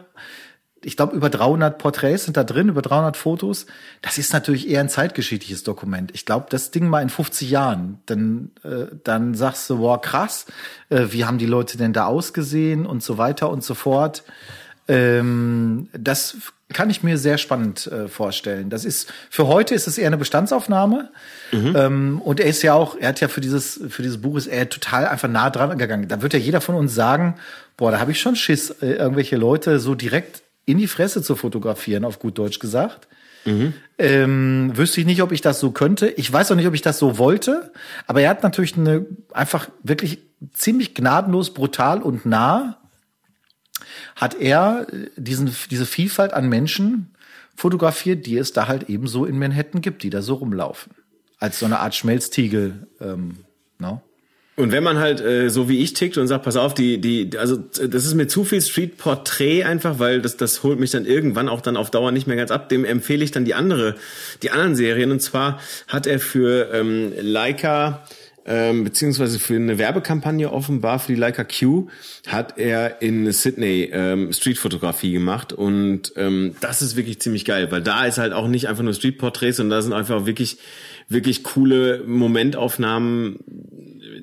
ich 0.84 0.96
glaube, 0.96 1.16
über 1.16 1.30
300 1.30 1.78
Porträts 1.78 2.24
sind 2.24 2.36
da 2.36 2.44
drin, 2.44 2.68
über 2.68 2.82
300 2.82 3.16
Fotos. 3.16 3.66
Das 4.00 4.18
ist 4.18 4.32
natürlich 4.32 4.68
eher 4.68 4.80
ein 4.80 4.88
zeitgeschichtliches 4.88 5.62
Dokument. 5.62 6.10
Ich 6.14 6.26
glaube, 6.26 6.46
das 6.50 6.70
Ding 6.70 6.88
mal 6.88 7.02
in 7.02 7.08
50 7.08 7.50
Jahren, 7.50 8.00
dann, 8.06 8.50
äh, 8.64 8.86
dann 9.04 9.34
sagst 9.34 9.68
du, 9.70 9.78
wow, 9.78 10.00
krass, 10.00 10.46
äh, 10.88 11.06
wie 11.10 11.24
haben 11.24 11.38
die 11.38 11.46
Leute 11.46 11.78
denn 11.78 11.92
da 11.92 12.06
ausgesehen 12.06 12.86
und 12.86 13.02
so 13.02 13.18
weiter 13.18 13.50
und 13.50 13.62
so 13.62 13.74
fort. 13.74 14.24
Ähm, 14.88 15.88
das 15.92 16.36
kann 16.72 16.90
ich 16.90 17.02
mir 17.02 17.18
sehr 17.18 17.38
spannend 17.38 17.86
äh, 17.86 18.08
vorstellen. 18.08 18.70
Das 18.70 18.84
ist 18.84 19.12
für 19.30 19.46
heute 19.46 19.74
ist 19.74 19.86
es 19.86 19.98
eher 19.98 20.08
eine 20.08 20.16
Bestandsaufnahme. 20.16 21.10
Mhm. 21.52 21.76
Ähm, 21.76 22.22
und 22.22 22.40
er 22.40 22.46
ist 22.46 22.62
ja 22.62 22.74
auch, 22.74 22.96
er 22.96 23.08
hat 23.08 23.20
ja 23.20 23.28
für 23.28 23.40
dieses 23.40 23.80
für 23.88 24.02
dieses 24.02 24.20
Buch 24.20 24.36
ist 24.36 24.46
er 24.46 24.68
total 24.68 25.06
einfach 25.06 25.28
nah 25.28 25.50
dran 25.50 25.78
gegangen. 25.78 26.08
Da 26.08 26.22
wird 26.22 26.32
ja 26.32 26.38
jeder 26.38 26.60
von 26.60 26.74
uns 26.74 26.94
sagen, 26.94 27.34
boah, 27.76 27.90
da 27.90 28.00
habe 28.00 28.10
ich 28.10 28.20
schon 28.20 28.36
Schiss, 28.36 28.70
äh, 28.70 28.92
irgendwelche 28.92 29.36
Leute 29.36 29.78
so 29.78 29.94
direkt 29.94 30.42
in 30.64 30.78
die 30.78 30.86
Fresse 30.86 31.22
zu 31.22 31.36
fotografieren, 31.36 32.04
auf 32.04 32.18
gut 32.18 32.38
Deutsch 32.38 32.58
gesagt. 32.58 33.08
Mhm. 33.44 33.74
Ähm, 33.98 34.72
wüsste 34.74 35.00
ich 35.00 35.06
nicht, 35.06 35.22
ob 35.22 35.32
ich 35.32 35.40
das 35.40 35.58
so 35.60 35.72
könnte. 35.72 36.08
Ich 36.08 36.32
weiß 36.32 36.52
auch 36.52 36.56
nicht, 36.56 36.66
ob 36.66 36.74
ich 36.74 36.82
das 36.82 36.98
so 36.98 37.18
wollte. 37.18 37.72
Aber 38.06 38.20
er 38.20 38.30
hat 38.30 38.42
natürlich 38.42 38.76
eine 38.76 39.06
einfach 39.32 39.68
wirklich 39.82 40.18
ziemlich 40.52 40.94
gnadenlos, 40.94 41.52
brutal 41.52 42.02
und 42.02 42.26
nah 42.26 42.78
hat 44.16 44.34
er 44.34 44.86
äh, 44.92 45.08
diesen, 45.16 45.54
diese 45.70 45.86
Vielfalt 45.86 46.32
an 46.32 46.48
Menschen 46.48 47.14
fotografiert, 47.56 48.26
die 48.26 48.38
es 48.38 48.52
da 48.52 48.68
halt 48.68 48.88
eben 48.88 49.06
so 49.06 49.24
in 49.24 49.38
Manhattan 49.38 49.80
gibt, 49.80 50.02
die 50.02 50.10
da 50.10 50.22
so 50.22 50.34
rumlaufen. 50.34 50.94
Als 51.38 51.58
so 51.58 51.66
eine 51.66 51.80
Art 51.80 51.94
Schmelztiegel. 51.94 52.86
Ähm, 53.00 53.44
no? 53.78 54.02
Und 54.54 54.70
wenn 54.70 54.82
man 54.82 54.98
halt 54.98 55.22
äh, 55.22 55.48
so 55.48 55.68
wie 55.70 55.78
ich 55.78 55.94
tickt 55.94 56.18
und 56.18 56.28
sagt, 56.28 56.44
pass 56.44 56.56
auf, 56.56 56.74
die 56.74 57.00
die 57.00 57.30
also 57.38 57.56
das 57.56 58.04
ist 58.04 58.14
mir 58.14 58.26
zu 58.26 58.44
viel 58.44 58.60
Street 58.60 58.98
Portrait 58.98 59.64
einfach, 59.64 59.98
weil 59.98 60.20
das 60.20 60.36
das 60.36 60.62
holt 60.62 60.78
mich 60.78 60.90
dann 60.90 61.06
irgendwann 61.06 61.48
auch 61.48 61.62
dann 61.62 61.78
auf 61.78 61.90
Dauer 61.90 62.12
nicht 62.12 62.26
mehr 62.26 62.36
ganz 62.36 62.50
ab. 62.50 62.68
Dem 62.68 62.84
empfehle 62.84 63.24
ich 63.24 63.30
dann 63.30 63.46
die 63.46 63.54
andere 63.54 63.94
die 64.42 64.50
anderen 64.50 64.76
Serien 64.76 65.10
und 65.10 65.20
zwar 65.20 65.58
hat 65.88 66.06
er 66.06 66.20
für 66.20 66.70
ähm, 66.74 67.14
Leica 67.18 68.04
ähm, 68.44 68.84
beziehungsweise 68.84 69.38
für 69.38 69.54
eine 69.54 69.78
Werbekampagne 69.78 70.52
offenbar 70.52 70.98
für 70.98 71.12
die 71.12 71.18
Leica 71.18 71.44
Q 71.44 71.88
hat 72.26 72.58
er 72.58 73.00
in 73.00 73.30
Sydney 73.32 73.88
ähm, 73.90 74.32
Streetfotografie 74.34 75.12
gemacht 75.12 75.54
und 75.54 76.12
ähm, 76.16 76.56
das 76.60 76.82
ist 76.82 76.96
wirklich 76.96 77.20
ziemlich 77.20 77.46
geil, 77.46 77.70
weil 77.70 77.82
da 77.82 78.04
ist 78.04 78.18
halt 78.18 78.34
auch 78.34 78.48
nicht 78.48 78.68
einfach 78.68 78.82
nur 78.82 78.92
Streetporträts, 78.92 79.58
sondern 79.58 79.78
da 79.78 79.82
sind 79.82 79.92
einfach 79.94 80.26
wirklich 80.26 80.58
wirklich 81.08 81.42
coole 81.42 82.02
Momentaufnahmen 82.06 83.38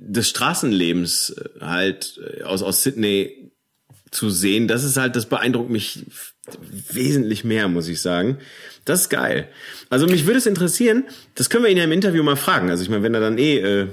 des 0.09 0.29
Straßenlebens 0.29 1.29
äh, 1.31 1.61
halt 1.61 2.19
äh, 2.37 2.43
aus, 2.43 2.63
aus 2.63 2.83
Sydney 2.83 3.51
zu 4.11 4.29
sehen, 4.29 4.67
das 4.67 4.83
ist 4.83 4.97
halt, 4.97 5.15
das 5.15 5.27
beeindruckt 5.27 5.69
mich 5.69 6.05
wesentlich 6.91 7.43
mehr, 7.43 7.67
muss 7.67 7.87
ich 7.87 8.01
sagen. 8.01 8.39
Das 8.85 9.01
ist 9.01 9.09
geil. 9.09 9.47
Also 9.89 10.07
mich 10.07 10.25
würde 10.25 10.39
es 10.39 10.47
interessieren, 10.47 11.03
das 11.35 11.49
können 11.49 11.63
wir 11.63 11.71
ihn 11.71 11.77
ja 11.77 11.83
im 11.83 11.91
Interview 11.91 12.23
mal 12.23 12.35
fragen. 12.35 12.71
Also 12.71 12.81
ich 12.81 12.89
meine, 12.89 13.03
wenn 13.03 13.13
er 13.13 13.19
dann 13.19 13.37
eh 13.37 13.57
äh, 13.57 13.87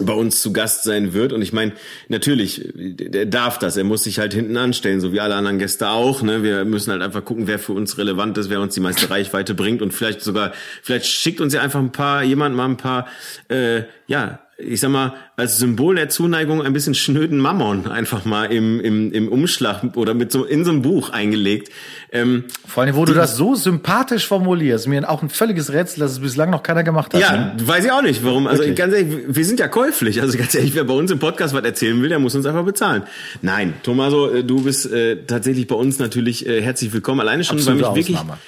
bei 0.00 0.14
uns 0.14 0.40
zu 0.40 0.52
Gast 0.52 0.84
sein 0.84 1.12
wird. 1.12 1.32
Und 1.32 1.42
ich 1.42 1.52
meine, 1.52 1.72
natürlich, 2.08 2.72
der 2.74 3.26
darf 3.26 3.58
das. 3.58 3.76
Er 3.76 3.84
muss 3.84 4.04
sich 4.04 4.18
halt 4.18 4.32
hinten 4.32 4.56
anstellen, 4.56 5.00
so 5.02 5.12
wie 5.12 5.20
alle 5.20 5.34
anderen 5.34 5.58
Gäste 5.58 5.90
auch. 5.90 6.22
Ne? 6.22 6.42
Wir 6.42 6.64
müssen 6.64 6.92
halt 6.92 7.02
einfach 7.02 7.24
gucken, 7.24 7.46
wer 7.46 7.58
für 7.58 7.72
uns 7.72 7.98
relevant 7.98 8.38
ist, 8.38 8.48
wer 8.48 8.60
uns 8.60 8.72
die 8.72 8.80
meiste 8.80 9.10
Reichweite 9.10 9.54
bringt 9.54 9.82
und 9.82 9.92
vielleicht 9.92 10.22
sogar, 10.22 10.52
vielleicht 10.82 11.06
schickt 11.06 11.42
uns 11.42 11.52
ja 11.52 11.60
einfach 11.60 11.80
ein 11.80 11.92
paar, 11.92 12.22
jemand 12.22 12.56
mal 12.56 12.64
ein 12.64 12.78
paar, 12.78 13.06
äh, 13.48 13.82
ja, 14.06 14.41
ich 14.58 14.80
sag 14.80 14.90
mal, 14.90 15.14
als 15.36 15.58
Symbol 15.58 15.96
der 15.96 16.08
Zuneigung 16.08 16.62
ein 16.62 16.72
bisschen 16.72 16.94
schnöden 16.94 17.38
Mammon 17.38 17.90
einfach 17.90 18.24
mal 18.24 18.46
im, 18.46 18.80
im, 18.80 19.12
im 19.12 19.28
Umschlag 19.28 19.96
oder 19.96 20.14
mit 20.14 20.30
so 20.30 20.44
in 20.44 20.64
so 20.64 20.70
einem 20.70 20.82
Buch 20.82 21.10
eingelegt. 21.10 21.70
Ähm, 22.12 22.44
Vor 22.66 22.82
allem, 22.82 22.94
wo 22.94 23.04
du 23.04 23.14
das 23.14 23.36
so 23.36 23.54
sympathisch 23.54 24.26
formulierst, 24.26 24.86
mir 24.86 25.08
auch 25.08 25.22
ein 25.22 25.30
völliges 25.30 25.72
Rätsel, 25.72 26.00
dass 26.00 26.12
es 26.12 26.20
bislang 26.20 26.50
noch 26.50 26.62
keiner 26.62 26.84
gemacht 26.84 27.14
hat. 27.14 27.20
Ja, 27.20 27.36
ne? 27.36 27.56
weiß 27.64 27.84
ich 27.84 27.92
auch 27.92 28.02
nicht, 28.02 28.24
warum. 28.24 28.46
Also 28.46 28.62
Wirklich? 28.62 28.76
ganz 28.76 28.94
ehrlich, 28.94 29.18
wir 29.28 29.44
sind 29.44 29.58
ja 29.58 29.68
käuflich. 29.68 30.20
Also 30.20 30.38
ganz 30.38 30.54
ehrlich, 30.54 30.74
wer 30.74 30.84
bei 30.84 30.94
uns 30.94 31.10
im 31.10 31.18
Podcast 31.18 31.54
was 31.54 31.64
erzählen 31.64 32.00
will, 32.00 32.08
der 32.08 32.18
muss 32.18 32.34
uns 32.34 32.46
einfach 32.46 32.64
bezahlen. 32.64 33.02
Nein, 33.40 33.74
Tomaso, 33.82 34.30
äh, 34.30 34.44
du 34.44 34.62
bist 34.62 34.90
äh, 34.92 35.24
tatsächlich 35.26 35.66
bei 35.66 35.74
uns 35.74 35.98
natürlich 35.98 36.46
äh, 36.46 36.62
herzlich 36.62 36.92
willkommen. 36.92 37.20
Alleine 37.20 37.42
schon, 37.44 37.58
Absolute 37.58 37.86
weil 37.86 37.92
mich 37.94 38.08
Ausnahme. 38.10 38.38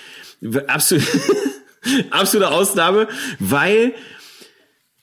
wirklich 0.40 0.68
absolut 0.68 1.04
absolute 2.10 2.50
Ausnahme, 2.50 3.08
weil 3.38 3.92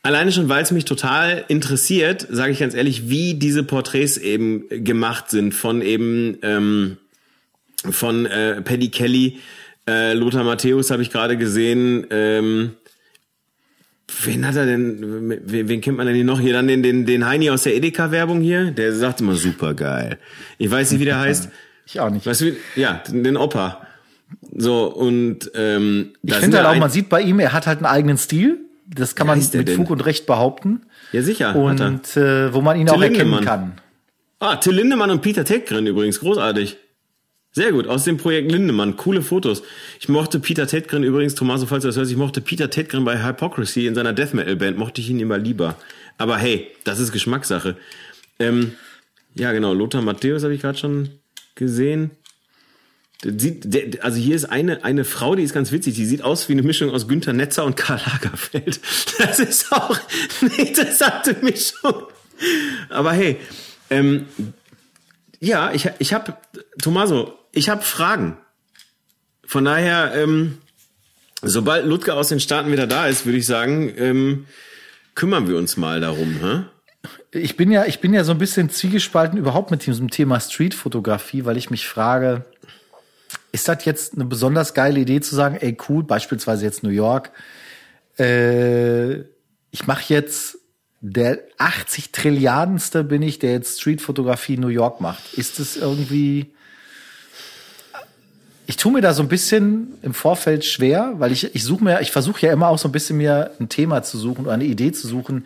Alleine 0.04 0.32
schon, 0.32 0.50
weil 0.50 0.64
es 0.64 0.72
mich 0.72 0.86
total 0.86 1.46
interessiert, 1.48 2.26
sage 2.30 2.52
ich 2.52 2.60
ganz 2.60 2.74
ehrlich, 2.74 3.10
wie 3.10 3.36
diese 3.36 3.64
Porträts 3.64 4.18
eben 4.18 4.66
gemacht 4.70 5.30
sind 5.30 5.54
von 5.54 5.82
eben 5.82 6.38
ähm, 6.42 6.98
von 7.90 8.26
äh, 8.26 8.62
Paddy 8.62 8.90
Kelly, 8.90 9.40
äh, 9.88 10.14
Lothar 10.14 10.44
Matthäus 10.44 10.90
habe 10.90 11.04
ich 11.04 11.12
gerade 11.12 11.38
gesehen. 11.38 12.08
Ähm, 12.10 12.72
wen 14.24 14.48
hat 14.48 14.56
er 14.56 14.66
denn? 14.66 15.30
Wen, 15.46 15.68
wen 15.70 15.82
kennt 15.82 15.98
man 15.98 16.08
denn 16.08 16.16
hier 16.16 16.26
noch? 16.26 16.40
Hier 16.40 16.54
dann 16.54 16.68
den 16.68 16.82
den 16.82 17.06
den 17.06 17.26
Heini 17.26 17.50
aus 17.52 17.64
der 17.64 17.76
Edeka-Werbung 17.76 18.42
hier. 18.42 18.72
Der 18.72 18.94
sagt 18.94 19.22
immer 19.22 19.36
super 19.36 19.74
geil. 19.74 20.18
Ich 20.58 20.70
weiß 20.70 20.92
nicht, 20.92 21.00
wie 21.00 21.06
der 21.06 21.20
heißt. 21.20 21.50
Ich 21.84 22.00
auch 22.00 22.12
nicht. 22.12 22.26
Weißt 22.26 22.42
du, 22.42 22.56
ja, 22.78 23.04
den 23.10 23.36
Opa. 23.36 23.86
So 24.56 24.86
und 24.86 25.52
ähm, 25.56 26.14
ich 26.22 26.36
finde 26.36 26.58
halt 26.58 26.68
auch, 26.68 26.80
man 26.80 26.92
sieht 26.92 27.10
bei 27.10 27.22
ihm, 27.22 27.40
er 27.40 27.52
hat 27.52 27.68
halt 27.68 27.80
einen 27.80 27.88
eigenen 27.88 28.18
Stil 28.18 28.60
das 28.94 29.16
kann 29.16 29.28
man 29.28 29.40
mit 29.54 29.70
Fug 29.70 29.90
und 29.90 30.02
Recht 30.06 30.26
behaupten. 30.26 30.82
Ja, 31.12 31.22
sicher. 31.22 31.56
Und 31.56 31.82
äh, 32.18 32.54
wo 32.54 32.62
man 32.62 32.78
ihn 32.78 32.88
Till 32.88 32.96
auch 32.96 33.02
erkennen 33.02 33.32
Lindemann. 33.32 33.46
kann. 33.46 33.72
Ah, 34.40 34.56
Till 34.58 34.74
Lindemann 34.74 35.12
und 35.12 35.22
Peter 35.22 35.46
Tedgren 35.46 35.88
übrigens, 35.88 36.20
großartig. 36.20 36.78
Sehr 37.54 37.74
gut, 37.74 37.86
aus 37.88 38.06
dem 38.06 38.16
Projekt 38.18 38.52
Lindemann, 38.52 38.96
coole 38.96 39.22
Fotos. 39.22 39.62
Ich 40.00 40.08
mochte 40.08 40.40
Peter 40.40 40.68
Tedgren 40.68 41.04
übrigens, 41.04 41.36
Tommaso, 41.36 41.66
falls 41.66 41.82
du 41.82 41.90
das 41.90 41.98
hörst, 41.98 42.10
ich 42.10 42.18
mochte 42.18 42.40
Peter 42.40 42.70
Tedgren 42.70 43.04
bei 43.04 43.22
Hypocrisy 43.22 43.88
in 43.88 43.96
seiner 43.96 44.14
Death 44.14 44.34
Metal 44.34 44.56
Band, 44.56 44.78
mochte 44.78 45.02
ich 45.02 45.10
ihn 45.10 45.20
immer 45.20 45.38
lieber. 45.38 45.76
Aber 46.18 46.38
hey, 46.38 46.68
das 46.86 47.00
ist 47.00 47.12
Geschmackssache. 47.12 47.76
Ähm, 48.40 48.74
ja, 49.36 49.52
genau, 49.52 49.74
Lothar 49.74 50.02
Matthäus 50.02 50.44
habe 50.44 50.54
ich 50.54 50.62
gerade 50.62 50.78
schon 50.78 51.10
gesehen. 51.56 52.12
Also 53.24 54.18
hier 54.18 54.36
ist 54.36 54.46
eine, 54.46 54.84
eine 54.84 55.06
Frau, 55.06 55.36
die 55.36 55.44
ist 55.44 55.54
ganz 55.54 55.72
witzig, 55.72 55.94
die 55.96 56.06
sieht 56.06 56.24
aus 56.24 56.50
wie 56.50 56.54
eine 56.54 56.64
Mischung 56.64 56.90
aus 56.90 57.08
Günter 57.08 57.34
Netzer 57.34 57.66
und 57.66 57.78
Karl 57.78 58.02
Lagerfeld. 58.06 58.80
Das 59.20 59.40
ist 59.40 59.72
auch 59.72 59.98
eine 60.42 60.56
interessante 60.56 61.36
Mischung. 61.42 62.08
Aber 62.90 63.14
hey, 63.14 63.38
ähm, 63.92 64.26
ja, 65.40 65.72
ich, 65.74 65.90
ich 66.00 66.14
habe, 66.14 66.36
Tomaso, 66.82 67.38
ich 67.52 67.70
habe 67.70 67.84
Fragen. 67.84 68.38
Von 69.46 69.66
daher, 69.66 70.14
ähm, 70.16 70.58
sobald 71.42 71.86
Ludger 71.86 72.16
aus 72.16 72.30
den 72.30 72.40
Staaten 72.40 72.72
wieder 72.72 72.88
da 72.88 73.08
ist, 73.08 73.26
würde 73.26 73.38
ich 73.38 73.46
sagen, 73.46 73.94
ähm, 73.98 74.46
kümmern 75.14 75.48
wir 75.48 75.58
uns 75.58 75.78
mal 75.78 76.00
darum. 76.00 76.40
Hä? 76.42 76.64
Ich 77.32 77.58
bin 77.58 77.72
ja, 77.72 77.86
ich 77.86 78.00
bin 78.00 78.14
ja 78.14 78.24
so 78.24 78.32
ein 78.32 78.38
bisschen 78.38 78.70
zwiegespalten 78.70 79.38
überhaupt 79.38 79.72
mit 79.72 79.86
diesem 79.86 80.10
Thema 80.10 80.40
Streetfotografie, 80.40 81.46
weil 81.46 81.58
ich 81.58 81.70
mich 81.70 81.88
frage, 81.88 82.46
ist 83.52 83.68
das 83.68 83.86
jetzt 83.86 84.14
eine 84.16 84.26
besonders 84.26 84.74
geile 84.74 85.00
Idee 85.00 85.22
zu 85.22 85.36
sagen, 85.36 85.58
ey 85.60 85.78
cool, 85.90 86.04
beispielsweise 86.04 86.66
jetzt 86.66 86.84
New 86.84 86.90
York, 86.90 87.32
äh, 88.18 89.20
ich 89.72 89.88
mache 89.88 90.14
jetzt 90.14 90.58
der 91.02 91.40
80 91.58 92.12
Trilliardenste 92.12 93.04
bin 93.04 93.22
ich, 93.22 93.40
der 93.40 93.54
jetzt 93.54 93.82
Streetfotografie 93.82 94.58
New 94.58 94.68
York 94.68 95.02
macht. 95.02 95.34
Ist 95.34 95.60
es 95.60 95.76
irgendwie 95.76 96.54
ich 98.68 98.78
tue 98.78 98.94
mir 98.94 99.02
da 99.02 99.14
so 99.14 99.22
ein 99.22 99.28
bisschen 99.28 99.98
im 100.02 100.14
Vorfeld 100.14 100.64
schwer, 100.64 101.16
weil 101.18 101.34
ich 101.34 101.54
ich 101.54 101.64
suche 101.64 101.84
mir 101.84 102.00
ich 102.00 102.12
versuche 102.12 102.46
ja 102.46 102.54
immer 102.54 102.70
auch 102.70 102.78
so 102.78 102.88
ein 102.88 102.94
bisschen 102.94 103.18
mir 103.18 103.52
ein 103.60 103.68
Thema 103.68 104.02
zu 104.04 104.18
suchen 104.18 104.46
oder 104.46 104.54
eine 104.54 104.64
Idee 104.64 104.94
zu 104.94 105.08
suchen, 105.08 105.46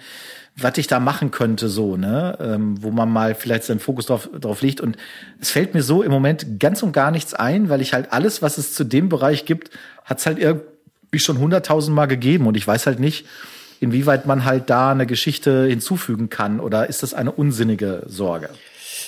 was 0.58 0.78
ich 0.78 0.88
da 0.88 1.00
machen 1.00 1.32
könnte, 1.32 1.68
so, 1.68 1.98
ne, 1.98 2.38
ähm, 2.40 2.82
wo 2.82 2.92
man 2.92 3.10
mal 3.10 3.36
vielleicht 3.36 3.66
seinen 3.66 3.80
Fokus 3.80 4.06
drauf, 4.06 4.30
drauf 4.40 4.62
legt. 4.62 4.80
Und 4.80 4.98
es 5.42 5.52
fällt 5.52 5.74
mir 5.74 5.84
so 5.84 6.02
im 6.02 6.12
Moment 6.12 6.60
ganz 6.60 6.82
und 6.82 6.94
gar 6.94 7.12
nichts 7.12 7.34
ein, 7.34 7.70
weil 7.70 7.82
ich 7.82 7.94
halt 7.94 8.14
alles, 8.14 8.42
was 8.42 8.58
es 8.58 8.74
zu 8.74 8.86
dem 8.86 9.10
Bereich 9.10 9.46
gibt, 9.46 9.70
hat 10.06 10.20
es 10.20 10.26
halt 10.26 10.40
irgendwie 10.40 11.20
schon 11.20 11.40
hunderttausendmal 11.40 12.08
gegeben. 12.08 12.48
Und 12.48 12.56
ich 12.56 12.66
weiß 12.66 12.86
halt 12.86 13.00
nicht, 13.00 13.26
inwieweit 13.82 14.26
man 14.26 14.46
halt 14.46 14.70
da 14.70 14.92
eine 14.92 15.06
Geschichte 15.06 15.66
hinzufügen 15.66 16.30
kann. 16.30 16.62
Oder 16.62 16.88
ist 16.88 17.04
das 17.04 17.14
eine 17.14 17.34
unsinnige 17.34 18.04
Sorge? 18.08 18.50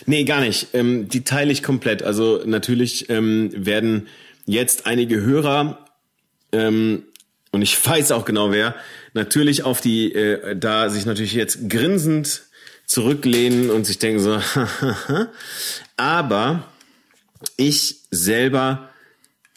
Nee, 0.06 0.26
gar 0.26 0.42
nicht. 0.42 0.68
Ähm, 0.74 1.08
die 1.08 1.24
teile 1.24 1.52
ich 1.52 1.64
komplett. 1.64 2.04
Also 2.04 2.42
natürlich 2.46 3.10
ähm, 3.10 3.52
werden 3.54 4.08
jetzt 4.46 4.86
einige 4.86 5.22
Hörer 5.22 5.80
ähm, 6.52 7.04
und 7.52 7.62
ich 7.62 7.86
weiß 7.86 8.12
auch 8.12 8.26
genau 8.26 8.52
wer, 8.52 8.76
natürlich 9.18 9.64
auf 9.64 9.82
die, 9.82 10.14
äh, 10.14 10.56
da 10.56 10.90
sich 10.90 11.06
natürlich 11.06 11.34
jetzt 11.34 11.70
grinsend 11.70 12.44
zurücklehnen 12.86 13.70
und 13.70 13.86
sich 13.86 14.00
denken 14.00 14.22
so, 14.22 14.40
aber 15.98 16.72
ich 17.58 17.98
selber 18.12 18.90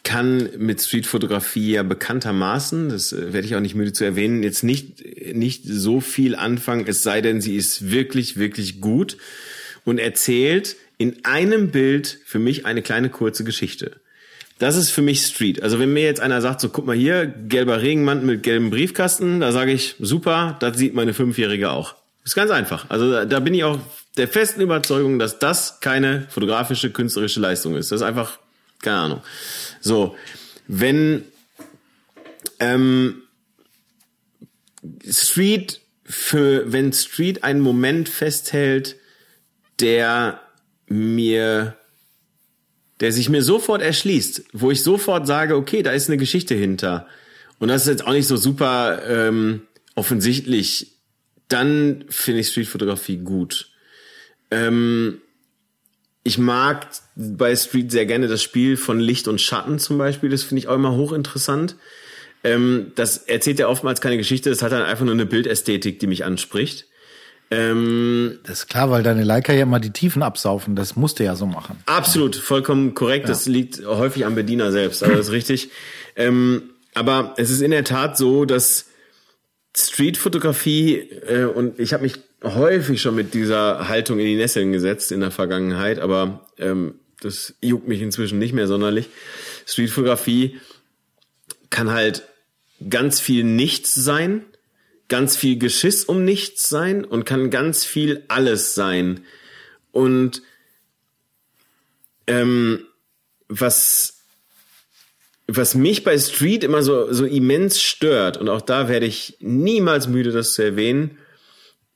kann 0.03 0.49
mit 0.57 0.81
Streetfotografie 0.81 1.73
ja 1.73 1.83
bekanntermaßen, 1.83 2.89
das 2.89 3.13
äh, 3.13 3.31
werde 3.31 3.47
ich 3.47 3.55
auch 3.55 3.61
nicht 3.61 3.75
müde 3.75 3.93
zu 3.93 4.03
erwähnen, 4.03 4.43
jetzt 4.43 4.63
nicht, 4.63 5.33
nicht 5.33 5.63
so 5.65 6.01
viel 6.01 6.35
anfangen, 6.35 6.85
es 6.87 7.03
sei 7.03 7.21
denn, 7.21 7.39
sie 7.39 7.55
ist 7.55 7.91
wirklich, 7.91 8.37
wirklich 8.37 8.81
gut 8.81 9.17
und 9.85 9.99
erzählt 9.99 10.75
in 10.97 11.23
einem 11.23 11.71
Bild 11.71 12.19
für 12.25 12.39
mich 12.39 12.65
eine 12.65 12.81
kleine 12.81 13.09
kurze 13.09 13.43
Geschichte. 13.43 14.00
Das 14.61 14.75
ist 14.75 14.91
für 14.91 15.01
mich 15.01 15.25
Street. 15.25 15.63
Also 15.63 15.79
wenn 15.79 15.91
mir 15.91 16.03
jetzt 16.03 16.21
einer 16.21 16.39
sagt, 16.39 16.61
so 16.61 16.69
guck 16.69 16.85
mal 16.85 16.95
hier, 16.95 17.25
gelber 17.25 17.81
Regenmantel 17.81 18.27
mit 18.27 18.43
gelbem 18.43 18.69
Briefkasten, 18.69 19.39
da 19.39 19.51
sage 19.51 19.71
ich, 19.71 19.95
super, 19.97 20.55
das 20.59 20.77
sieht 20.77 20.93
meine 20.93 21.15
Fünfjährige 21.15 21.71
auch. 21.71 21.95
Ist 22.23 22.35
ganz 22.35 22.51
einfach. 22.51 22.87
Also 22.87 23.25
da 23.25 23.39
bin 23.39 23.55
ich 23.55 23.63
auch 23.63 23.79
der 24.17 24.27
festen 24.27 24.61
Überzeugung, 24.61 25.17
dass 25.17 25.39
das 25.39 25.79
keine 25.79 26.27
fotografische, 26.29 26.91
künstlerische 26.91 27.39
Leistung 27.39 27.75
ist. 27.75 27.91
Das 27.91 28.01
ist 28.01 28.07
einfach, 28.07 28.37
keine 28.83 28.97
Ahnung. 28.97 29.21
So, 29.79 30.15
wenn 30.67 31.23
ähm, 32.59 33.23
Street 35.09 35.81
für, 36.05 36.71
wenn 36.71 36.93
Street 36.93 37.43
einen 37.43 37.61
Moment 37.61 38.09
festhält, 38.09 38.95
der 39.79 40.39
mir 40.85 41.77
der 43.01 43.11
sich 43.11 43.29
mir 43.29 43.41
sofort 43.41 43.81
erschließt, 43.81 44.45
wo 44.53 44.71
ich 44.71 44.83
sofort 44.83 45.27
sage, 45.27 45.55
okay, 45.55 45.83
da 45.83 45.91
ist 45.91 46.07
eine 46.07 46.17
Geschichte 46.17 46.55
hinter. 46.55 47.07
Und 47.59 47.67
das 47.67 47.83
ist 47.83 47.87
jetzt 47.89 48.07
auch 48.07 48.13
nicht 48.13 48.27
so 48.27 48.37
super 48.37 49.01
ähm, 49.07 49.63
offensichtlich. 49.95 50.93
Dann 51.47 52.05
finde 52.09 52.41
ich 52.41 52.49
Streetfotografie 52.49 53.17
gut. 53.17 53.69
Ähm, 54.51 55.21
ich 56.23 56.37
mag 56.37 56.87
bei 57.15 57.55
Street 57.55 57.91
sehr 57.91 58.05
gerne 58.05 58.27
das 58.27 58.43
Spiel 58.43 58.77
von 58.77 58.99
Licht 58.99 59.27
und 59.27 59.41
Schatten 59.41 59.79
zum 59.79 59.97
Beispiel. 59.97 60.29
Das 60.29 60.43
finde 60.43 60.59
ich 60.59 60.67
auch 60.67 60.75
immer 60.75 60.95
hochinteressant. 60.95 61.75
Ähm, 62.43 62.91
das 62.95 63.17
erzählt 63.17 63.59
ja 63.59 63.67
oftmals 63.67 64.01
keine 64.01 64.17
Geschichte. 64.17 64.49
Das 64.49 64.61
hat 64.61 64.71
dann 64.71 64.83
einfach 64.83 65.05
nur 65.05 65.13
eine 65.13 65.25
Bildästhetik, 65.25 65.99
die 65.99 66.07
mich 66.07 66.23
anspricht. 66.23 66.85
Ähm, 67.51 68.39
das 68.43 68.59
ist 68.59 68.69
klar, 68.69 68.89
weil 68.89 69.03
deine 69.03 69.23
Leica 69.23 69.51
ja 69.51 69.63
immer 69.63 69.81
die 69.81 69.91
Tiefen 69.91 70.23
absaufen. 70.23 70.75
Das 70.75 70.95
musst 70.95 71.19
du 71.19 71.25
ja 71.25 71.35
so 71.35 71.45
machen. 71.45 71.77
Absolut, 71.85 72.37
vollkommen 72.37 72.93
korrekt. 72.93 73.25
Ja. 73.25 73.29
Das 73.29 73.45
liegt 73.45 73.85
häufig 73.85 74.25
am 74.25 74.35
Bediener 74.35 74.71
selbst. 74.71 75.03
Also 75.03 75.17
das 75.17 75.27
ist 75.27 75.33
richtig. 75.33 75.69
Ähm, 76.15 76.71
aber 76.93 77.33
es 77.37 77.49
ist 77.49 77.61
in 77.61 77.71
der 77.71 77.83
Tat 77.83 78.17
so, 78.17 78.45
dass 78.45 78.85
Streetfotografie 79.75 80.95
äh, 80.95 81.43
und 81.43 81.77
ich 81.79 81.93
habe 81.93 82.03
mich 82.03 82.15
häufig 82.43 83.01
schon 83.01 83.15
mit 83.15 83.33
dieser 83.33 83.89
Haltung 83.89 84.17
in 84.19 84.25
die 84.25 84.35
Nesseln 84.35 84.71
gesetzt 84.71 85.11
in 85.11 85.19
der 85.19 85.31
Vergangenheit, 85.31 85.99
aber 85.99 86.47
ähm, 86.57 86.95
das 87.21 87.53
juckt 87.61 87.87
mich 87.87 88.01
inzwischen 88.01 88.39
nicht 88.39 88.53
mehr 88.53 88.67
sonderlich. 88.67 89.09
Streetfotografie 89.65 90.59
kann 91.69 91.91
halt 91.91 92.23
ganz 92.89 93.19
viel 93.19 93.43
nichts 93.43 93.93
sein 93.93 94.43
ganz 95.11 95.35
viel 95.35 95.59
Geschiss 95.59 96.05
um 96.05 96.23
nichts 96.23 96.69
sein 96.69 97.03
und 97.03 97.25
kann 97.25 97.49
ganz 97.49 97.83
viel 97.83 98.23
alles 98.29 98.75
sein. 98.75 99.25
Und 99.91 100.41
ähm, 102.27 102.85
was, 103.49 104.21
was 105.47 105.75
mich 105.75 106.05
bei 106.05 106.17
Street 106.17 106.63
immer 106.63 106.81
so, 106.81 107.11
so 107.11 107.25
immens 107.25 107.81
stört, 107.81 108.37
und 108.37 108.47
auch 108.47 108.61
da 108.61 108.87
werde 108.87 109.05
ich 109.05 109.35
niemals 109.41 110.07
müde, 110.07 110.31
das 110.31 110.53
zu 110.53 110.63
erwähnen, 110.63 111.17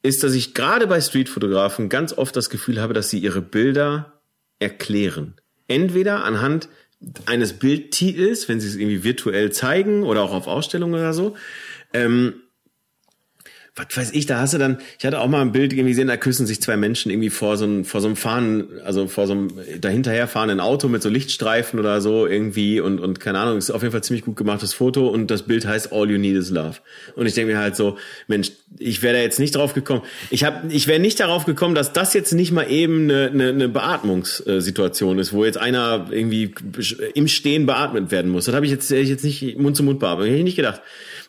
ist, 0.04 0.22
dass 0.24 0.34
ich 0.34 0.54
gerade 0.54 0.86
bei 0.86 1.00
Streetfotografen 1.00 1.88
ganz 1.88 2.12
oft 2.12 2.36
das 2.36 2.50
Gefühl 2.50 2.82
habe, 2.82 2.94
dass 2.94 3.10
sie 3.10 3.20
ihre 3.20 3.42
Bilder 3.42 4.20
erklären. 4.60 5.36
Entweder 5.70 6.26
anhand 6.26 6.68
eines 7.28 7.54
Bildtitels, 7.54 8.50
wenn 8.50 8.60
sie 8.60 8.68
es 8.68 8.76
irgendwie 8.76 9.06
virtuell 9.06 9.54
zeigen 9.54 10.04
oder 10.04 10.22
auch 10.22 10.34
auf 10.34 10.48
Ausstellungen 10.48 10.96
oder 10.96 11.14
so. 11.14 11.38
Ähm, 11.94 12.42
was 13.76 13.88
weiß 13.94 14.12
ich, 14.14 14.26
da 14.26 14.40
hast 14.40 14.54
du 14.54 14.58
dann, 14.58 14.78
ich 14.98 15.06
hatte 15.06 15.20
auch 15.20 15.28
mal 15.28 15.42
ein 15.42 15.52
Bild 15.52 15.74
irgendwie 15.74 15.90
gesehen, 15.90 16.08
da 16.08 16.16
küssen 16.16 16.48
sich 16.48 16.62
zwei 16.62 16.78
Menschen 16.78 17.12
irgendwie 17.12 17.30
vor 17.30 17.58
so 17.58 17.66
einem, 17.66 17.84
vor 17.84 18.00
so 18.00 18.08
einem 18.08 18.16
Fahren, 18.16 18.68
also 18.86 19.08
vor 19.08 19.28
so 19.28 19.34
einem 19.34 19.50
dahinterher 19.82 20.30
fahrenden 20.30 20.62
Auto 20.62 20.88
mit 20.88 21.02
so 21.02 21.10
Lichtstreifen 21.10 21.78
oder 21.78 22.00
so 22.00 22.26
irgendwie 22.26 22.80
und, 22.80 23.00
und 23.02 23.20
keine 23.20 23.40
Ahnung, 23.40 23.58
ist 23.58 23.72
auf 23.72 23.82
jeden 23.82 23.92
Fall 23.92 24.04
ziemlich 24.04 24.24
gut 24.24 24.38
gemachtes 24.38 24.74
Foto 24.74 25.10
und 25.10 25.30
das 25.30 25.44
Bild 25.44 25.68
heißt 25.68 25.92
All 25.92 26.10
You 26.10 26.18
Need 26.18 26.38
Is 26.38 26.52
Love. 26.52 26.78
Und 27.16 27.26
ich 27.26 27.34
denke 27.34 27.52
mir 27.52 27.60
halt 27.60 27.76
so, 27.76 27.98
Mensch, 28.28 28.54
ich 28.80 29.02
wäre 29.02 29.16
da 29.16 29.22
jetzt 29.22 29.40
nicht 29.40 29.56
drauf 29.56 29.74
gekommen. 29.74 30.04
Ich 30.30 30.46
habe, 30.46 30.72
ich 30.72 30.88
wäre 30.88 31.00
nicht 31.00 31.20
darauf 31.20 31.46
gekommen, 31.46 31.76
dass 31.76 31.92
das 31.92 32.14
jetzt 32.14 32.32
nicht 32.32 32.54
mal 32.54 32.72
eben 32.72 33.10
eine, 33.10 33.30
eine, 33.30 33.50
eine 33.50 33.68
Beatmungssituation 33.68 35.20
ist, 35.20 35.34
wo 35.34 35.44
jetzt 35.44 35.58
einer 35.58 36.08
irgendwie 36.12 36.56
im 37.14 37.28
Stehen 37.28 37.66
beatmet 37.66 38.10
werden 38.12 38.32
muss. 38.32 38.46
Das 38.46 38.56
habe 38.56 38.66
ich 38.66 38.72
jetzt, 38.72 38.90
ich 38.90 39.10
jetzt 39.10 39.26
nicht 39.26 39.58
Mund 39.58 39.76
zu 39.76 39.84
Mund 39.84 40.00
beatmet, 40.00 40.28
hätte 40.28 40.38
ich 40.38 40.44
nicht 40.46 40.56
gedacht. 40.56 40.82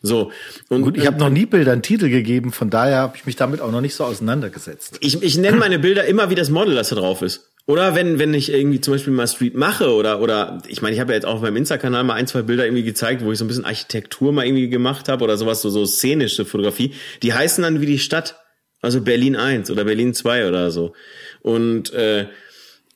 So. 0.02 0.30
Und 0.68 0.82
Gut, 0.82 0.96
ich 0.96 1.06
habe 1.06 1.18
noch 1.18 1.30
nie 1.30 1.46
Bildern 1.46 1.82
Titel 1.82 2.08
gegeben, 2.08 2.52
von 2.52 2.70
daher 2.70 2.98
habe 2.98 3.16
ich 3.16 3.26
mich 3.26 3.36
damit 3.36 3.60
auch 3.60 3.70
noch 3.70 3.80
nicht 3.80 3.94
so 3.94 4.04
auseinandergesetzt. 4.04 4.98
Ich, 5.00 5.22
ich 5.22 5.36
nenne 5.36 5.56
meine 5.56 5.78
Bilder 5.78 6.04
immer 6.04 6.30
wie 6.30 6.34
das 6.34 6.50
Model, 6.50 6.74
das 6.74 6.90
da 6.90 6.96
drauf 6.96 7.22
ist. 7.22 7.50
Oder 7.66 7.96
wenn, 7.96 8.20
wenn 8.20 8.32
ich 8.32 8.52
irgendwie 8.52 8.80
zum 8.80 8.94
Beispiel 8.94 9.12
mal 9.12 9.26
Street 9.26 9.56
mache 9.56 9.92
oder, 9.92 10.20
oder 10.20 10.62
ich 10.68 10.82
meine, 10.82 10.94
ich 10.94 11.00
habe 11.00 11.12
ja 11.12 11.16
jetzt 11.16 11.26
auch 11.26 11.40
beim 11.40 11.56
Insta-Kanal 11.56 12.04
mal 12.04 12.14
ein, 12.14 12.28
zwei 12.28 12.42
Bilder 12.42 12.64
irgendwie 12.64 12.84
gezeigt, 12.84 13.24
wo 13.24 13.32
ich 13.32 13.38
so 13.38 13.44
ein 13.44 13.48
bisschen 13.48 13.64
Architektur 13.64 14.32
mal 14.32 14.46
irgendwie 14.46 14.68
gemacht 14.68 15.08
habe 15.08 15.24
oder 15.24 15.36
sowas, 15.36 15.62
so, 15.62 15.70
so 15.70 15.84
szenische 15.84 16.44
Fotografie. 16.44 16.94
Die 17.22 17.34
heißen 17.34 17.62
dann 17.62 17.80
wie 17.80 17.86
die 17.86 17.98
Stadt. 17.98 18.38
Also 18.82 19.00
Berlin 19.00 19.34
1 19.34 19.70
oder 19.72 19.84
Berlin 19.84 20.14
2 20.14 20.46
oder 20.46 20.70
so. 20.70 20.92
Und, 21.40 21.92
äh, 21.92 22.28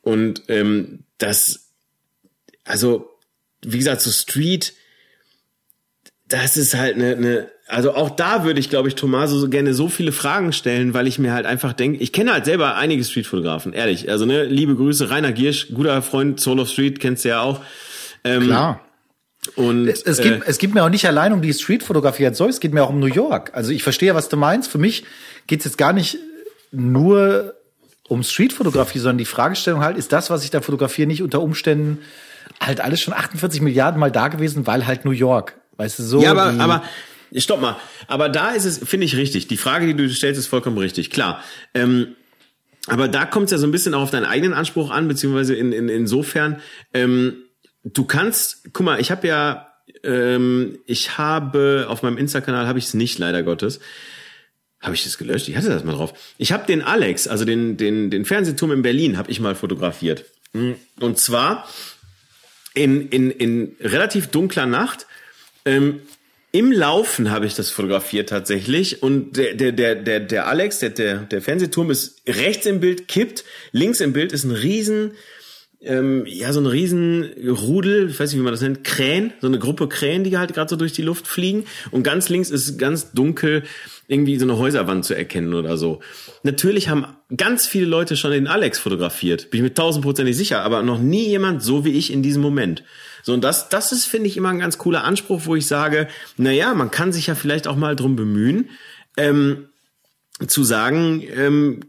und 0.03 0.43
ähm, 0.47 1.01
das, 1.19 1.73
also, 2.65 3.11
wie 3.63 3.79
gesagt, 3.79 4.03
so 4.03 4.11
Street, 4.11 4.75
das 6.31 6.57
ist 6.57 6.74
halt 6.74 6.97
eine, 6.97 7.16
eine 7.16 7.49
also 7.70 7.95
auch 7.95 8.11
da 8.11 8.45
würde 8.45 8.59
ich, 8.59 8.68
glaube 8.68 8.89
ich, 8.89 8.97
Tomaso 8.97 9.39
so 9.39 9.49
gerne 9.49 9.74
so 9.74 9.89
viele 9.89 10.11
Fragen 10.11 10.53
stellen, 10.53 10.93
weil 10.93 11.07
ich 11.07 11.18
mir 11.20 11.33
halt 11.33 11.47
einfach 11.47 11.72
denke, 11.72 11.99
ich 11.99 12.12
kenne 12.12 12.33
halt 12.33 12.45
selber 12.45 12.74
einige 12.74 13.05
Streetfotografen, 13.05 13.72
ehrlich. 13.72 14.11
Also 14.11 14.26
ne, 14.26 14.45
liebe 14.45 14.74
Grüße, 14.74 15.09
Rainer 15.09 15.33
Giersch, 15.33 15.68
guter 15.72 16.03
Freund, 16.03 16.41
Soul 16.41 16.59
of 16.59 16.68
Street, 16.68 16.99
kennst 16.99 17.24
du 17.24 17.28
ja 17.28 17.43
auch. 17.43 17.61
Ähm, 18.24 18.45
Klar. 18.45 18.81
Und 19.55 19.89
es, 19.89 20.03
es, 20.03 20.20
geht, 20.20 20.33
äh, 20.33 20.41
es 20.47 20.59
geht 20.59 20.74
mir 20.74 20.85
auch 20.85 20.91
nicht 20.91 21.07
allein 21.07 21.33
um 21.33 21.43
die 21.43 21.55
Streetfotografie 21.55 22.26
als 22.26 22.39
solches, 22.39 22.57
es 22.57 22.61
geht 22.61 22.74
mir 22.74 22.83
auch 22.83 22.91
um 22.91 22.99
New 22.99 23.07
York. 23.07 23.53
Also 23.55 23.70
ich 23.70 23.83
verstehe, 23.83 24.14
was 24.14 24.28
du 24.28 24.37
meinst. 24.37 24.70
Für 24.70 24.78
mich 24.78 25.05
geht 25.47 25.61
es 25.61 25.64
jetzt 25.64 25.78
gar 25.78 25.93
nicht 25.93 26.18
nur 26.72 27.55
um 28.09 28.22
Streetfotografie, 28.24 28.99
sondern 28.99 29.18
die 29.18 29.24
Fragestellung 29.24 29.83
halt, 29.83 29.97
ist 29.97 30.12
das, 30.12 30.28
was 30.28 30.43
ich 30.43 30.51
da 30.51 30.61
fotografiere, 30.61 31.07
nicht 31.07 31.22
unter 31.22 31.41
Umständen 31.41 31.99
halt 32.61 32.81
alles 32.81 33.01
schon 33.01 33.14
48 33.14 33.61
Milliarden 33.61 34.01
Mal 34.01 34.11
da 34.11 34.28
gewesen, 34.28 34.66
weil 34.66 34.87
halt 34.87 35.05
New 35.05 35.12
York. 35.12 35.60
Weißt 35.81 35.99
du, 35.99 36.03
so. 36.03 36.22
Ja, 36.22 36.33
aber, 36.33 36.61
aber, 36.61 36.85
stopp 37.35 37.62
mal. 37.62 37.76
Aber 38.07 38.28
da 38.28 38.51
ist 38.51 38.66
es, 38.66 38.87
finde 38.87 39.07
ich 39.07 39.16
richtig. 39.16 39.49
Die 39.49 39.57
Frage, 39.57 39.87
die 39.87 39.95
du 39.95 40.11
stellst, 40.11 40.39
ist 40.39 40.47
vollkommen 40.47 40.76
richtig. 40.76 41.09
Klar. 41.09 41.43
Ähm, 41.72 42.16
aber 42.87 43.09
da 43.09 43.24
kommt 43.24 43.47
es 43.47 43.53
ja 43.53 43.57
so 43.57 43.66
ein 43.66 43.70
bisschen 43.70 43.95
auch 43.95 44.03
auf 44.03 44.11
deinen 44.11 44.26
eigenen 44.26 44.53
Anspruch 44.53 44.91
an, 44.91 45.09
beziehungsweise 45.09 45.55
in, 45.55 45.72
in, 45.72 45.89
insofern, 45.89 46.61
ähm, 46.93 47.37
du 47.83 48.05
kannst, 48.05 48.74
guck 48.74 48.85
mal, 48.85 49.01
ich 49.01 49.11
habe 49.11 49.26
ja, 49.26 49.72
ähm, 50.05 50.78
ich 50.85 51.16
habe 51.16 51.87
auf 51.89 52.03
meinem 52.03 52.18
Insta-Kanal 52.18 52.66
habe 52.66 52.78
ich 52.78 52.87
es 52.87 52.95
nicht, 52.95 53.18
leider 53.18 53.43
Gottes. 53.43 53.81
Habe 54.83 54.95
ich 54.95 55.05
das 55.05 55.16
gelöscht? 55.16 55.49
Ich 55.49 55.57
hatte 55.57 55.70
das 55.70 55.83
mal 55.83 55.93
drauf. 55.93 56.12
Ich 56.37 56.53
habe 56.53 56.66
den 56.66 56.83
Alex, 56.83 57.26
also 57.26 57.47
den, 57.47 57.78
den, 57.78 58.11
den 58.11 58.26
Fernsehturm 58.26 58.72
in 58.72 58.83
Berlin, 58.83 59.16
habe 59.16 59.31
ich 59.31 59.41
mal 59.41 59.55
fotografiert. 59.55 60.26
Und 60.53 61.18
zwar 61.18 61.66
in, 62.74 63.09
in, 63.09 63.31
in 63.31 63.76
relativ 63.81 64.26
dunkler 64.26 64.66
Nacht 64.66 65.07
ähm, 65.65 66.01
im 66.53 66.73
Laufen 66.73 67.31
habe 67.31 67.47
ich 67.47 67.55
das 67.55 67.71
fotografiert 67.71 68.29
tatsächlich 68.29 69.03
und 69.03 69.37
der 69.37 69.55
der 69.55 69.73
der 69.73 69.95
der 69.95 70.21
der 70.21 70.47
Alex, 70.49 70.81
der 70.81 70.91
der 70.91 71.19
der 71.19 71.41
Fernsehturm 71.41 71.91
ist 71.91 72.23
rechts 72.27 72.67
im 72.67 72.81
Bild 72.81 73.07
kippt, 73.07 73.45
links 73.71 74.01
im 74.01 74.13
Bild 74.13 74.33
ist 74.33 74.45
ein 74.45 74.51
riesen 74.51 75.13
ähm, 75.81 76.25
ja 76.27 76.53
so 76.53 76.61
ein 76.61 76.67
riesen 76.67 77.31
Rudel, 77.49 78.11
ich 78.11 78.19
weiß 78.19 78.31
nicht 78.31 78.41
wie 78.41 78.45
man 78.45 78.53
das 78.53 78.63
nennt, 78.63 78.83
Krähen, 78.83 79.33
so 79.41 79.47
eine 79.47 79.61
Gruppe 79.61 79.89
Krähen, 79.89 80.25
die 80.25 80.37
halt 80.37 80.53
gerade 80.53 80.69
so 80.69 80.77
durch 80.77 80.93
die 80.93 81.03
Luft 81.03 81.29
fliegen 81.29 81.65
und 81.93 82.03
ganz 82.03 82.29
links 82.29 82.51
ist 82.51 82.79
ganz 82.79 83.13
dunkel 83.13 83.63
irgendwie 84.09 84.37
so 84.37 84.45
eine 84.45 84.59
Häuserwand 84.59 85.05
zu 85.05 85.15
erkennen 85.15 85.55
oder 85.55 85.77
so. 85.77 86.01
Natürlich 86.43 86.89
haben 86.89 87.07
ganz 87.37 87.69
viele 87.69 87.87
Leute 87.87 88.17
schon 88.17 88.33
den 88.33 88.49
Alex 88.49 88.81
fotografiert, 88.81 89.51
bin 89.51 89.59
ich 89.59 89.63
mir 89.63 89.75
tausendprozentig 89.75 90.37
sicher, 90.37 90.63
aber 90.63 90.83
noch 90.83 90.99
nie 90.99 91.29
jemand 91.29 91.63
so 91.63 91.85
wie 91.85 91.93
ich 91.93 92.13
in 92.13 92.25
diesem 92.25 92.43
Moment. 92.43 92.83
So, 93.23 93.33
und 93.33 93.43
das, 93.43 93.68
das 93.68 93.93
ist, 93.93 94.07
finde 94.07 94.29
ich, 94.29 94.37
immer 94.37 94.51
ein 94.51 94.59
ganz 94.59 94.79
cooler 94.79 95.05
Anspruch, 95.05 95.43
wo 95.45 95.57
ich 95.57 95.66
sage, 95.66 96.09
na 96.37 96.51
ja, 96.51 96.75
man 96.75 96.91
kann 96.91 97.12
sich 97.12 97.27
ja 97.27 97.35
vielleicht 97.35 97.66
auch 97.66 97.77
mal 97.77 97.97
drum 97.97 98.16
bemühen, 98.16 98.71
ähm, 99.16 99.68
zu 100.47 100.64
sagen, 100.64 101.23
ähm, 101.35 101.81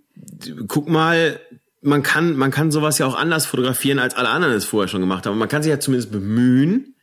guck 0.67 0.89
mal, 0.89 1.39
man 1.81 2.03
kann, 2.03 2.35
man 2.35 2.51
kann 2.51 2.71
sowas 2.71 2.97
ja 2.99 3.07
auch 3.07 3.15
anders 3.15 3.45
fotografieren, 3.45 3.99
als 3.99 4.13
alle 4.15 4.29
anderen 4.29 4.53
es 4.53 4.65
vorher 4.65 4.87
schon 4.87 5.01
gemacht 5.01 5.25
haben. 5.25 5.37
Man 5.37 5.49
kann 5.49 5.63
sich 5.63 5.71
ja 5.71 5.79
zumindest 5.79 6.11
bemühen, 6.11 6.95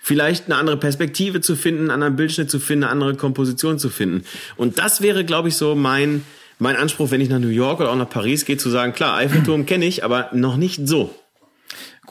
vielleicht 0.00 0.46
eine 0.46 0.56
andere 0.56 0.76
Perspektive 0.76 1.40
zu 1.40 1.54
finden, 1.54 1.82
einen 1.82 1.90
anderen 1.90 2.16
Bildschnitt 2.16 2.50
zu 2.50 2.58
finden, 2.58 2.84
eine 2.84 2.92
andere 2.92 3.14
Komposition 3.14 3.78
zu 3.78 3.88
finden. 3.88 4.24
Und 4.56 4.78
das 4.78 5.02
wäre, 5.02 5.24
glaube 5.24 5.48
ich, 5.48 5.56
so 5.56 5.74
mein, 5.74 6.24
mein 6.58 6.76
Anspruch, 6.76 7.10
wenn 7.10 7.20
ich 7.20 7.28
nach 7.28 7.38
New 7.38 7.48
York 7.48 7.80
oder 7.80 7.90
auch 7.90 7.96
nach 7.96 8.10
Paris 8.10 8.44
gehe, 8.44 8.56
zu 8.56 8.70
sagen, 8.70 8.92
klar, 8.92 9.16
Eiffelturm 9.16 9.66
kenne 9.66 9.84
ich, 9.84 10.04
aber 10.04 10.30
noch 10.32 10.56
nicht 10.56 10.88
so. 10.88 11.14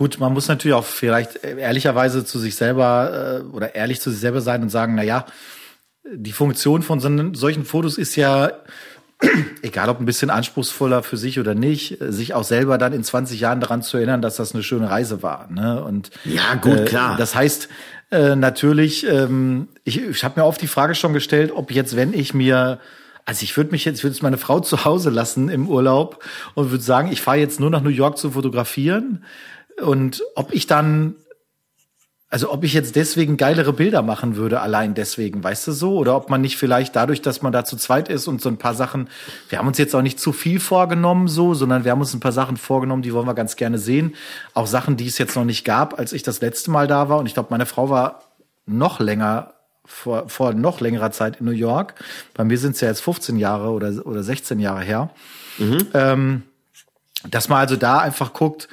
Gut, 0.02 0.20
man 0.20 0.34
muss 0.34 0.48
natürlich 0.48 0.74
auch 0.74 0.84
vielleicht 0.84 1.44
ehrlicherweise 1.44 2.26
zu 2.26 2.40
sich 2.40 2.56
selber 2.56 3.44
äh, 3.44 3.56
oder 3.56 3.76
ehrlich 3.76 4.02
zu 4.02 4.10
sich 4.10 4.20
selber 4.20 4.42
sein 4.42 4.64
und 4.64 4.70
sagen, 4.70 4.96
na 4.96 5.04
ja, 5.04 5.28
die 6.12 6.32
Funktion 6.32 6.82
von 6.82 7.00
so, 7.00 7.34
solchen 7.34 7.66
Fotos 7.66 8.00
ist 8.00 8.16
ja, 8.16 8.52
egal 9.62 9.90
ob 9.90 10.00
ein 10.00 10.08
bisschen 10.08 10.32
anspruchsvoller 10.32 11.04
für 11.04 11.18
sich 11.18 11.40
oder 11.40 11.54
nicht, 11.54 12.00
sich 12.00 12.34
auch 12.34 12.44
selber 12.44 12.80
dann 12.80 12.94
in 12.94 13.04
20 13.04 13.40
Jahren 13.40 13.60
daran 13.60 13.84
zu 13.84 13.98
erinnern, 13.98 14.24
dass 14.24 14.38
das 14.38 14.56
eine 14.56 14.64
schöne 14.64 14.90
Reise 14.90 15.22
war. 15.22 15.48
Ne? 15.52 15.84
Und 15.84 16.10
ja, 16.26 16.56
gut, 16.56 16.80
äh, 16.80 16.86
klar. 16.86 17.16
Das 17.18 17.36
heißt 17.36 17.70
äh, 18.10 18.36
natürlich, 18.36 19.08
ähm, 19.08 19.68
ich, 19.84 20.02
ich 20.02 20.24
habe 20.24 20.40
mir 20.40 20.48
oft 20.48 20.64
die 20.64 20.68
Frage 20.68 20.96
schon 20.96 21.14
gestellt, 21.14 21.52
ob 21.54 21.70
jetzt, 21.70 21.96
wenn 21.96 22.16
ich 22.16 22.34
mir 22.34 22.80
also 23.24 23.44
ich 23.44 23.56
würde 23.56 23.70
mich 23.70 23.86
jetzt, 23.86 24.00
ich 24.00 24.04
würde 24.04 24.18
meine 24.24 24.40
Frau 24.40 24.62
zu 24.62 24.84
Hause 24.84 25.12
lassen 25.12 25.48
im 25.50 25.70
Urlaub 25.70 26.24
und 26.56 26.72
würde 26.72 26.84
sagen, 26.84 27.12
ich 27.12 27.22
fahre 27.22 27.38
jetzt 27.38 27.60
nur 27.60 27.70
nach 27.70 27.82
New 27.82 27.92
York 27.92 28.18
zu 28.18 28.32
fotografieren. 28.32 29.24
Und 29.80 30.24
ob 30.36 30.54
ich 30.54 30.68
dann, 30.68 31.16
also 32.30 32.52
ob 32.52 32.64
ich 32.64 32.74
jetzt 32.74 32.96
deswegen 32.96 33.38
geilere 33.38 33.74
Bilder 33.74 34.02
machen 34.02 34.36
würde, 34.36 34.62
allein 34.62 34.94
deswegen, 34.94 35.44
weißt 35.44 35.68
du 35.68 35.72
so? 35.72 35.98
Oder 35.98 36.16
ob 36.16 36.30
man 36.30 36.42
nicht 36.42 36.58
vielleicht 36.58 36.96
dadurch, 36.96 37.22
dass 37.22 37.42
man 37.42 37.52
da 37.52 37.66
zu 37.66 37.78
zweit 37.78 38.10
ist 38.10 38.28
und 38.28 38.42
so 38.42 38.50
ein 38.50 38.58
paar 38.58 38.74
Sachen, 38.74 39.10
wir 39.50 39.60
haben 39.60 39.68
uns 39.68 39.78
jetzt 39.78 39.96
auch 39.96 40.02
nicht 40.02 40.20
zu 40.20 40.34
viel 40.34 40.60
vorgenommen 40.60 41.28
so, 41.28 41.54
sondern 41.54 41.84
wir 41.84 41.92
haben 41.92 42.02
uns 42.02 42.14
ein 42.14 42.20
paar 42.20 42.32
Sachen 42.32 42.58
vorgenommen, 42.58 43.02
die 43.02 43.14
wollen 43.14 43.28
wir 43.28 43.34
ganz 43.34 43.56
gerne 43.56 43.78
sehen. 43.78 44.16
Auch 44.54 44.68
Sachen, 44.68 44.98
die 44.98 45.08
es 45.08 45.18
jetzt 45.18 45.36
noch 45.36 45.46
nicht 45.46 45.66
gab, 45.66 46.00
als 46.00 46.14
ich 46.14 46.24
das 46.24 46.42
letzte 46.42 46.72
Mal 46.72 46.88
da 46.88 47.10
war. 47.10 47.20
Und 47.20 47.26
ich 47.26 47.34
glaube, 47.34 47.50
meine 47.52 47.66
Frau 47.66 47.90
war 47.90 48.24
noch 48.66 49.00
länger 49.00 49.54
vor, 49.86 50.30
vor 50.30 50.54
noch 50.54 50.80
längerer 50.80 51.12
Zeit 51.12 51.40
in 51.40 51.46
New 51.46 51.52
York. 51.52 51.96
Bei 52.34 52.44
mir 52.44 52.58
sind 52.58 52.76
es 52.76 52.82
ja 52.82 52.88
jetzt 52.88 53.02
15 53.02 53.38
Jahre 53.38 53.72
oder, 53.72 54.06
oder 54.06 54.24
16 54.24 54.60
Jahre 54.60 54.82
her. 54.82 55.10
Mhm. 55.58 55.88
Ähm, 55.94 56.44
dass 57.30 57.50
man 57.50 57.60
also 57.60 57.76
da 57.76 58.00
einfach 58.00 58.34
guckt, 58.34 58.68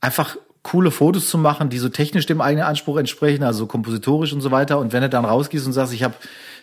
einfach 0.00 0.36
coole 0.62 0.90
Fotos 0.90 1.28
zu 1.28 1.38
machen, 1.38 1.68
die 1.68 1.78
so 1.78 1.88
technisch 1.88 2.26
dem 2.26 2.40
eigenen 2.40 2.66
Anspruch 2.66 2.96
entsprechen, 2.96 3.44
also 3.44 3.66
kompositorisch 3.66 4.32
und 4.32 4.40
so 4.40 4.50
weiter. 4.50 4.78
Und 4.78 4.92
wenn 4.92 5.02
du 5.02 5.08
dann 5.08 5.24
rausgehst 5.24 5.64
und 5.64 5.72
sagst, 5.72 5.92
ich 5.92 6.02
habe 6.02 6.14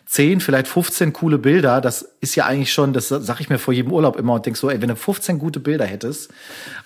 10, 0.08 0.42
vielleicht 0.42 0.68
15 0.68 1.14
coole 1.14 1.38
Bilder, 1.38 1.80
das 1.80 2.02
ist 2.20 2.36
ja 2.36 2.46
eigentlich 2.46 2.74
schon, 2.74 2.92
das 2.92 3.08
sag 3.08 3.40
ich 3.40 3.50
mir 3.50 3.60
vor 3.60 3.74
jedem 3.74 3.94
Urlaub 3.94 4.18
immer 4.18 4.34
und 4.34 4.46
denk 4.46 4.58
so, 4.58 4.70
ey, 4.70 4.82
wenn 4.82 4.90
du 4.90 4.98
15 4.98 5.40
gute 5.40 5.62
Bilder 5.62 5.86
hättest, 5.86 6.34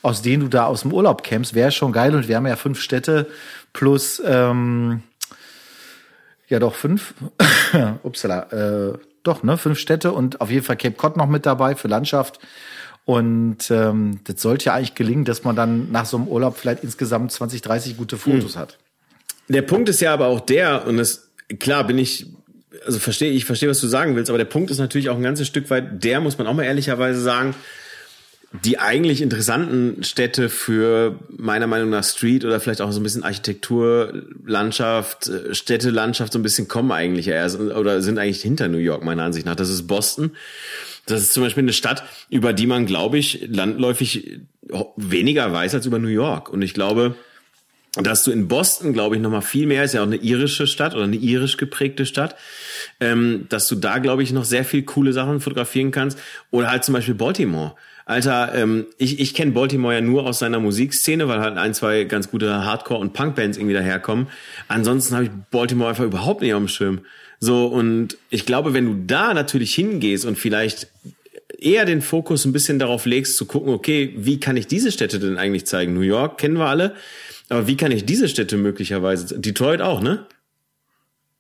aus 0.04 0.22
denen 0.22 0.43
du 0.43 0.48
da 0.48 0.66
aus 0.66 0.82
dem 0.82 0.93
Urlaub 0.93 1.24
kämst, 1.24 1.56
wäre 1.56 1.72
schon 1.72 1.91
geil. 1.91 2.14
Und 2.14 2.28
wir 2.28 2.36
haben 2.36 2.45
ja 2.45 2.56
fünf 2.56 2.80
Städte 2.80 3.26
plus, 3.74 4.22
ähm, 4.24 5.02
ja 6.48 6.60
doch 6.60 6.76
fünf, 6.76 7.16
upsala, 8.04 8.43
äh, 8.52 8.93
doch, 9.24 9.43
ne, 9.43 9.58
fünf 9.58 9.80
Städte 9.80 10.12
und 10.12 10.39
auf 10.39 10.52
jeden 10.52 10.64
Fall 10.64 10.78
Cape 10.78 10.95
Cod 10.95 11.18
noch 11.18 11.28
mit 11.28 11.45
dabei 11.45 11.76
für 11.76 11.88
Landschaft. 11.88 12.39
Und 13.08 13.72
ähm, 13.72 14.20
das 14.26 14.41
sollte 14.41 14.66
ja 14.66 14.74
eigentlich 14.74 14.93
gelingen, 14.93 15.24
dass 15.24 15.45
man 15.45 15.55
dann 15.55 15.93
nach 15.93 16.05
so 16.05 16.18
einem 16.18 16.28
Urlaub 16.28 16.58
vielleicht 16.58 16.84
insgesamt 16.84 17.32
20, 17.32 17.62
30 17.62 17.95
gute 17.95 18.18
Fotos 18.18 18.55
hm. 18.55 18.60
hat. 18.60 18.78
Der 19.47 19.62
Punkt 19.62 19.88
ist 19.88 20.01
ja 20.01 20.14
aber 20.14 20.28
auch 20.28 20.41
der, 20.41 20.86
und 20.86 20.97
das, 20.97 21.30
klar 21.58 21.88
bin 21.88 21.97
ich, 21.97 22.26
also 22.86 22.99
verstehe, 22.99 23.32
ich 23.32 23.45
verstehe, 23.45 23.70
was 23.70 23.80
du 23.80 23.88
sagen 23.88 24.18
willst, 24.18 24.30
aber 24.30 24.38
der 24.38 24.43
Punkt 24.43 24.72
ist 24.72 24.80
natürlich 24.80 25.08
auch 25.08 25.16
ein 25.16 25.24
ganzes 25.24 25.47
Stück 25.47 25.70
weit, 25.70 26.03
der 26.03 26.20
muss 26.20 26.38
man 26.38 26.47
auch 26.47 26.53
mal 26.53 26.64
ehrlicherweise 26.64 27.22
sagen, 27.22 27.55
die 28.66 28.78
eigentlich 28.78 29.22
interessanten 29.22 30.03
Städte 30.03 30.49
für 30.49 31.18
meiner 31.30 31.68
Meinung 31.68 31.89
nach 31.89 32.03
Street 32.03 32.43
oder 32.43 32.60
vielleicht 32.60 32.82
auch 32.82 32.91
so 32.91 32.99
ein 32.99 33.03
bisschen 33.03 33.24
Architektur, 33.24 34.22
Landschaft, 34.45 35.30
äh, 35.30 35.55
Städtelandschaft 35.55 36.34
so 36.34 36.39
ein 36.39 36.43
bisschen 36.43 36.68
kommen 36.68 36.91
eigentlich 36.91 37.30
erst 37.30 37.58
oder 37.58 38.01
sind 38.01 38.20
eigentlich 38.20 38.41
hinter 38.41 38.68
New 38.68 38.80
York 38.80 39.01
meiner 39.05 39.24
Ansicht 39.24 39.45
nach. 39.45 39.55
Das 39.55 39.70
ist 39.70 39.88
Boston 39.88 40.32
Das 41.08 41.22
ist 41.22 41.34
zum 41.34 41.43
Beispiel 41.43 41.64
eine 41.64 41.74
Stadt, 41.74 42.03
über 42.30 42.53
die 42.53 42.68
man, 42.68 42.86
glaube 42.86 43.18
ich, 43.18 43.47
landläufig 43.47 44.41
weniger 44.95 45.51
weiß 45.51 45.74
als 45.74 45.86
über 45.86 45.99
New 45.99 46.08
York. 46.08 46.49
Und 46.49 46.62
ich 46.62 46.74
glaube, 46.74 47.16
dass 47.95 48.24
du 48.24 48.32
in 48.32 48.47
Boston, 48.47 48.93
glaube 48.93 49.16
ich, 49.16 49.22
noch 49.22 49.32
mal 49.32 49.41
viel 49.41 49.66
mehr, 49.66 49.84
ist 49.84 49.93
ja 49.93 50.01
auch 50.01 50.08
eine 50.08 50.18
irische 50.18 50.68
Stadt 50.68 50.93
oder 50.93 51.05
eine 51.05 51.16
irisch 51.16 51.58
geprägte 51.58 52.05
Stadt, 52.05 52.36
ähm, 52.99 53.45
dass 53.49 53.68
du 53.68 53.76
da, 53.76 53.99
glaube 53.99 54.24
ich, 54.24 54.34
noch 54.34 54.45
sehr 54.45 54.66
viel 54.66 54.84
coole 54.84 55.14
Sachen 55.14 55.39
fotografieren 55.39 55.91
kannst. 55.91 56.20
Oder 56.51 56.70
halt 56.70 56.84
zum 56.84 56.93
Beispiel 56.93 57.16
Baltimore. 57.16 57.76
Alter, 58.05 58.53
ähm, 58.55 58.86
ich, 58.97 59.20
ich 59.20 59.34
kenne 59.34 59.51
Baltimore 59.51 59.93
ja 59.93 60.01
nur 60.01 60.26
aus 60.26 60.39
seiner 60.39 60.60
Musikszene, 60.60 61.28
weil 61.28 61.41
halt 61.41 61.58
ein, 61.58 61.74
zwei 61.74 62.05
ganz 62.05 62.30
gute 62.30 62.66
Hardcore- 62.66 62.99
und 62.99 63.14
Punkbands 63.14 63.58
irgendwie 63.58 63.74
daherkommen. 63.74 64.28
Ansonsten 64.68 65.16
habe 65.16 65.26
ich 65.26 65.32
Baltimore 65.51 65.89
einfach 65.89 66.05
überhaupt 66.05 66.41
nicht 66.41 66.53
auf 66.53 66.62
dem 66.62 66.70
Schirm. 66.70 67.01
So, 67.39 67.67
und 67.67 68.17
ich 68.29 68.45
glaube, 68.45 68.73
wenn 68.73 68.85
du 68.85 69.05
da 69.05 69.33
natürlich 69.33 69.75
hingehst 69.75 70.25
und 70.25 70.38
vielleicht 70.38 70.88
eher 71.59 71.85
den 71.85 72.01
Fokus 72.01 72.45
ein 72.45 72.53
bisschen 72.53 72.79
darauf 72.79 73.05
legst, 73.05 73.38
zu 73.38 73.45
gucken, 73.45 73.73
okay, 73.73 74.13
wie 74.17 74.39
kann 74.39 74.57
ich 74.57 74.67
diese 74.67 74.91
Städte 74.91 75.19
denn 75.19 75.38
eigentlich 75.38 75.65
zeigen? 75.65 75.93
New 75.93 76.01
York 76.01 76.38
kennen 76.38 76.57
wir 76.57 76.67
alle, 76.67 76.95
aber 77.49 77.67
wie 77.67 77.77
kann 77.77 77.91
ich 77.91 78.05
diese 78.05 78.27
Städte 78.29 78.57
möglicherweise, 78.57 79.39
Detroit 79.39 79.81
auch, 79.81 80.01
ne? 80.01 80.25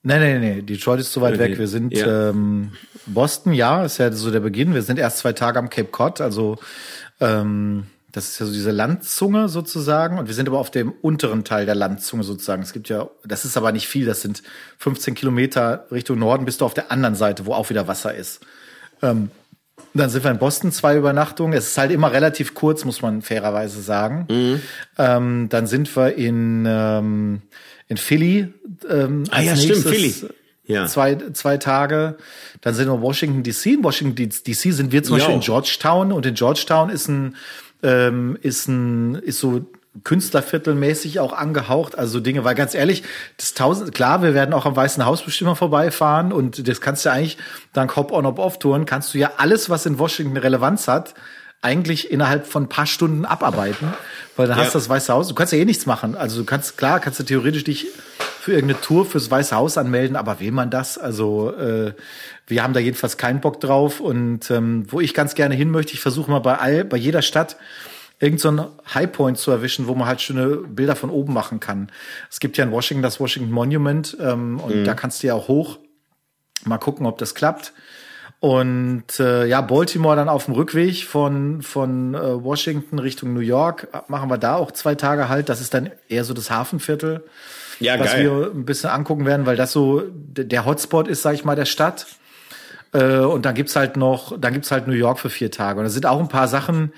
Nee, 0.03 0.19
nee, 0.19 0.39
nee, 0.39 0.61
Detroit 0.61 1.01
ist 1.01 1.11
zu 1.11 1.21
weit 1.21 1.33
okay. 1.33 1.51
weg. 1.51 1.59
Wir 1.59 1.67
sind 1.67 1.93
ja. 1.93 2.29
ähm, 2.29 2.71
Boston, 3.07 3.53
ja, 3.53 3.83
ist 3.83 3.97
ja 3.97 4.11
so 4.11 4.31
der 4.31 4.39
Beginn. 4.39 4.73
Wir 4.73 4.81
sind 4.81 4.99
erst 4.99 5.17
zwei 5.17 5.33
Tage 5.33 5.59
am 5.59 5.69
Cape 5.69 5.89
Cod, 5.89 6.21
also 6.21 6.57
ähm, 7.19 7.87
das 8.17 8.29
ist 8.29 8.39
ja 8.39 8.45
so 8.47 8.51
diese 8.51 8.71
Landzunge 8.71 9.47
sozusagen. 9.47 10.17
Und 10.17 10.27
wir 10.27 10.33
sind 10.33 10.47
aber 10.47 10.57
auf 10.57 10.71
dem 10.71 10.91
unteren 10.91 11.43
Teil 11.43 11.65
der 11.65 11.75
Landzunge 11.75 12.23
sozusagen. 12.23 12.63
Es 12.63 12.73
gibt 12.73 12.89
ja, 12.89 13.09
das 13.23 13.45
ist 13.45 13.55
aber 13.57 13.71
nicht 13.71 13.87
viel, 13.87 14.05
das 14.05 14.21
sind 14.21 14.41
15 14.79 15.13
Kilometer 15.13 15.85
Richtung 15.91 16.17
Norden, 16.17 16.45
bist 16.45 16.61
du 16.61 16.65
auf 16.65 16.73
der 16.73 16.91
anderen 16.91 17.15
Seite, 17.15 17.45
wo 17.45 17.53
auch 17.53 17.69
wieder 17.69 17.87
Wasser 17.87 18.15
ist. 18.15 18.41
Ähm, 19.01 19.29
dann 19.93 20.09
sind 20.09 20.23
wir 20.23 20.31
in 20.31 20.39
Boston, 20.39 20.71
zwei 20.71 20.97
Übernachtungen. 20.97 21.53
Es 21.53 21.67
ist 21.67 21.77
halt 21.77 21.91
immer 21.91 22.11
relativ 22.11 22.55
kurz, 22.55 22.85
muss 22.85 23.01
man 23.03 23.21
fairerweise 23.21 23.81
sagen. 23.81 24.25
Mhm. 24.29 24.61
Ähm, 24.97 25.49
dann 25.49 25.67
sind 25.67 25.95
wir 25.95 26.15
in 26.15 26.65
ähm, 26.67 27.43
in 27.87 27.97
Philly. 27.97 28.53
Ähm, 28.89 29.25
ah 29.29 29.41
ja, 29.41 29.55
stimmt, 29.55 29.83
Philly. 29.85 30.13
Ja. 30.65 30.85
Zwei, 30.87 31.15
zwei 31.33 31.57
Tage. 31.57 32.17
Dann 32.61 32.73
sind 32.73 32.87
wir 32.87 32.95
in 32.95 33.01
Washington 33.01 33.43
DC. 33.43 33.65
In 33.67 33.83
Washington 33.83 34.15
DC 34.15 34.73
sind 34.73 34.91
wir 34.91 35.01
zum 35.01 35.17
Beispiel 35.17 35.35
in 35.35 35.41
Georgetown. 35.41 36.11
Und 36.11 36.25
in 36.25 36.33
Georgetown 36.33 36.89
ist 36.89 37.07
ein, 37.07 37.37
ähm, 37.83 38.37
ist 38.41 38.67
ein, 38.67 39.15
ist 39.15 39.39
so 39.39 39.65
Künstlerviertelmäßig 40.03 41.19
auch 41.19 41.33
angehaucht, 41.33 41.97
also 41.97 42.13
so 42.13 42.19
Dinge, 42.19 42.43
weil 42.43 42.55
ganz 42.55 42.75
ehrlich, 42.75 43.03
das 43.37 43.53
tausend, 43.53 43.93
klar, 43.93 44.21
wir 44.21 44.33
werden 44.33 44.53
auch 44.53 44.65
am 44.65 44.75
Weißen 44.75 45.05
Haus 45.05 45.23
bestimmt 45.23 45.49
mal 45.49 45.55
vorbeifahren 45.55 46.31
und 46.31 46.67
das 46.67 46.81
kannst 46.81 47.05
du 47.05 47.11
eigentlich 47.11 47.37
dank 47.73 47.95
Hop-on, 47.95 48.25
Hop-off-Touren 48.25 48.85
kannst 48.85 49.13
du 49.13 49.17
ja 49.17 49.31
alles, 49.37 49.69
was 49.69 49.85
in 49.85 49.97
Washington 49.99 50.37
Relevanz 50.37 50.87
hat, 50.87 51.15
eigentlich 51.61 52.11
innerhalb 52.11 52.45
von 52.45 52.63
ein 52.63 52.69
paar 52.69 52.85
Stunden 52.85 53.25
abarbeiten, 53.25 53.93
weil 54.35 54.47
dann 54.47 54.57
ja. 54.57 54.63
hast 54.63 54.75
du 54.75 54.79
das 54.79 54.89
Weiße 54.89 55.11
Haus. 55.11 55.27
Du 55.27 55.35
kannst 55.35 55.53
ja 55.53 55.59
eh 55.59 55.65
nichts 55.65 55.85
machen. 55.85 56.15
Also 56.15 56.39
du 56.39 56.45
kannst, 56.45 56.77
klar, 56.77 56.99
kannst 56.99 57.19
du 57.19 57.23
theoretisch 57.23 57.63
dich 57.63 57.87
für 58.39 58.53
irgendeine 58.53 58.79
Tour 58.79 59.05
fürs 59.05 59.29
Weiße 59.29 59.55
Haus 59.55 59.77
anmelden, 59.77 60.15
aber 60.15 60.39
will 60.39 60.51
man 60.51 60.69
das? 60.69 60.97
Also 60.97 61.53
äh, 61.55 61.93
wir 62.45 62.63
haben 62.63 62.73
da 62.73 62.79
jedenfalls 62.79 63.17
keinen 63.17 63.41
Bock 63.41 63.59
drauf. 63.59 63.99
Und 63.99 64.49
ähm, 64.51 64.85
wo 64.89 65.01
ich 65.01 65.13
ganz 65.13 65.35
gerne 65.35 65.55
hin 65.55 65.69
möchte, 65.71 65.93
ich 65.93 65.99
versuche 65.99 66.31
mal 66.31 66.39
bei 66.39 66.57
all, 66.57 66.85
bei 66.85 66.97
jeder 66.97 67.21
Stadt 67.21 67.57
irgendeinen 68.19 68.57
so 68.57 68.71
Highpoint 68.93 69.37
zu 69.37 69.51
erwischen, 69.51 69.87
wo 69.87 69.95
man 69.95 70.07
halt 70.07 70.21
schöne 70.21 70.57
Bilder 70.57 70.95
von 70.95 71.09
oben 71.09 71.33
machen 71.33 71.59
kann. 71.59 71.91
Es 72.31 72.39
gibt 72.39 72.57
ja 72.57 72.63
in 72.63 72.71
Washington 72.71 73.03
das 73.03 73.19
Washington 73.19 73.51
Monument 73.51 74.17
ähm, 74.19 74.59
und 74.59 74.75
mhm. 74.75 74.85
da 74.85 74.93
kannst 74.93 75.21
du 75.21 75.27
ja 75.27 75.33
auch 75.33 75.47
hoch. 75.47 75.79
Mal 76.65 76.77
gucken, 76.77 77.05
ob 77.05 77.17
das 77.17 77.35
klappt. 77.35 77.73
Und 78.39 79.19
äh, 79.19 79.45
ja, 79.47 79.61
Baltimore 79.61 80.15
dann 80.15 80.29
auf 80.29 80.45
dem 80.45 80.53
Rückweg 80.53 81.03
von, 81.03 81.63
von 81.63 82.13
äh, 82.13 82.43
Washington 82.43 82.99
Richtung 82.99 83.33
New 83.33 83.39
York. 83.39 83.87
Machen 84.09 84.29
wir 84.29 84.37
da 84.37 84.55
auch 84.55 84.71
zwei 84.71 84.93
Tage 84.93 85.27
halt. 85.27 85.49
Das 85.49 85.59
ist 85.59 85.73
dann 85.73 85.89
eher 86.07 86.23
so 86.23 86.35
das 86.35 86.51
Hafenviertel, 86.51 87.23
ja, 87.79 87.99
was 87.99 88.13
geil. 88.13 88.23
wir 88.23 88.51
ein 88.53 88.65
bisschen 88.65 88.91
angucken 88.91 89.25
werden, 89.25 89.47
weil 89.47 89.55
das 89.55 89.71
so 89.71 90.03
der 90.11 90.65
Hotspot 90.65 91.07
ist, 91.07 91.23
sag 91.23 91.33
ich 91.33 91.45
mal, 91.45 91.55
der 91.55 91.65
Stadt. 91.65 92.05
Äh, 92.93 93.19
und 93.19 93.45
dann 93.45 93.55
gibt's 93.55 93.75
halt 93.75 93.97
noch, 93.97 94.39
dann 94.39 94.53
gibt's 94.53 94.71
halt 94.71 94.87
New 94.87 94.93
York 94.93 95.19
für 95.19 95.31
vier 95.31 95.49
Tage. 95.49 95.79
Und 95.79 95.85
da 95.85 95.89
sind 95.89 96.05
auch 96.05 96.19
ein 96.19 96.29
paar 96.29 96.47
Sachen, 96.47 96.93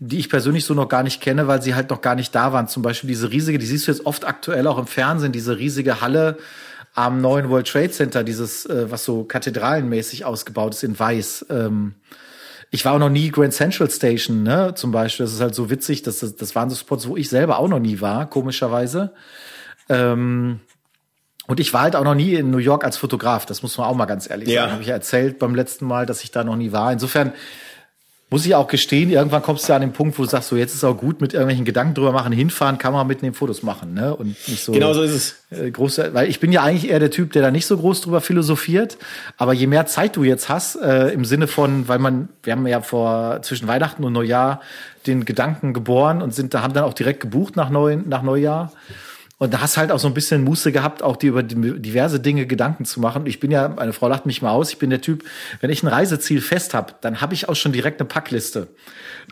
die 0.00 0.18
ich 0.18 0.28
persönlich 0.28 0.64
so 0.64 0.74
noch 0.74 0.88
gar 0.88 1.04
nicht 1.04 1.20
kenne, 1.20 1.46
weil 1.46 1.62
sie 1.62 1.76
halt 1.76 1.90
noch 1.90 2.00
gar 2.00 2.16
nicht 2.16 2.34
da 2.34 2.52
waren. 2.52 2.66
Zum 2.66 2.82
Beispiel 2.82 3.08
diese 3.08 3.30
riesige, 3.30 3.58
die 3.58 3.66
siehst 3.66 3.86
du 3.86 3.92
jetzt 3.92 4.06
oft 4.06 4.26
aktuell 4.26 4.66
auch 4.66 4.78
im 4.78 4.86
Fernsehen, 4.86 5.30
diese 5.30 5.56
riesige 5.58 6.00
Halle 6.00 6.38
am 6.94 7.20
neuen 7.20 7.48
World 7.50 7.68
Trade 7.68 7.90
Center, 7.90 8.24
dieses, 8.24 8.66
äh, 8.66 8.90
was 8.90 9.04
so 9.04 9.24
kathedralenmäßig 9.24 10.24
ausgebaut 10.24 10.74
ist 10.74 10.82
in 10.82 10.98
Weiß. 10.98 11.46
Ähm, 11.50 11.94
ich 12.70 12.84
war 12.84 12.94
auch 12.94 12.98
noch 12.98 13.10
nie 13.10 13.30
Grand 13.30 13.52
Central 13.52 13.90
Station, 13.90 14.42
ne, 14.42 14.74
zum 14.74 14.92
Beispiel. 14.92 15.26
Das 15.26 15.32
ist 15.32 15.40
halt 15.40 15.54
so 15.54 15.70
witzig, 15.70 16.02
dass 16.02 16.20
das, 16.20 16.36
das 16.36 16.54
waren 16.54 16.70
so 16.70 16.76
Spots, 16.76 17.08
wo 17.08 17.16
ich 17.16 17.28
selber 17.28 17.58
auch 17.58 17.68
noch 17.68 17.80
nie 17.80 18.00
war, 18.00 18.28
komischerweise. 18.28 19.12
Ähm, 19.88 20.60
und 21.46 21.58
ich 21.58 21.72
war 21.72 21.82
halt 21.82 21.96
auch 21.96 22.04
noch 22.04 22.14
nie 22.14 22.34
in 22.34 22.50
New 22.50 22.58
York 22.58 22.84
als 22.84 22.96
Fotograf, 22.96 23.44
das 23.44 23.62
muss 23.62 23.76
man 23.76 23.88
auch 23.88 23.96
mal 23.96 24.06
ganz 24.06 24.30
ehrlich 24.30 24.48
ja. 24.48 24.62
sagen. 24.62 24.72
Habe 24.72 24.82
ich 24.82 24.88
ja 24.88 24.94
erzählt 24.94 25.40
beim 25.40 25.56
letzten 25.56 25.84
Mal, 25.84 26.06
dass 26.06 26.22
ich 26.22 26.30
da 26.30 26.44
noch 26.44 26.54
nie 26.54 26.70
war. 26.70 26.92
Insofern 26.92 27.32
muss 28.30 28.46
ich 28.46 28.54
auch 28.54 28.68
gestehen, 28.68 29.10
irgendwann 29.10 29.42
kommst 29.42 29.68
du 29.68 29.72
an 29.72 29.80
den 29.80 29.92
Punkt, 29.92 30.16
wo 30.16 30.22
du 30.22 30.28
sagst, 30.28 30.48
so 30.48 30.56
jetzt 30.56 30.72
ist 30.72 30.84
auch 30.84 30.96
gut 30.96 31.20
mit 31.20 31.34
irgendwelchen 31.34 31.64
Gedanken 31.64 31.94
drüber 31.94 32.12
machen, 32.12 32.32
hinfahren, 32.32 32.78
Kamera 32.78 33.02
mitnehmen, 33.02 33.34
Fotos 33.34 33.64
machen, 33.64 33.92
ne? 33.92 34.14
Und 34.14 34.36
nicht 34.48 34.64
so. 34.64 34.70
Genau 34.70 34.94
so 34.94 35.02
ist 35.02 35.12
es. 35.50 35.58
Äh, 35.58 35.72
große, 35.72 36.14
weil 36.14 36.28
ich 36.28 36.38
bin 36.38 36.52
ja 36.52 36.62
eigentlich 36.62 36.88
eher 36.88 37.00
der 37.00 37.10
Typ, 37.10 37.32
der 37.32 37.42
da 37.42 37.50
nicht 37.50 37.66
so 37.66 37.76
groß 37.76 38.02
drüber 38.02 38.20
philosophiert. 38.20 38.98
Aber 39.36 39.52
je 39.52 39.66
mehr 39.66 39.86
Zeit 39.86 40.14
du 40.14 40.22
jetzt 40.22 40.48
hast, 40.48 40.76
äh, 40.76 41.08
im 41.08 41.24
Sinne 41.24 41.48
von, 41.48 41.88
weil 41.88 41.98
man, 41.98 42.28
wir 42.44 42.52
haben 42.52 42.64
ja 42.68 42.80
vor 42.82 43.42
zwischen 43.42 43.66
Weihnachten 43.66 44.04
und 44.04 44.12
Neujahr 44.12 44.60
den 45.08 45.24
Gedanken 45.24 45.74
geboren 45.74 46.22
und 46.22 46.32
sind 46.32 46.54
da 46.54 46.62
haben 46.62 46.72
dann 46.72 46.84
auch 46.84 46.94
direkt 46.94 47.20
gebucht 47.20 47.56
nach 47.56 47.68
Neu, 47.68 47.96
nach 47.96 48.22
Neujahr. 48.22 48.72
Und 49.40 49.54
da 49.54 49.62
hast 49.62 49.78
halt 49.78 49.90
auch 49.90 49.98
so 49.98 50.06
ein 50.06 50.12
bisschen 50.12 50.44
Muße 50.44 50.70
gehabt, 50.70 51.02
auch 51.02 51.16
dir 51.16 51.30
über 51.30 51.42
diverse 51.42 52.20
Dinge 52.20 52.44
Gedanken 52.44 52.84
zu 52.84 53.00
machen. 53.00 53.24
Ich 53.24 53.40
bin 53.40 53.50
ja, 53.50 53.68
meine 53.68 53.94
Frau 53.94 54.06
lacht 54.06 54.26
mich 54.26 54.42
mal 54.42 54.50
aus, 54.50 54.68
ich 54.68 54.76
bin 54.76 54.90
der 54.90 55.00
Typ, 55.00 55.24
wenn 55.62 55.70
ich 55.70 55.82
ein 55.82 55.86
Reiseziel 55.86 56.42
fest 56.42 56.74
habe, 56.74 56.92
dann 57.00 57.22
habe 57.22 57.32
ich 57.32 57.48
auch 57.48 57.56
schon 57.56 57.72
direkt 57.72 58.02
eine 58.02 58.06
Packliste. 58.06 58.68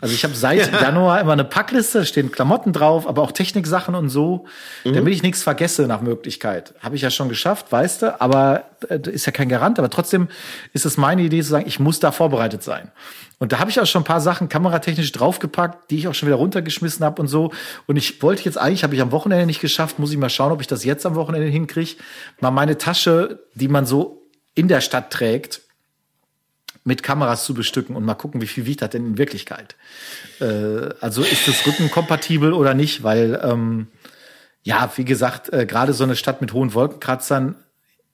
Also 0.01 0.13
ich 0.13 0.23
habe 0.23 0.33
seit 0.33 0.71
ja. 0.71 0.81
Januar 0.81 1.21
immer 1.21 1.33
eine 1.33 1.43
Packliste, 1.43 2.05
stehen 2.05 2.31
Klamotten 2.31 2.73
drauf, 2.73 3.07
aber 3.07 3.21
auch 3.21 3.31
Techniksachen 3.31 3.95
und 3.95 4.09
so, 4.09 4.45
mhm. 4.83 4.93
damit 4.93 5.13
ich 5.13 5.23
nichts 5.23 5.43
vergesse 5.43 5.87
nach 5.87 6.01
Möglichkeit. 6.01 6.73
Habe 6.79 6.95
ich 6.95 7.01
ja 7.01 7.09
schon 7.09 7.29
geschafft, 7.29 7.71
weißt 7.71 8.03
du, 8.03 8.21
aber 8.21 8.63
äh, 8.87 8.99
ist 9.09 9.25
ja 9.25 9.31
kein 9.31 9.49
Garant, 9.49 9.79
aber 9.79 9.89
trotzdem 9.89 10.29
ist 10.73 10.85
es 10.85 10.97
meine 10.97 11.21
Idee 11.21 11.41
zu 11.41 11.49
sagen, 11.49 11.65
ich 11.67 11.79
muss 11.79 11.99
da 11.99 12.11
vorbereitet 12.11 12.63
sein. 12.63 12.91
Und 13.39 13.53
da 13.53 13.59
habe 13.59 13.69
ich 13.69 13.79
auch 13.79 13.85
schon 13.85 14.01
ein 14.01 14.05
paar 14.05 14.21
Sachen 14.21 14.49
kameratechnisch 14.49 15.11
draufgepackt, 15.13 15.89
die 15.91 15.97
ich 15.97 16.07
auch 16.07 16.13
schon 16.13 16.27
wieder 16.27 16.35
runtergeschmissen 16.37 17.05
habe 17.05 17.21
und 17.21 17.27
so. 17.27 17.51
Und 17.87 17.95
ich 17.95 18.21
wollte 18.21 18.43
jetzt 18.43 18.57
eigentlich, 18.57 18.83
habe 18.83 18.95
ich 18.95 19.01
am 19.01 19.11
Wochenende 19.11 19.45
nicht 19.45 19.61
geschafft, 19.61 19.97
muss 19.97 20.11
ich 20.11 20.17
mal 20.17 20.29
schauen, 20.29 20.51
ob 20.51 20.61
ich 20.61 20.67
das 20.67 20.83
jetzt 20.83 21.05
am 21.05 21.15
Wochenende 21.15 21.47
hinkriege, 21.47 21.95
mal 22.41 22.51
meine 22.51 22.77
Tasche, 22.77 23.39
die 23.55 23.69
man 23.69 23.85
so 23.85 24.27
in 24.55 24.67
der 24.67 24.81
Stadt 24.81 25.11
trägt, 25.11 25.61
mit 26.83 27.03
Kameras 27.03 27.45
zu 27.45 27.53
bestücken 27.53 27.95
und 27.95 28.05
mal 28.05 28.15
gucken, 28.15 28.41
wie 28.41 28.47
viel 28.47 28.65
wiegt 28.65 28.81
das 28.81 28.89
denn 28.89 29.05
in 29.05 29.17
Wirklichkeit. 29.17 29.75
Äh, 30.39 30.89
also 31.01 31.21
ist 31.21 31.47
das 31.47 31.65
rückenkompatibel 31.65 32.53
oder 32.53 32.73
nicht, 32.73 33.03
weil 33.03 33.39
ähm, 33.43 33.87
ja, 34.63 34.91
wie 34.95 35.05
gesagt, 35.05 35.51
äh, 35.53 35.65
gerade 35.65 35.93
so 35.93 36.03
eine 36.03 36.15
Stadt 36.15 36.41
mit 36.41 36.53
hohen 36.53 36.73
Wolkenkratzern 36.73 37.55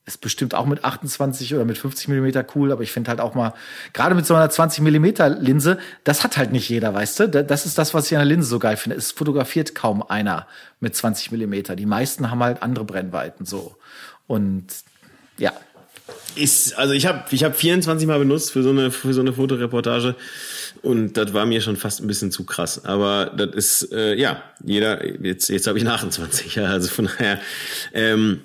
ist 0.05 0.22
bestimmt 0.22 0.53
auch 0.53 0.68
mit 0.68 0.84
28 0.84 1.55
oder 1.55 1.66
mit 1.66 1.80
50 1.80 2.09
Millimeter 2.09 2.45
cool, 2.55 2.72
aber 2.72 2.84
ich 2.84 2.91
finde 2.91 3.09
halt 3.09 3.20
auch 3.20 3.34
mal, 3.34 3.53
gerade 3.91 4.13
mit 4.13 4.26
so 4.26 4.36
einer 4.36 4.49
20 4.49 4.84
Millimeter 4.84 5.30
Linse, 5.30 5.80
das 6.03 6.24
hat 6.24 6.38
halt 6.38 6.51
nicht 6.51 6.70
jeder, 6.70 6.93
weißt 6.93 7.20
du? 7.22 7.30
Das 7.30 7.66
ist 7.66 7.78
das, 7.78 7.95
was 7.95 8.05
ich 8.05 8.13
an 8.16 8.20
der 8.20 8.28
Linse 8.28 8.47
so 8.47 8.59
geil 8.59 8.78
finde. 8.78 8.97
Es 8.97 9.11
fotografiert 9.11 9.74
kaum 9.74 10.03
einer 10.03 10.47
mit 10.80 10.95
20 10.95 11.32
Millimeter. 11.32 11.76
Die 11.76 11.88
meisten 11.88 12.30
haben 12.30 12.43
halt 12.43 12.61
andere 12.61 12.86
Brennweiten 12.86 13.45
so. 13.45 13.78
Und 14.28 14.68
ja. 15.38 15.53
Ist, 16.35 16.77
also 16.77 16.93
ich 16.93 17.05
habe 17.05 17.23
ich 17.31 17.43
hab 17.43 17.55
24 17.55 18.07
Mal 18.07 18.19
benutzt 18.19 18.51
für 18.51 18.61
so 18.61 18.69
eine 18.69 18.91
für 18.91 19.13
so 19.13 19.21
eine 19.21 19.33
Fotoreportage 19.33 20.15
und 20.81 21.13
das 21.13 21.33
war 21.33 21.45
mir 21.45 21.61
schon 21.61 21.77
fast 21.77 22.01
ein 22.01 22.07
bisschen 22.07 22.29
zu 22.29 22.43
krass. 22.43 22.83
Aber 22.85 23.31
das 23.35 23.55
ist 23.55 23.93
äh, 23.93 24.15
ja 24.15 24.43
jeder 24.63 25.03
jetzt 25.23 25.49
jetzt 25.49 25.65
habe 25.65 25.79
ich 25.79 25.87
28, 25.87 26.55
ja, 26.55 26.65
also 26.65 26.89
von 26.89 27.05
daher 27.05 27.39
ähm, 27.93 28.41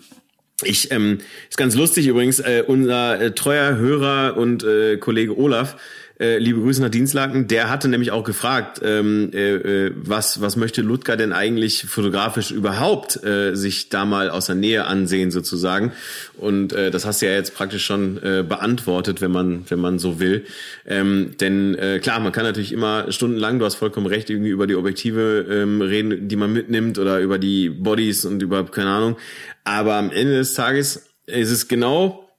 ich 0.63 0.91
ähm, 0.91 1.19
ist 1.49 1.57
ganz 1.57 1.75
lustig 1.75 2.07
übrigens, 2.07 2.39
äh, 2.39 2.65
unser 2.67 3.21
äh, 3.21 3.33
treuer 3.33 3.77
Hörer 3.77 4.37
und 4.37 4.63
äh, 4.63 4.99
Kollege 4.99 5.37
Olaf, 5.37 5.77
äh, 6.21 6.37
liebe 6.37 6.61
Grüße 6.61 6.83
nach 6.83 6.91
Dienstlaken, 6.91 7.49
der 7.49 7.71
hatte 7.71 7.89
nämlich 7.89 8.11
auch 8.11 8.25
gefragt, 8.25 8.81
ähm, 8.85 9.31
äh, 9.33 9.55
äh, 9.55 9.93
was, 9.97 10.43
was 10.43 10.57
möchte 10.57 10.83
Ludger 10.83 11.17
denn 11.17 11.33
eigentlich 11.33 11.85
fotografisch 11.85 12.51
überhaupt 12.51 13.25
äh, 13.25 13.55
sich 13.55 13.89
da 13.89 14.05
mal 14.05 14.29
aus 14.29 14.47
der 14.47 14.55
Nähe 14.55 14.85
ansehen 14.85 15.31
sozusagen. 15.31 15.93
Und 16.37 16.75
äh, 16.75 16.91
das 16.91 17.07
hast 17.07 17.23
du 17.23 17.27
ja 17.27 17.33
jetzt 17.33 17.55
praktisch 17.55 17.87
schon 17.87 18.19
äh, 18.23 18.45
beantwortet, 18.47 19.23
wenn 19.23 19.31
man, 19.31 19.65
wenn 19.69 19.81
man 19.81 19.99
so 19.99 20.21
will. 20.21 20.45
Ähm, 20.87 21.37
denn 21.41 21.75
äh, 21.75 22.01
klar, 22.01 22.21
man 22.21 22.33
kann 22.33 22.45
natürlich 22.45 22.73
immer 22.73 23.11
stundenlang, 23.11 23.59
du 23.59 23.65
hast 23.65 23.77
vollkommen 23.77 24.07
recht, 24.07 24.29
irgendwie 24.29 24.51
über 24.51 24.67
die 24.67 24.77
Objektive 24.77 25.47
ähm, 25.51 25.81
reden, 25.81 26.29
die 26.29 26.37
man 26.37 26.53
mitnimmt 26.53 26.99
oder 26.99 27.21
über 27.21 27.39
die 27.39 27.71
Bodies 27.71 28.27
und 28.27 28.43
über, 28.43 28.65
keine 28.67 28.91
Ahnung. 28.91 29.17
Aber 29.65 29.95
am 29.95 30.11
Ende 30.11 30.35
des 30.35 30.53
Tages 30.53 31.07
ist 31.27 31.51
es 31.51 31.67
genau 31.67 32.30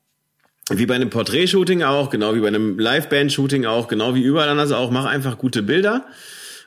wie 0.70 0.86
bei 0.86 0.96
einem 0.96 1.10
Portrait-Shooting 1.10 1.84
auch, 1.84 2.10
genau 2.10 2.36
wie 2.36 2.40
bei 2.40 2.48
einem 2.48 2.78
Live-Band-Shooting 2.80 3.66
auch, 3.66 3.88
genau 3.88 4.16
wie 4.16 4.22
überall 4.22 4.50
anders 4.50 4.72
auch, 4.72 4.92
mach 4.92 5.06
einfach 5.06 5.38
gute 5.38 5.64
Bilder. 5.64 6.06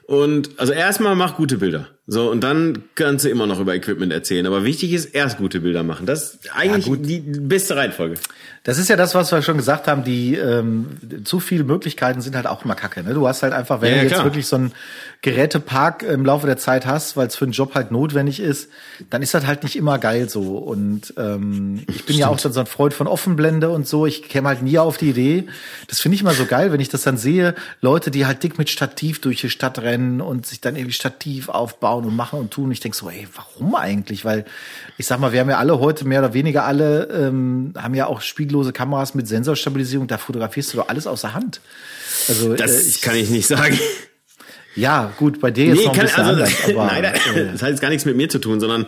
Und 0.06 0.50
also 0.58 0.72
erstmal 0.72 1.14
mach 1.14 1.36
gute 1.36 1.58
Bilder. 1.58 1.88
So, 2.06 2.30
und 2.30 2.42
dann 2.42 2.84
kannst 2.96 3.24
du 3.24 3.30
immer 3.30 3.46
noch 3.46 3.58
über 3.60 3.74
Equipment 3.74 4.12
erzählen. 4.12 4.44
Aber 4.46 4.64
wichtig 4.64 4.92
ist, 4.92 5.06
erst 5.14 5.38
gute 5.38 5.60
Bilder 5.60 5.82
machen. 5.82 6.04
Das 6.04 6.34
ist 6.34 6.54
eigentlich 6.54 6.86
ja, 6.86 6.96
die 6.96 7.20
beste 7.20 7.76
Reihenfolge. 7.76 8.16
Das 8.62 8.78
ist 8.78 8.88
ja 8.88 8.96
das, 8.96 9.14
was 9.14 9.32
wir 9.32 9.40
schon 9.40 9.56
gesagt 9.56 9.88
haben, 9.88 10.04
die 10.04 10.36
ähm, 10.36 10.86
zu 11.24 11.40
viele 11.40 11.64
Möglichkeiten 11.64 12.20
sind 12.20 12.36
halt 12.36 12.46
auch 12.46 12.64
immer 12.64 12.74
kacke. 12.74 13.02
Ne? 13.02 13.14
Du 13.14 13.26
hast 13.26 13.42
halt 13.42 13.54
einfach, 13.54 13.80
wenn 13.80 13.90
ja, 13.90 13.96
ja, 13.96 14.02
du 14.02 14.08
jetzt 14.08 14.14
klar. 14.14 14.24
wirklich 14.24 14.46
so 14.46 14.56
ein 14.56 14.72
Gerätepark 15.22 16.02
im 16.02 16.26
Laufe 16.26 16.46
der 16.46 16.58
Zeit 16.58 16.84
hast, 16.86 17.16
weil 17.16 17.26
es 17.26 17.36
für 17.36 17.44
einen 17.44 17.52
Job 17.52 17.74
halt 17.74 17.90
notwendig 17.90 18.40
ist, 18.40 18.70
dann 19.08 19.22
ist 19.22 19.32
das 19.32 19.46
halt 19.46 19.62
nicht 19.62 19.76
immer 19.76 19.98
geil 19.98 20.28
so. 20.28 20.58
Und 20.58 21.14
ähm, 21.16 21.80
ich 21.80 21.86
bin 21.86 21.94
Stimmt. 21.96 22.18
ja 22.18 22.28
auch 22.28 22.40
dann 22.40 22.52
so 22.52 22.60
ein 22.60 22.66
Freund 22.66 22.92
von 22.92 23.06
Offenblende 23.06 23.70
und 23.70 23.88
so. 23.88 24.04
Ich 24.04 24.22
käme 24.22 24.48
halt 24.48 24.62
nie 24.62 24.78
auf 24.78 24.98
die 24.98 25.10
Idee. 25.10 25.44
Das 25.88 26.00
finde 26.00 26.16
ich 26.16 26.20
immer 26.20 26.34
so 26.34 26.44
geil, 26.44 26.70
wenn 26.70 26.80
ich 26.80 26.90
das 26.90 27.02
dann 27.02 27.16
sehe, 27.16 27.54
Leute, 27.80 28.10
die 28.10 28.26
halt 28.26 28.42
dick 28.42 28.58
mit 28.58 28.68
Stativ 28.68 29.20
durch 29.22 29.40
die 29.40 29.50
Stadt 29.50 29.78
rennen 29.78 30.20
und 30.20 30.46
sich 30.46 30.60
dann 30.60 30.76
irgendwie 30.76 30.92
Stativ 30.92 31.48
aufbauen 31.48 31.93
und 32.02 32.16
machen 32.16 32.38
und 32.40 32.50
tun. 32.50 32.70
Ich 32.72 32.80
denk 32.80 32.94
so, 32.94 33.08
ey, 33.08 33.28
warum 33.34 33.74
eigentlich? 33.74 34.24
Weil 34.24 34.44
ich 34.98 35.06
sag 35.06 35.20
mal, 35.20 35.32
wir 35.32 35.40
haben 35.40 35.50
ja 35.50 35.58
alle 35.58 35.78
heute 35.78 36.04
mehr 36.06 36.20
oder 36.20 36.34
weniger 36.34 36.64
alle, 36.64 37.04
ähm, 37.12 37.74
haben 37.76 37.94
ja 37.94 38.06
auch 38.06 38.20
spiegellose 38.20 38.72
Kameras 38.72 39.14
mit 39.14 39.28
Sensorstabilisierung. 39.28 40.06
Da 40.06 40.18
fotografierst 40.18 40.72
du 40.72 40.78
doch 40.78 40.88
alles 40.88 41.06
außer 41.06 41.34
Hand. 41.34 41.60
Also 42.28 42.54
das 42.54 42.72
äh, 42.72 42.88
ich, 42.88 43.00
kann 43.00 43.16
ich 43.16 43.30
nicht 43.30 43.46
sagen. 43.46 43.78
Ja, 44.76 45.12
gut, 45.18 45.40
bei 45.40 45.50
dir 45.50 45.66
jetzt 45.66 45.84
noch 45.84 45.92
ein 45.92 45.96
kann, 45.96 46.06
bisschen 46.06 46.24
also, 46.24 46.42
anders. 46.42 46.52
Aber, 46.64 46.86
nein, 46.86 47.04
äh, 47.04 47.52
das 47.52 47.62
hat 47.62 47.70
jetzt 47.70 47.80
gar 47.80 47.90
nichts 47.90 48.04
mit 48.04 48.16
mir 48.16 48.28
zu 48.28 48.38
tun, 48.38 48.60
sondern 48.60 48.86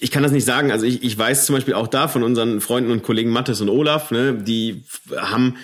ich 0.00 0.10
kann 0.10 0.22
das 0.22 0.32
nicht 0.32 0.44
sagen. 0.44 0.72
Also 0.72 0.86
ich, 0.86 1.02
ich 1.02 1.16
weiß 1.16 1.46
zum 1.46 1.54
Beispiel 1.54 1.74
auch 1.74 1.86
da 1.86 2.08
von 2.08 2.22
unseren 2.22 2.60
Freunden 2.60 2.90
und 2.90 3.02
Kollegen 3.02 3.30
Mattes 3.30 3.60
und 3.60 3.68
Olaf, 3.68 4.10
ne, 4.10 4.34
die 4.34 4.84
haben, 5.16 5.56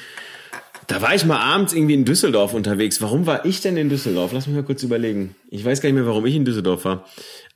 da 0.86 1.02
war 1.02 1.14
ich 1.14 1.24
mal 1.24 1.38
abends 1.38 1.72
irgendwie 1.72 1.94
in 1.94 2.04
Düsseldorf 2.04 2.54
unterwegs. 2.54 3.00
Warum 3.00 3.26
war 3.26 3.44
ich 3.44 3.60
denn 3.60 3.76
in 3.76 3.88
Düsseldorf? 3.88 4.32
Lass 4.32 4.46
mich 4.46 4.56
mal 4.56 4.64
kurz 4.64 4.82
überlegen. 4.82 5.34
Ich 5.50 5.64
weiß 5.64 5.80
gar 5.80 5.88
nicht 5.88 5.96
mehr, 5.96 6.06
warum 6.06 6.26
ich 6.26 6.34
in 6.34 6.44
Düsseldorf 6.44 6.84
war. 6.84 7.04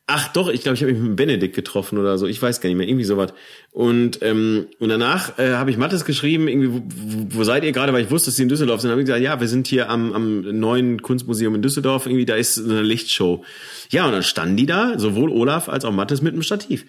Ach 0.08 0.28
doch, 0.28 0.48
ich 0.48 0.62
glaube, 0.62 0.76
ich 0.76 0.82
habe 0.82 0.92
mich 0.92 1.02
mit 1.02 1.16
Benedikt 1.16 1.56
getroffen 1.56 1.98
oder 1.98 2.16
so. 2.16 2.28
Ich 2.28 2.40
weiß 2.40 2.60
gar 2.60 2.68
nicht 2.68 2.76
mehr, 2.76 2.86
irgendwie 2.86 3.04
sowas. 3.04 3.34
Und 3.72 4.20
ähm, 4.22 4.68
und 4.78 4.88
danach 4.88 5.36
äh, 5.40 5.54
habe 5.54 5.72
ich 5.72 5.78
Mattes 5.78 6.04
geschrieben, 6.04 6.46
irgendwie, 6.46 6.72
wo, 6.72 7.38
wo, 7.38 7.44
seid 7.44 7.64
ihr 7.64 7.72
gerade? 7.72 7.92
Weil 7.92 8.04
ich 8.04 8.10
wusste, 8.12 8.30
dass 8.30 8.36
sie 8.36 8.44
in 8.44 8.48
Düsseldorf 8.48 8.80
sind. 8.80 8.92
Habe 8.92 9.00
ich 9.00 9.06
gesagt, 9.06 9.24
ja, 9.24 9.40
wir 9.40 9.48
sind 9.48 9.66
hier 9.66 9.90
am, 9.90 10.12
am 10.12 10.40
neuen 10.60 11.02
Kunstmuseum 11.02 11.56
in 11.56 11.62
Düsseldorf. 11.62 12.06
Irgendwie, 12.06 12.24
da 12.24 12.36
ist 12.36 12.54
so 12.54 12.70
eine 12.70 12.82
Lichtshow. 12.82 13.42
Ja, 13.90 14.06
und 14.06 14.12
dann 14.12 14.22
standen 14.22 14.56
die 14.56 14.66
da, 14.66 14.96
sowohl 14.96 15.30
Olaf 15.30 15.68
als 15.68 15.84
auch 15.84 15.92
Mattes 15.92 16.22
mit 16.22 16.34
einem 16.34 16.42
Stativ. 16.42 16.86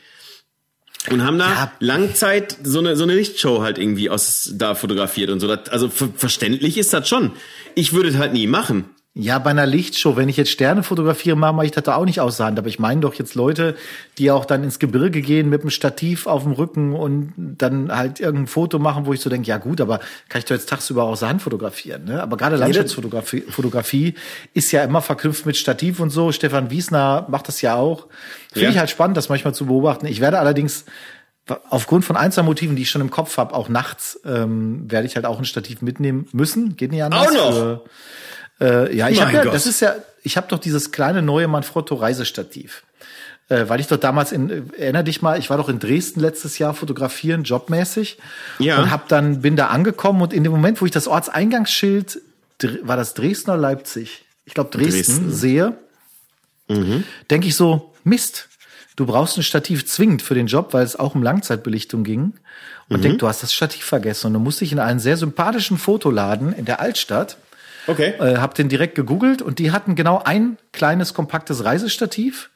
Und 1.09 1.23
haben 1.23 1.39
da 1.39 1.49
ja. 1.49 1.71
Langzeit 1.79 2.57
so 2.63 2.79
eine, 2.79 2.95
so 2.95 3.03
eine 3.03 3.15
Lichtshow 3.15 3.61
halt 3.61 3.77
irgendwie 3.77 4.09
aus 4.09 4.51
da 4.53 4.75
fotografiert 4.75 5.29
und 5.29 5.39
so. 5.39 5.49
Also 5.49 5.89
verständlich 5.89 6.77
ist 6.77 6.93
das 6.93 7.07
schon. 7.07 7.31
Ich 7.75 7.93
würde 7.93 8.09
es 8.09 8.17
halt 8.17 8.33
nie 8.33 8.47
machen. 8.47 8.85
Ja, 9.19 9.39
bei 9.39 9.49
einer 9.49 9.65
Lichtshow, 9.65 10.15
wenn 10.15 10.29
ich 10.29 10.37
jetzt 10.37 10.51
Sterne 10.51 10.83
fotografiere, 10.83 11.35
mache 11.35 11.65
ich 11.65 11.71
das 11.71 11.85
da 11.85 11.95
auch 11.95 12.05
nicht 12.05 12.21
außer 12.21 12.45
Hand. 12.45 12.59
Aber 12.59 12.67
ich 12.67 12.77
meine 12.77 13.01
doch 13.01 13.15
jetzt 13.15 13.33
Leute, 13.33 13.75
die 14.19 14.29
auch 14.29 14.45
dann 14.45 14.63
ins 14.63 14.77
Gebirge 14.77 15.21
gehen 15.21 15.49
mit 15.49 15.61
einem 15.61 15.71
Stativ 15.71 16.27
auf 16.27 16.43
dem 16.43 16.51
Rücken 16.51 16.93
und 16.93 17.33
dann 17.35 17.91
halt 17.91 18.19
irgendein 18.19 18.45
Foto 18.45 18.77
machen, 18.77 19.07
wo 19.07 19.13
ich 19.13 19.19
so 19.19 19.31
denke, 19.31 19.47
ja 19.47 19.57
gut, 19.57 19.81
aber 19.81 20.01
kann 20.29 20.37
ich 20.37 20.45
doch 20.45 20.51
jetzt 20.51 20.69
tagsüber 20.69 21.05
außer 21.05 21.27
Hand 21.27 21.41
fotografieren. 21.41 22.05
Ne? 22.05 22.21
Aber 22.21 22.37
gerade 22.37 22.57
Landschaftsfotografie 22.57 23.41
Fotografie 23.49 24.13
ist 24.53 24.71
ja 24.71 24.83
immer 24.83 25.01
verknüpft 25.01 25.47
mit 25.47 25.57
Stativ 25.57 25.99
und 25.99 26.11
so. 26.11 26.31
Stefan 26.31 26.69
Wiesner 26.69 27.25
macht 27.27 27.47
das 27.47 27.63
ja 27.63 27.73
auch. 27.73 28.05
Finde 28.53 28.65
ja. 28.65 28.69
ich 28.69 28.77
halt 28.77 28.91
spannend, 28.91 29.17
das 29.17 29.29
manchmal 29.29 29.55
zu 29.55 29.65
beobachten. 29.65 30.05
Ich 30.05 30.21
werde 30.21 30.37
allerdings 30.37 30.85
aufgrund 31.71 32.05
von 32.05 32.17
Einzelmotiven, 32.17 32.75
die 32.75 32.83
ich 32.83 32.91
schon 32.91 33.01
im 33.01 33.09
Kopf 33.09 33.37
habe, 33.37 33.55
auch 33.55 33.67
nachts 33.67 34.19
ähm, 34.25 34.91
werde 34.91 35.07
ich 35.07 35.15
halt 35.15 35.25
auch 35.25 35.39
ein 35.39 35.45
Stativ 35.45 35.81
mitnehmen 35.81 36.27
müssen. 36.33 36.75
Geht 36.75 36.91
nicht 36.91 37.03
anders. 37.03 37.27
Auch 37.27 37.33
noch. 37.33 37.73
Äh, 37.73 37.79
äh, 38.59 38.95
ja, 38.95 39.09
ich 39.09 39.21
habe 39.21 39.31
ja, 39.31 39.45
das 39.45 39.65
ist 39.65 39.79
ja, 39.79 39.95
ich 40.23 40.37
habe 40.37 40.47
doch 40.47 40.59
dieses 40.59 40.91
kleine 40.91 41.21
neue 41.21 41.47
Manfrotto 41.47 41.95
Reisestativ. 41.95 42.83
Äh, 43.49 43.69
weil 43.69 43.79
ich 43.79 43.87
doch 43.87 43.97
damals 43.97 44.33
in, 44.33 44.73
erinner 44.73 45.03
dich 45.03 45.21
mal, 45.21 45.39
ich 45.39 45.49
war 45.49 45.55
doch 45.55 45.69
in 45.69 45.79
Dresden 45.79 46.19
letztes 46.19 46.57
Jahr 46.57 46.73
fotografieren, 46.73 47.43
jobmäßig. 47.43 48.17
Ja. 48.59 48.81
Und 48.81 48.91
hab 48.91 49.07
dann, 49.07 49.41
bin 49.41 49.55
da 49.55 49.67
angekommen 49.67 50.21
und 50.21 50.33
in 50.33 50.43
dem 50.43 50.51
Moment, 50.51 50.81
wo 50.81 50.85
ich 50.85 50.91
das 50.91 51.07
Ortseingangsschild, 51.07 52.19
war 52.83 52.97
das 52.97 53.13
Dresden 53.13 53.51
oder 53.51 53.59
Leipzig? 53.59 54.25
Ich 54.43 54.53
glaube 54.53 54.69
Dresden, 54.71 54.95
Dresden, 54.95 55.31
sehe, 55.31 55.77
mhm. 56.67 57.05
denke 57.29 57.47
ich 57.47 57.55
so, 57.55 57.93
Mist, 58.03 58.49
du 58.97 59.05
brauchst 59.05 59.37
ein 59.37 59.43
Stativ 59.43 59.85
zwingend 59.85 60.21
für 60.21 60.33
den 60.33 60.47
Job, 60.47 60.73
weil 60.73 60.83
es 60.83 60.97
auch 60.97 61.15
um 61.15 61.23
Langzeitbelichtung 61.23 62.03
ging. 62.03 62.33
Und 62.89 62.97
mhm. 62.97 63.01
denk, 63.01 63.19
du 63.19 63.27
hast 63.27 63.43
das 63.43 63.53
Stativ 63.53 63.85
vergessen 63.85 64.27
und 64.27 64.33
du 64.33 64.39
musst 64.39 64.59
dich 64.59 64.73
in 64.73 64.79
einen 64.79 64.99
sehr 64.99 65.15
sympathischen 65.15 65.77
Fotoladen 65.77 66.51
in 66.51 66.65
der 66.65 66.81
Altstadt 66.81 67.37
Okay. 67.87 68.13
Äh, 68.19 68.37
hab 68.37 68.53
den 68.53 68.69
direkt 68.69 68.95
gegoogelt 68.95 69.41
und 69.41 69.59
die 69.59 69.71
hatten 69.71 69.95
genau 69.95 70.21
ein 70.23 70.57
kleines 70.73 71.13
kompaktes 71.13 71.63
Reisestativ. 71.63 72.49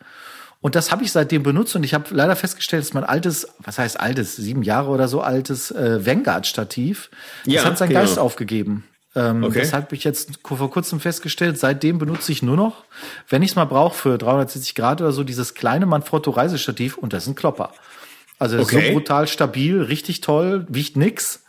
Und 0.60 0.76
das 0.76 0.92
habe 0.92 1.04
ich 1.04 1.12
seitdem 1.12 1.42
benutzt 1.42 1.76
und 1.76 1.84
ich 1.84 1.96
habe 1.96 2.06
leider 2.12 2.36
festgestellt, 2.36 2.84
dass 2.84 2.94
mein 2.94 3.04
altes, 3.04 3.48
was 3.58 3.80
heißt 3.80 4.00
altes, 4.00 4.36
sieben 4.36 4.62
Jahre 4.62 4.92
oder 4.92 5.08
so 5.08 5.22
altes 5.22 5.72
äh, 5.72 6.06
Vanguard-Stativ, 6.06 7.10
das 7.46 7.54
ja, 7.54 7.64
hat 7.64 7.78
seinen 7.80 7.90
genau. 7.90 8.02
Geist 8.02 8.20
aufgegeben. 8.20 8.84
Ähm, 9.16 9.44
okay. 9.44 9.60
Das 9.60 9.74
habe 9.74 9.94
ich 9.96 10.04
jetzt 10.04 10.40
vor 10.44 10.70
kurzem 10.70 11.00
festgestellt. 11.00 11.58
Seitdem 11.58 11.98
benutze 11.98 12.32
ich 12.32 12.44
nur 12.44 12.56
noch, 12.56 12.84
wenn 13.28 13.42
ich 13.42 13.52
es 13.52 13.56
mal 13.56 13.66
brauche 13.66 13.96
für 13.96 14.18
360 14.18 14.76
Grad 14.76 15.02
oder 15.02 15.12
so, 15.12 15.24
dieses 15.24 15.56
kleine 15.56 15.86
Manfrotto 15.86 16.32
Reisestativ 16.32 16.98
und 16.98 17.12
das 17.12 17.24
ist 17.24 17.30
ein 17.30 17.36
Klopper. 17.36 17.74
Also 18.38 18.58
das 18.58 18.68
okay. 18.68 18.80
ist 18.80 18.88
so 18.88 18.94
brutal 18.94 19.28
stabil, 19.28 19.82
richtig 19.82 20.22
toll, 20.22 20.66
wiegt 20.70 20.96
nix 20.96 21.44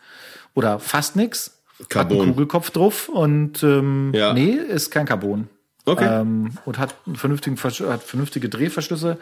oder 0.54 0.78
fast 0.78 1.16
nix. 1.16 1.61
Carbon. 1.88 2.18
Hat 2.18 2.22
einen 2.22 2.32
Kugelkopf 2.32 2.70
drauf 2.70 3.08
und 3.08 3.62
ähm, 3.62 4.12
ja. 4.14 4.32
nee, 4.32 4.50
ist 4.52 4.90
kein 4.90 5.06
Carbon. 5.06 5.48
Okay. 5.84 6.20
Ähm, 6.20 6.52
und 6.64 6.78
hat, 6.78 6.94
einen 7.06 7.16
vernünftigen, 7.16 7.56
hat 7.56 8.02
vernünftige 8.02 8.48
Drehverschlüsse. 8.48 9.18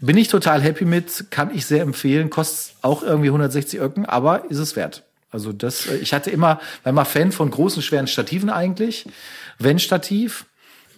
Bin 0.00 0.16
ich 0.16 0.28
total 0.28 0.60
happy 0.60 0.84
mit, 0.84 1.30
kann 1.30 1.54
ich 1.54 1.66
sehr 1.66 1.82
empfehlen, 1.82 2.30
kostet 2.30 2.74
auch 2.82 3.02
irgendwie 3.02 3.28
160 3.28 3.80
Öcken, 3.80 4.06
aber 4.06 4.50
ist 4.50 4.58
es 4.58 4.74
wert. 4.74 5.04
Also 5.30 5.52
das, 5.52 5.86
äh, 5.86 5.96
ich 5.96 6.12
hatte 6.12 6.30
immer, 6.30 6.60
war 6.82 6.90
immer 6.90 7.04
Fan 7.04 7.30
von 7.30 7.50
großen, 7.50 7.82
schweren 7.82 8.08
Stativen 8.08 8.50
eigentlich. 8.50 9.06
Wenn 9.58 9.78
Stativ, 9.78 10.46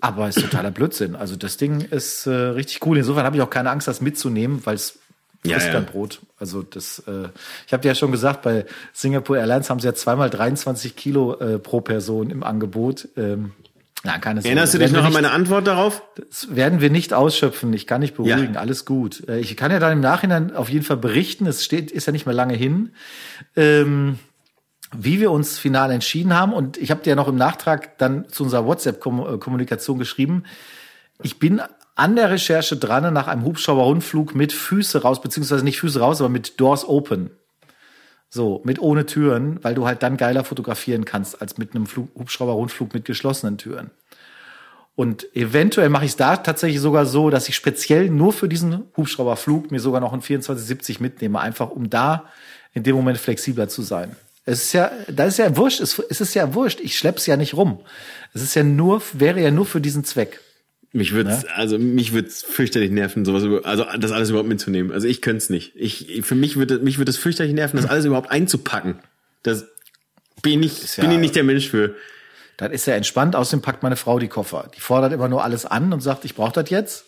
aber 0.00 0.28
ist 0.28 0.40
totaler 0.40 0.70
Blödsinn. 0.70 1.14
Also 1.14 1.36
das 1.36 1.58
Ding 1.58 1.82
ist 1.82 2.26
äh, 2.26 2.30
richtig 2.30 2.84
cool. 2.86 2.96
Insofern 2.96 3.24
habe 3.24 3.36
ich 3.36 3.42
auch 3.42 3.50
keine 3.50 3.70
Angst, 3.70 3.86
das 3.86 4.00
mitzunehmen, 4.00 4.62
weil 4.64 4.76
es 4.76 4.98
ja, 5.44 5.58
ja. 5.58 5.80
Brot. 5.80 6.20
Also 6.38 6.62
das, 6.62 7.00
äh, 7.06 7.28
ich 7.66 7.72
habe 7.72 7.82
dir 7.82 7.88
ja 7.88 7.94
schon 7.94 8.12
gesagt, 8.12 8.42
bei 8.42 8.64
Singapore 8.92 9.38
Airlines 9.38 9.70
haben 9.70 9.80
sie 9.80 9.86
ja 9.86 9.94
zweimal 9.94 10.30
23 10.30 10.94
Kilo 10.94 11.34
äh, 11.34 11.58
pro 11.58 11.80
Person 11.80 12.30
im 12.30 12.42
Angebot. 12.42 13.08
Ähm, 13.16 13.52
ja, 14.04 14.18
keine 14.18 14.40
Sorge. 14.40 14.48
Erinnerst 14.48 14.74
du 14.74 14.78
dich 14.78 14.92
noch 14.92 15.04
an 15.04 15.12
meine 15.12 15.30
Antwort 15.30 15.66
darauf? 15.66 16.02
Das 16.30 16.54
werden 16.54 16.80
wir 16.80 16.90
nicht 16.90 17.12
ausschöpfen. 17.12 17.72
Ich 17.72 17.86
kann 17.86 18.00
nicht 18.00 18.14
beruhigen. 18.14 18.54
Ja. 18.54 18.60
Alles 18.60 18.84
gut. 18.84 19.28
Äh, 19.28 19.38
ich 19.38 19.56
kann 19.56 19.70
ja 19.70 19.78
dann 19.78 19.92
im 19.92 20.00
Nachhinein 20.00 20.54
auf 20.54 20.68
jeden 20.68 20.84
Fall 20.84 20.96
berichten. 20.96 21.46
Es 21.46 21.64
steht, 21.64 21.90
ist 21.90 22.06
ja 22.06 22.12
nicht 22.12 22.26
mehr 22.26 22.34
lange 22.34 22.54
hin. 22.54 22.90
Ähm, 23.56 24.18
wie 24.94 25.20
wir 25.20 25.30
uns 25.30 25.58
final 25.58 25.90
entschieden 25.90 26.34
haben. 26.34 26.52
Und 26.52 26.76
ich 26.76 26.90
habe 26.90 27.02
dir 27.02 27.10
ja 27.10 27.16
noch 27.16 27.28
im 27.28 27.36
Nachtrag 27.36 27.98
dann 27.98 28.28
zu 28.28 28.44
unserer 28.44 28.66
WhatsApp-Kommunikation 28.66 29.98
geschrieben. 29.98 30.44
Ich 31.22 31.38
bin 31.38 31.62
an 31.94 32.16
der 32.16 32.30
Recherche 32.30 32.76
dran 32.76 33.12
nach 33.12 33.28
einem 33.28 33.44
Hubschrauber-Rundflug 33.44 34.34
mit 34.34 34.52
Füße 34.52 35.02
raus, 35.02 35.20
beziehungsweise 35.20 35.64
nicht 35.64 35.78
Füße 35.78 36.00
raus, 36.00 36.20
aber 36.20 36.30
mit 36.30 36.60
Doors 36.60 36.88
Open. 36.88 37.30
So, 38.30 38.62
mit 38.64 38.80
ohne 38.80 39.04
Türen, 39.04 39.62
weil 39.62 39.74
du 39.74 39.86
halt 39.86 40.02
dann 40.02 40.16
geiler 40.16 40.42
fotografieren 40.42 41.04
kannst 41.04 41.42
als 41.42 41.58
mit 41.58 41.74
einem 41.74 41.86
Hubschrauber-Rundflug 41.86 42.94
mit 42.94 43.04
geschlossenen 43.04 43.58
Türen. 43.58 43.90
Und 44.94 45.34
eventuell 45.34 45.88
mache 45.88 46.04
ich 46.04 46.12
es 46.12 46.16
da 46.16 46.36
tatsächlich 46.36 46.80
sogar 46.80 47.06
so, 47.06 47.30
dass 47.30 47.48
ich 47.48 47.54
speziell 47.54 48.10
nur 48.10 48.32
für 48.32 48.48
diesen 48.48 48.84
Hubschrauberflug 48.96 49.70
mir 49.70 49.80
sogar 49.80 50.00
noch 50.00 50.12
einen 50.12 50.22
2470 50.22 51.00
mitnehme, 51.00 51.40
einfach 51.40 51.70
um 51.70 51.90
da 51.90 52.26
in 52.74 52.82
dem 52.82 52.96
Moment 52.96 53.18
flexibler 53.18 53.68
zu 53.68 53.82
sein. 53.82 54.16
Es 54.44 54.64
ist 54.64 54.72
ja, 54.72 54.90
da 55.08 55.24
ist 55.24 55.38
ja 55.38 55.56
wurscht, 55.56 55.80
es, 55.80 55.98
ist 55.98 56.34
ja 56.34 56.54
wurscht, 56.54 56.80
ich 56.80 56.98
schlepp's 56.98 57.26
ja 57.26 57.36
nicht 57.36 57.54
rum. 57.54 57.80
Es 58.34 58.42
ist 58.42 58.54
ja 58.54 58.64
nur, 58.64 59.00
wäre 59.12 59.40
ja 59.40 59.50
nur 59.50 59.66
für 59.66 59.80
diesen 59.80 60.04
Zweck. 60.04 60.40
Mich 60.92 61.12
würde 61.12 61.30
ne? 61.30 61.42
also 61.54 61.78
mich 61.78 62.12
würde 62.12 62.28
fürchterlich 62.28 62.90
nerven, 62.90 63.24
sowas 63.24 63.44
über, 63.44 63.64
also 63.64 63.86
das 63.98 64.12
alles 64.12 64.28
überhaupt 64.28 64.48
mitzunehmen. 64.48 64.92
Also 64.92 65.08
ich 65.08 65.22
könnte 65.22 65.38
es 65.38 65.50
nicht. 65.50 65.72
Ich 65.74 66.20
für 66.22 66.34
mich 66.34 66.56
würde 66.56 66.80
mich 66.80 66.98
würde 66.98 67.10
es 67.10 67.16
fürchterlich 67.16 67.54
nerven, 67.54 67.78
das 67.78 67.88
alles 67.88 68.04
überhaupt 68.04 68.30
einzupacken. 68.30 68.96
Das 69.42 69.66
bin 70.42 70.62
ich 70.62 70.96
ja, 70.96 71.02
bin 71.02 71.12
ich 71.12 71.18
nicht 71.18 71.34
der 71.34 71.44
Mensch 71.44 71.68
für. 71.68 71.94
Dann 72.58 72.72
ist 72.72 72.86
ja 72.86 72.94
entspannt. 72.94 73.34
Außerdem 73.34 73.62
packt 73.62 73.82
meine 73.82 73.96
Frau 73.96 74.18
die 74.18 74.28
Koffer. 74.28 74.70
Die 74.76 74.80
fordert 74.80 75.12
immer 75.12 75.28
nur 75.28 75.42
alles 75.42 75.64
an 75.64 75.92
und 75.92 76.00
sagt, 76.00 76.26
ich 76.26 76.34
brauche 76.34 76.52
das 76.52 76.68
jetzt. 76.68 77.06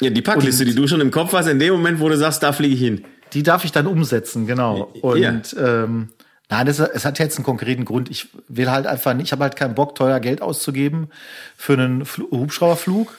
Ja, 0.00 0.10
die 0.10 0.20
Packliste, 0.20 0.64
und, 0.64 0.70
die 0.70 0.74
du 0.74 0.86
schon 0.86 1.00
im 1.00 1.10
Kopf 1.10 1.32
hast, 1.32 1.46
in 1.46 1.58
dem 1.58 1.72
Moment, 1.72 2.00
wo 2.00 2.08
du 2.08 2.16
sagst, 2.16 2.42
da 2.42 2.52
fliege 2.52 2.74
ich 2.74 2.80
hin. 2.80 3.04
Die 3.32 3.42
darf 3.42 3.64
ich 3.64 3.72
dann 3.72 3.86
umsetzen, 3.86 4.46
genau. 4.46 4.92
Und 5.00 5.52
ja. 5.52 5.84
ähm, 5.84 6.08
Nein, 6.52 6.66
das, 6.66 6.80
es 6.80 7.06
hat 7.06 7.18
jetzt 7.18 7.38
einen 7.38 7.46
konkreten 7.46 7.86
Grund. 7.86 8.10
Ich 8.10 8.28
will 8.46 8.70
halt 8.70 8.86
einfach 8.86 9.14
nicht, 9.14 9.28
ich 9.28 9.32
habe 9.32 9.44
halt 9.44 9.56
keinen 9.56 9.74
Bock, 9.74 9.94
teuer 9.94 10.20
Geld 10.20 10.42
auszugeben 10.42 11.08
für 11.56 11.72
einen 11.72 12.04
Hubschrauberflug. 12.04 13.16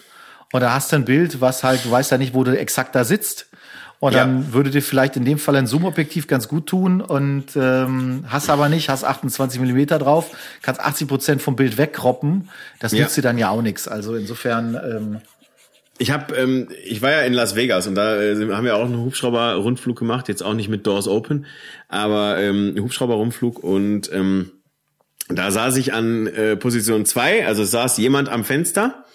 Und 0.54 0.62
da 0.62 0.74
hast 0.74 0.92
du 0.92 0.96
ein 0.98 1.04
Bild, 1.06 1.42
was 1.42 1.64
halt, 1.64 1.84
du 1.84 1.92
weißt 1.92 2.12
ja 2.12 2.18
nicht, 2.18 2.34
wo 2.34 2.44
du 2.44 2.58
exakt 2.58 2.96
da 2.96 3.04
sitzt. 3.04 3.48
Und 4.00 4.14
dann 4.14 4.42
Ja. 4.44 4.54
würde 4.54 4.70
dir 4.70 4.82
vielleicht 4.82 5.16
in 5.16 5.26
dem 5.26 5.40
Fall 5.40 5.56
ein 5.56 5.66
Zoom-Objektiv 5.66 6.28
ganz 6.28 6.48
gut 6.48 6.68
tun 6.68 7.02
und 7.02 7.46
ähm, 7.56 8.26
hast 8.28 8.50
aber 8.50 8.68
nicht, 8.70 8.90
hast 8.90 9.04
28 9.04 9.60
Millimeter 9.62 9.98
drauf, 9.98 10.30
kannst 10.62 10.82
80 10.82 11.08
Prozent 11.08 11.42
vom 11.42 11.56
Bild 11.56 11.78
wegkroppen. 11.78 12.50
Das 12.80 12.92
Ja. 12.92 13.00
nützt 13.04 13.18
dir 13.18 13.22
dann 13.22 13.38
ja 13.38 13.50
auch 13.50 13.62
nichts. 13.62 13.88
Also 13.88 14.16
insofern, 14.16 14.76
ähm, 14.76 15.22
Ich 16.00 16.12
habe, 16.12 16.36
ähm, 16.36 16.68
ich 16.84 17.02
war 17.02 17.12
ja 17.12 17.22
in 17.22 17.34
Las 17.34 17.56
Vegas 17.56 17.88
und 17.88 17.96
da 17.96 18.22
äh, 18.22 18.36
haben 18.52 18.66
wir 18.66 18.76
auch 18.76 18.86
einen 18.86 18.98
Hubschrauber-Rundflug 18.98 19.98
gemacht, 19.98 20.28
jetzt 20.28 20.44
auch 20.44 20.54
nicht 20.56 20.68
mit 20.68 20.86
Doors 20.86 21.08
Open, 21.08 21.46
aber 21.88 22.40
ähm, 22.40 22.76
Hubschrauber-Rundflug 22.78 23.60
und 23.64 24.12
ähm, 24.12 24.52
da 25.30 25.50
saß 25.52 25.78
ich 25.78 25.94
an 25.94 26.28
äh, 26.28 26.58
Position 26.58 27.06
zwei, 27.06 27.46
also 27.48 27.64
saß 27.64 27.98
jemand 28.00 28.28
am 28.28 28.44
Fenster 28.44 29.06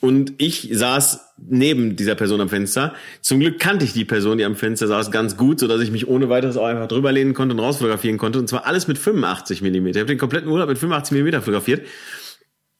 und 0.00 0.34
ich 0.38 0.68
saß 0.72 1.20
neben 1.38 1.96
dieser 1.96 2.14
Person 2.14 2.40
am 2.40 2.48
Fenster. 2.48 2.94
Zum 3.22 3.40
Glück 3.40 3.58
kannte 3.58 3.84
ich 3.84 3.94
die 3.94 4.04
Person, 4.04 4.38
die 4.38 4.44
am 4.44 4.54
Fenster 4.56 4.86
saß, 4.86 5.10
ganz 5.10 5.36
gut, 5.36 5.58
so 5.58 5.68
dass 5.68 5.80
ich 5.80 5.90
mich 5.90 6.06
ohne 6.06 6.28
weiteres 6.28 6.56
auch 6.56 6.66
einfach 6.66 6.86
drüber 6.86 7.12
lehnen 7.12 7.34
konnte 7.34 7.54
und 7.54 7.60
rausfotografieren 7.60 8.18
konnte. 8.18 8.38
Und 8.38 8.48
zwar 8.48 8.66
alles 8.66 8.88
mit 8.88 8.98
85 8.98 9.62
Millimeter. 9.62 9.98
Ich 9.98 10.02
habe 10.02 10.12
den 10.12 10.18
kompletten 10.18 10.48
Urlaub 10.50 10.68
mit 10.68 10.78
85 10.78 11.12
Millimeter 11.12 11.40
fotografiert. 11.40 11.86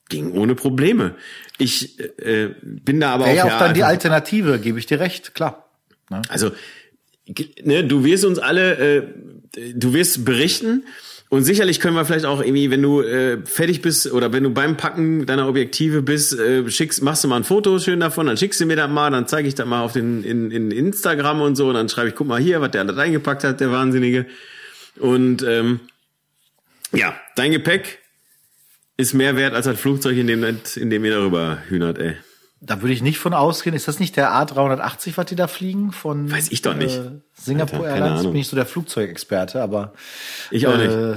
Ging 0.09 0.31
ohne 0.31 0.55
Probleme. 0.55 1.15
Ich 1.57 1.99
äh, 2.19 2.49
bin 2.61 2.99
da 2.99 3.13
aber 3.13 3.25
wäre 3.25 3.35
ja 3.35 3.45
auch 3.45 3.53
auch 3.53 3.59
dann 3.59 3.73
die 3.73 3.83
Alternative, 3.83 4.59
gebe 4.59 4.79
ich 4.79 4.85
dir 4.85 4.99
recht, 4.99 5.33
klar. 5.33 5.69
Ne? 6.09 6.21
also, 6.29 6.51
ne, 7.63 7.83
du 7.83 8.03
wirst 8.05 8.25
uns 8.25 8.39
alle, 8.39 8.77
äh, 8.77 9.03
du 9.73 9.93
wirst 9.93 10.23
berichten 10.23 10.85
und 11.29 11.43
sicherlich 11.43 11.81
können 11.81 11.95
wir 11.95 12.05
vielleicht 12.05 12.25
auch 12.25 12.41
irgendwie, 12.41 12.71
wenn 12.71 12.81
du 12.81 13.01
äh, 13.01 13.37
fertig 13.43 13.81
bist 13.81 14.11
oder 14.11 14.31
wenn 14.31 14.43
du 14.43 14.49
beim 14.49 14.77
Packen 14.77 15.25
deiner 15.25 15.49
Objektive 15.49 16.01
bist, 16.01 16.39
äh, 16.39 16.69
schickst, 16.69 17.01
machst 17.01 17.25
du 17.25 17.27
mal 17.27 17.35
ein 17.35 17.43
Foto 17.43 17.79
schön 17.79 17.99
davon, 17.99 18.27
dann 18.27 18.37
schickst 18.37 18.61
du 18.61 18.65
mir 18.65 18.77
das 18.77 18.89
mal, 18.89 19.11
dann 19.11 19.27
zeige 19.27 19.47
ich 19.47 19.55
das 19.55 19.65
mal 19.65 19.81
auf 19.81 19.91
den 19.91 20.23
in, 20.23 20.51
in 20.51 20.71
Instagram 20.71 21.41
und 21.41 21.57
so 21.57 21.67
und 21.67 21.73
dann 21.73 21.89
schreibe 21.89 22.09
ich, 22.09 22.15
guck 22.15 22.27
mal 22.27 22.39
hier, 22.39 22.61
was 22.61 22.71
der 22.71 22.81
alles 22.81 22.97
eingepackt 22.97 23.43
hat, 23.43 23.59
der 23.59 23.71
Wahnsinnige. 23.71 24.25
Und 24.99 25.43
ähm, 25.43 25.81
ja, 26.93 27.13
dein 27.35 27.51
Gepäck 27.51 27.99
ist 28.95 29.13
mehr 29.13 29.35
wert 29.35 29.53
als 29.53 29.65
das 29.65 29.79
Flugzeug, 29.79 30.15
in 30.17 30.27
dem, 30.27 30.43
in 30.75 30.89
dem 30.89 31.03
ihr 31.03 31.11
darüber 31.11 31.57
hühnert, 31.67 31.99
ey. 31.99 32.15
Da 32.59 32.81
würde 32.81 32.93
ich 32.93 33.01
nicht 33.03 33.19
von 33.19 33.33
ausgehen. 33.33 33.75
Ist 33.75 33.87
das 33.87 33.99
nicht 33.99 34.17
der 34.17 34.31
A380, 34.31 35.13
was 35.15 35.27
die 35.27 35.35
da 35.35 35.47
fliegen? 35.47 35.91
Von 35.91 36.31
Weiß 36.31 36.51
ich 36.51 36.61
doch 36.63 36.73
nicht. 36.73 36.97
Äh, 36.97 37.11
Singapore 37.33 37.83
Alter, 37.83 37.95
Airlines 37.97 38.19
Ahnung. 38.21 38.31
bin 38.33 38.41
ich 38.41 38.47
so 38.47 38.55
der 38.55 38.65
Flugzeugexperte, 38.65 39.61
aber 39.61 39.93
Ich 40.49 40.65
auch 40.65 40.75
nicht. 40.77 40.89
äh, 40.91 41.15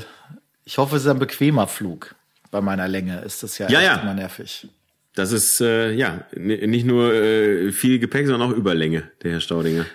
ich 0.65 0.77
hoffe, 0.79 0.97
es 0.97 1.03
ist 1.05 1.09
ein 1.09 1.19
bequemer 1.19 1.67
Flug. 1.67 2.15
Bei 2.51 2.61
meiner 2.61 2.89
Länge 2.89 3.21
ist 3.21 3.43
das 3.43 3.57
ja, 3.59 3.69
Ja, 3.71 3.81
ja. 3.81 3.97
immer 3.97 4.13
nervig. 4.15 4.69
Das 5.15 5.33
ist 5.33 5.61
äh, 5.61 5.91
ja 5.93 6.25
nicht 6.37 6.85
nur 6.87 7.13
äh, 7.15 7.73
viel 7.73 7.99
Gepäck, 7.99 8.27
sondern 8.27 8.51
auch 8.51 8.55
Überlänge, 8.55 9.11
der 9.23 9.33
Herr 9.33 9.41
Staudinger. 9.41 9.87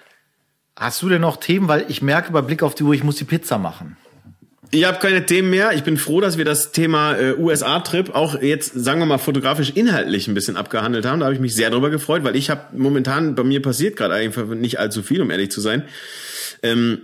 Hast 0.76 1.02
du 1.04 1.10
denn 1.10 1.22
noch 1.22 1.38
Themen? 1.38 1.68
Weil 1.68 1.86
ich 1.90 2.02
merke 2.02 2.32
bei 2.32 2.42
Blick 2.42 2.64
auf 2.64 2.76
die 2.76 2.84
Uhr, 2.84 2.94
ich 2.94 3.04
muss 3.04 3.16
die 3.18 3.24
Pizza 3.24 3.58
machen. 3.58 3.98
Ich 4.72 4.84
habe 4.86 5.00
keine 5.00 5.26
Themen 5.26 5.50
mehr. 5.50 5.74
Ich 5.74 5.84
bin 5.84 5.98
froh, 5.98 6.22
dass 6.22 6.38
wir 6.38 6.46
das 6.46 6.72
Thema 6.72 7.16
äh, 7.16 7.34
USA-Trip 7.38 8.14
auch 8.14 8.42
jetzt, 8.42 8.74
sagen 8.74 9.00
wir 9.00 9.06
mal, 9.06 9.18
fotografisch 9.18 9.72
inhaltlich 9.72 10.28
ein 10.28 10.34
bisschen 10.34 10.58
abgehandelt 10.58 11.06
haben. 11.06 11.20
Da 11.20 11.26
habe 11.26 11.36
ich 11.36 11.42
mich 11.42 11.56
sehr 11.56 11.70
drüber 11.70 11.90
gefreut, 11.90 12.24
weil 12.24 12.36
ich 12.36 12.50
habe 12.50 12.78
momentan, 12.78 13.36
bei 13.36 13.44
mir 13.44 13.62
passiert 13.62 13.96
gerade 13.96 14.16
einfach 14.16 14.48
nicht 14.48 14.80
allzu 14.80 15.04
viel, 15.04 15.22
um 15.22 15.32
ehrlich 15.32 15.52
zu 15.52 15.62
sein. 15.62 15.84
Ähm, 16.64 17.02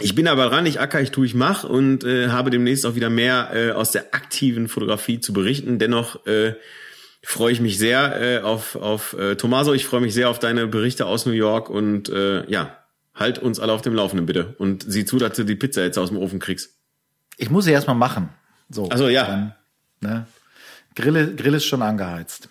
ich 0.00 0.14
bin 0.14 0.26
aber 0.26 0.46
dran, 0.46 0.66
ich 0.66 0.80
acker, 0.80 1.00
ich 1.00 1.10
tue, 1.10 1.26
ich 1.26 1.34
mach 1.34 1.64
und 1.64 2.04
äh, 2.04 2.28
habe 2.28 2.50
demnächst 2.50 2.84
auch 2.84 2.96
wieder 2.96 3.10
mehr 3.10 3.50
äh, 3.54 3.70
aus 3.70 3.92
der 3.92 4.14
aktiven 4.14 4.68
Fotografie 4.68 5.20
zu 5.20 5.32
berichten. 5.32 5.78
Dennoch 5.78 6.26
äh, 6.26 6.54
freue 7.22 7.52
ich 7.52 7.60
mich 7.60 7.78
sehr 7.78 8.20
äh, 8.20 8.40
auf, 8.40 8.76
auf 8.76 9.12
äh, 9.14 9.36
Tomaso, 9.36 9.72
ich 9.72 9.86
freue 9.86 10.00
mich 10.00 10.14
sehr 10.14 10.30
auf 10.30 10.38
deine 10.38 10.66
Berichte 10.66 11.06
aus 11.06 11.26
New 11.26 11.32
York 11.32 11.70
und 11.70 12.08
äh, 12.08 12.48
ja, 12.50 12.76
halt 13.14 13.38
uns 13.38 13.60
alle 13.60 13.72
auf 13.72 13.82
dem 13.82 13.94
Laufenden 13.94 14.26
bitte 14.26 14.54
und 14.58 14.84
sieh 14.86 15.04
zu, 15.04 15.18
dass 15.18 15.36
du 15.36 15.44
die 15.44 15.54
Pizza 15.54 15.82
jetzt 15.82 15.98
aus 15.98 16.08
dem 16.08 16.18
Ofen 16.18 16.40
kriegst. 16.40 16.74
Ich 17.36 17.50
muss 17.50 17.64
sie 17.64 17.72
erstmal 17.72 17.96
machen. 17.96 18.28
So. 18.70 18.88
Ach 18.90 18.98
so, 18.98 19.08
ja. 19.08 19.24
Dann, 19.24 19.54
ne? 20.00 20.26
Grill, 20.94 21.34
Grill 21.36 21.54
ist 21.54 21.66
schon 21.66 21.82
angeheizt. 21.82 22.48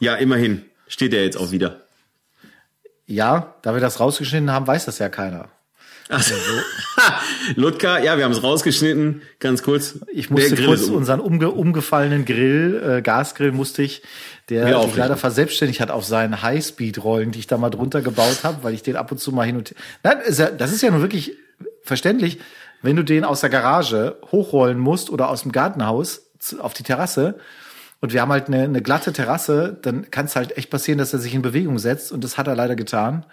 Ja, 0.00 0.14
immerhin. 0.16 0.62
Steht 0.88 1.12
er 1.14 1.24
jetzt 1.24 1.36
auch 1.36 1.50
wieder. 1.50 1.80
Ja, 3.06 3.54
da 3.62 3.74
wir 3.74 3.80
das 3.80 4.00
rausgeschnitten 4.00 4.50
haben, 4.50 4.66
weiß 4.66 4.84
das 4.84 4.98
ja 4.98 5.08
keiner. 5.08 5.48
Ach 6.08 6.22
so. 6.22 6.34
Ludger, 7.56 8.02
ja, 8.02 8.16
wir 8.16 8.24
haben 8.24 8.32
es 8.32 8.42
rausgeschnitten. 8.42 9.22
Ganz 9.40 9.62
kurz. 9.62 9.98
Ich 10.12 10.30
musste 10.30 10.56
kurz 10.56 10.82
um. 10.82 10.96
unseren 10.96 11.20
umge 11.20 11.50
umgefallenen 11.50 12.24
Grill, 12.24 12.98
äh, 12.98 13.02
Gasgrill 13.02 13.50
musste 13.50 13.82
ich, 13.82 14.02
der 14.48 14.82
sich 14.82 14.96
leider 14.96 15.16
verselbstständigt 15.16 15.80
hat 15.80 15.90
auf 15.90 16.04
seinen 16.04 16.42
Highspeed-Rollen, 16.42 17.32
die 17.32 17.40
ich 17.40 17.46
da 17.48 17.56
mal 17.56 17.70
drunter 17.70 18.02
gebaut 18.02 18.44
habe, 18.44 18.62
weil 18.62 18.74
ich 18.74 18.82
den 18.82 18.96
ab 18.96 19.10
und 19.10 19.18
zu 19.18 19.32
mal 19.32 19.44
hin 19.44 19.56
und 19.56 19.70
her. 19.70 19.76
Nein, 20.04 20.20
ist 20.20 20.38
ja, 20.38 20.50
das 20.50 20.72
ist 20.72 20.82
ja 20.82 20.90
nun 20.90 21.00
wirklich 21.00 21.36
verständlich, 21.82 22.38
wenn 22.82 22.96
du 22.96 23.02
den 23.02 23.24
aus 23.24 23.40
der 23.40 23.50
Garage 23.50 24.16
hochrollen 24.30 24.78
musst 24.78 25.10
oder 25.10 25.28
aus 25.28 25.42
dem 25.42 25.52
Gartenhaus 25.52 26.22
auf 26.58 26.74
die 26.74 26.82
Terrasse. 26.82 27.38
Und 28.00 28.12
wir 28.12 28.20
haben 28.20 28.30
halt 28.30 28.48
eine, 28.48 28.62
eine 28.62 28.82
glatte 28.82 29.12
Terrasse, 29.12 29.76
dann 29.80 30.10
kann 30.10 30.26
es 30.26 30.36
halt 30.36 30.56
echt 30.56 30.70
passieren, 30.70 30.98
dass 30.98 31.12
er 31.12 31.18
sich 31.18 31.34
in 31.34 31.42
Bewegung 31.42 31.78
setzt. 31.78 32.12
Und 32.12 32.22
das 32.24 32.36
hat 32.36 32.46
er 32.46 32.54
leider 32.54 32.76
getan. 32.76 33.24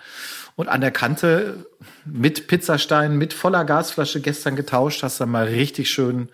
Und 0.56 0.70
an 0.70 0.82
der 0.82 0.92
Kante 0.92 1.66
mit 2.06 2.48
Pizzastein, 2.48 3.18
mit 3.18 3.34
voller 3.34 3.66
Gasflasche 3.66 4.22
gestern 4.22 4.56
getauscht, 4.56 5.04
hast 5.04 5.20
dann 5.20 5.30
mal 5.30 5.46
richtig 5.46 5.90
schön 5.90 6.30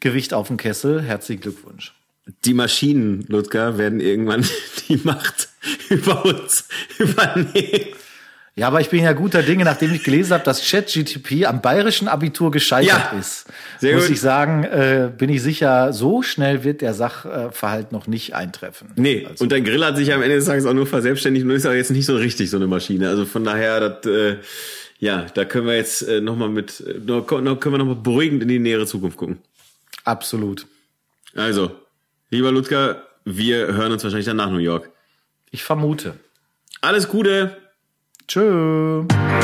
Gewicht 0.00 0.32
auf 0.34 0.48
dem 0.48 0.56
Kessel. 0.56 1.02
Herzlichen 1.02 1.42
Glückwunsch. 1.42 1.94
Die 2.44 2.54
Maschinen, 2.54 3.24
Ludger, 3.28 3.78
werden 3.78 4.00
irgendwann 4.00 4.46
die 4.88 5.00
Macht 5.04 5.48
über 5.88 6.24
uns 6.24 6.68
übernehmen. 6.98 7.96
Ja, 8.58 8.68
aber 8.68 8.80
ich 8.80 8.88
bin 8.88 9.04
ja 9.04 9.12
guter 9.12 9.42
Dinge, 9.42 9.64
nachdem 9.64 9.92
ich 9.92 10.02
gelesen 10.02 10.32
habe, 10.32 10.42
dass 10.44 10.66
ChatGTP 10.66 11.44
am 11.46 11.60
bayerischen 11.60 12.08
Abitur 12.08 12.50
gescheitert 12.50 12.88
Ja, 13.12 13.18
ist. 13.18 13.44
sehr 13.80 13.94
muss 13.94 14.04
gut. 14.06 14.14
ich 14.14 14.20
sagen, 14.22 14.64
äh, 14.64 15.10
bin 15.14 15.28
ich 15.28 15.42
sicher, 15.42 15.92
so 15.92 16.22
schnell 16.22 16.64
wird 16.64 16.80
der 16.80 16.94
Sachverhalt 16.94 17.92
noch 17.92 18.06
nicht 18.06 18.34
eintreffen. 18.34 18.92
Nee, 18.96 19.26
Also, 19.28 19.42
und 19.44 19.52
dein 19.52 19.62
Grill 19.62 19.84
hat 19.84 19.98
sich 19.98 20.10
am 20.14 20.22
Ende 20.22 20.36
des 20.36 20.46
Tages 20.46 20.64
auch 20.64 20.72
nur 20.72 20.86
verselbstständigt 20.86 21.44
und 21.44 21.50
ist 21.50 21.66
auch 21.66 21.72
jetzt 21.72 21.90
nicht 21.90 22.06
so 22.06 22.16
richtig 22.16 22.48
so 22.48 22.56
eine 22.56 22.66
Maschine. 22.66 23.10
Also 23.10 23.26
von 23.26 23.44
daher, 23.44 23.90
das, 23.90 24.06
äh, 24.10 24.38
ja, 25.00 25.26
da 25.34 25.44
können 25.44 25.66
wir 25.66 25.76
jetzt 25.76 26.00
äh, 26.08 26.22
nochmal 26.22 26.48
mit, 26.48 26.80
äh, 26.80 26.94
noch, 27.04 27.30
noch, 27.30 27.60
können 27.60 27.74
wir 27.74 27.78
nochmal 27.78 27.96
beruhigend 27.96 28.40
in 28.42 28.48
die 28.48 28.58
nähere 28.58 28.86
Zukunft 28.86 29.18
gucken. 29.18 29.38
absolut. 30.04 30.66
Also, 31.34 31.72
lieber 32.30 32.50
Ludger, 32.52 33.02
wir 33.26 33.66
hören 33.74 33.92
uns 33.92 34.02
wahrscheinlich 34.02 34.24
dann 34.24 34.38
nach 34.38 34.48
New 34.50 34.56
York. 34.56 34.88
Ich 35.50 35.62
vermute. 35.62 36.14
Alles 36.80 37.08
Gute! 37.08 37.54
Tschö. 38.28 39.35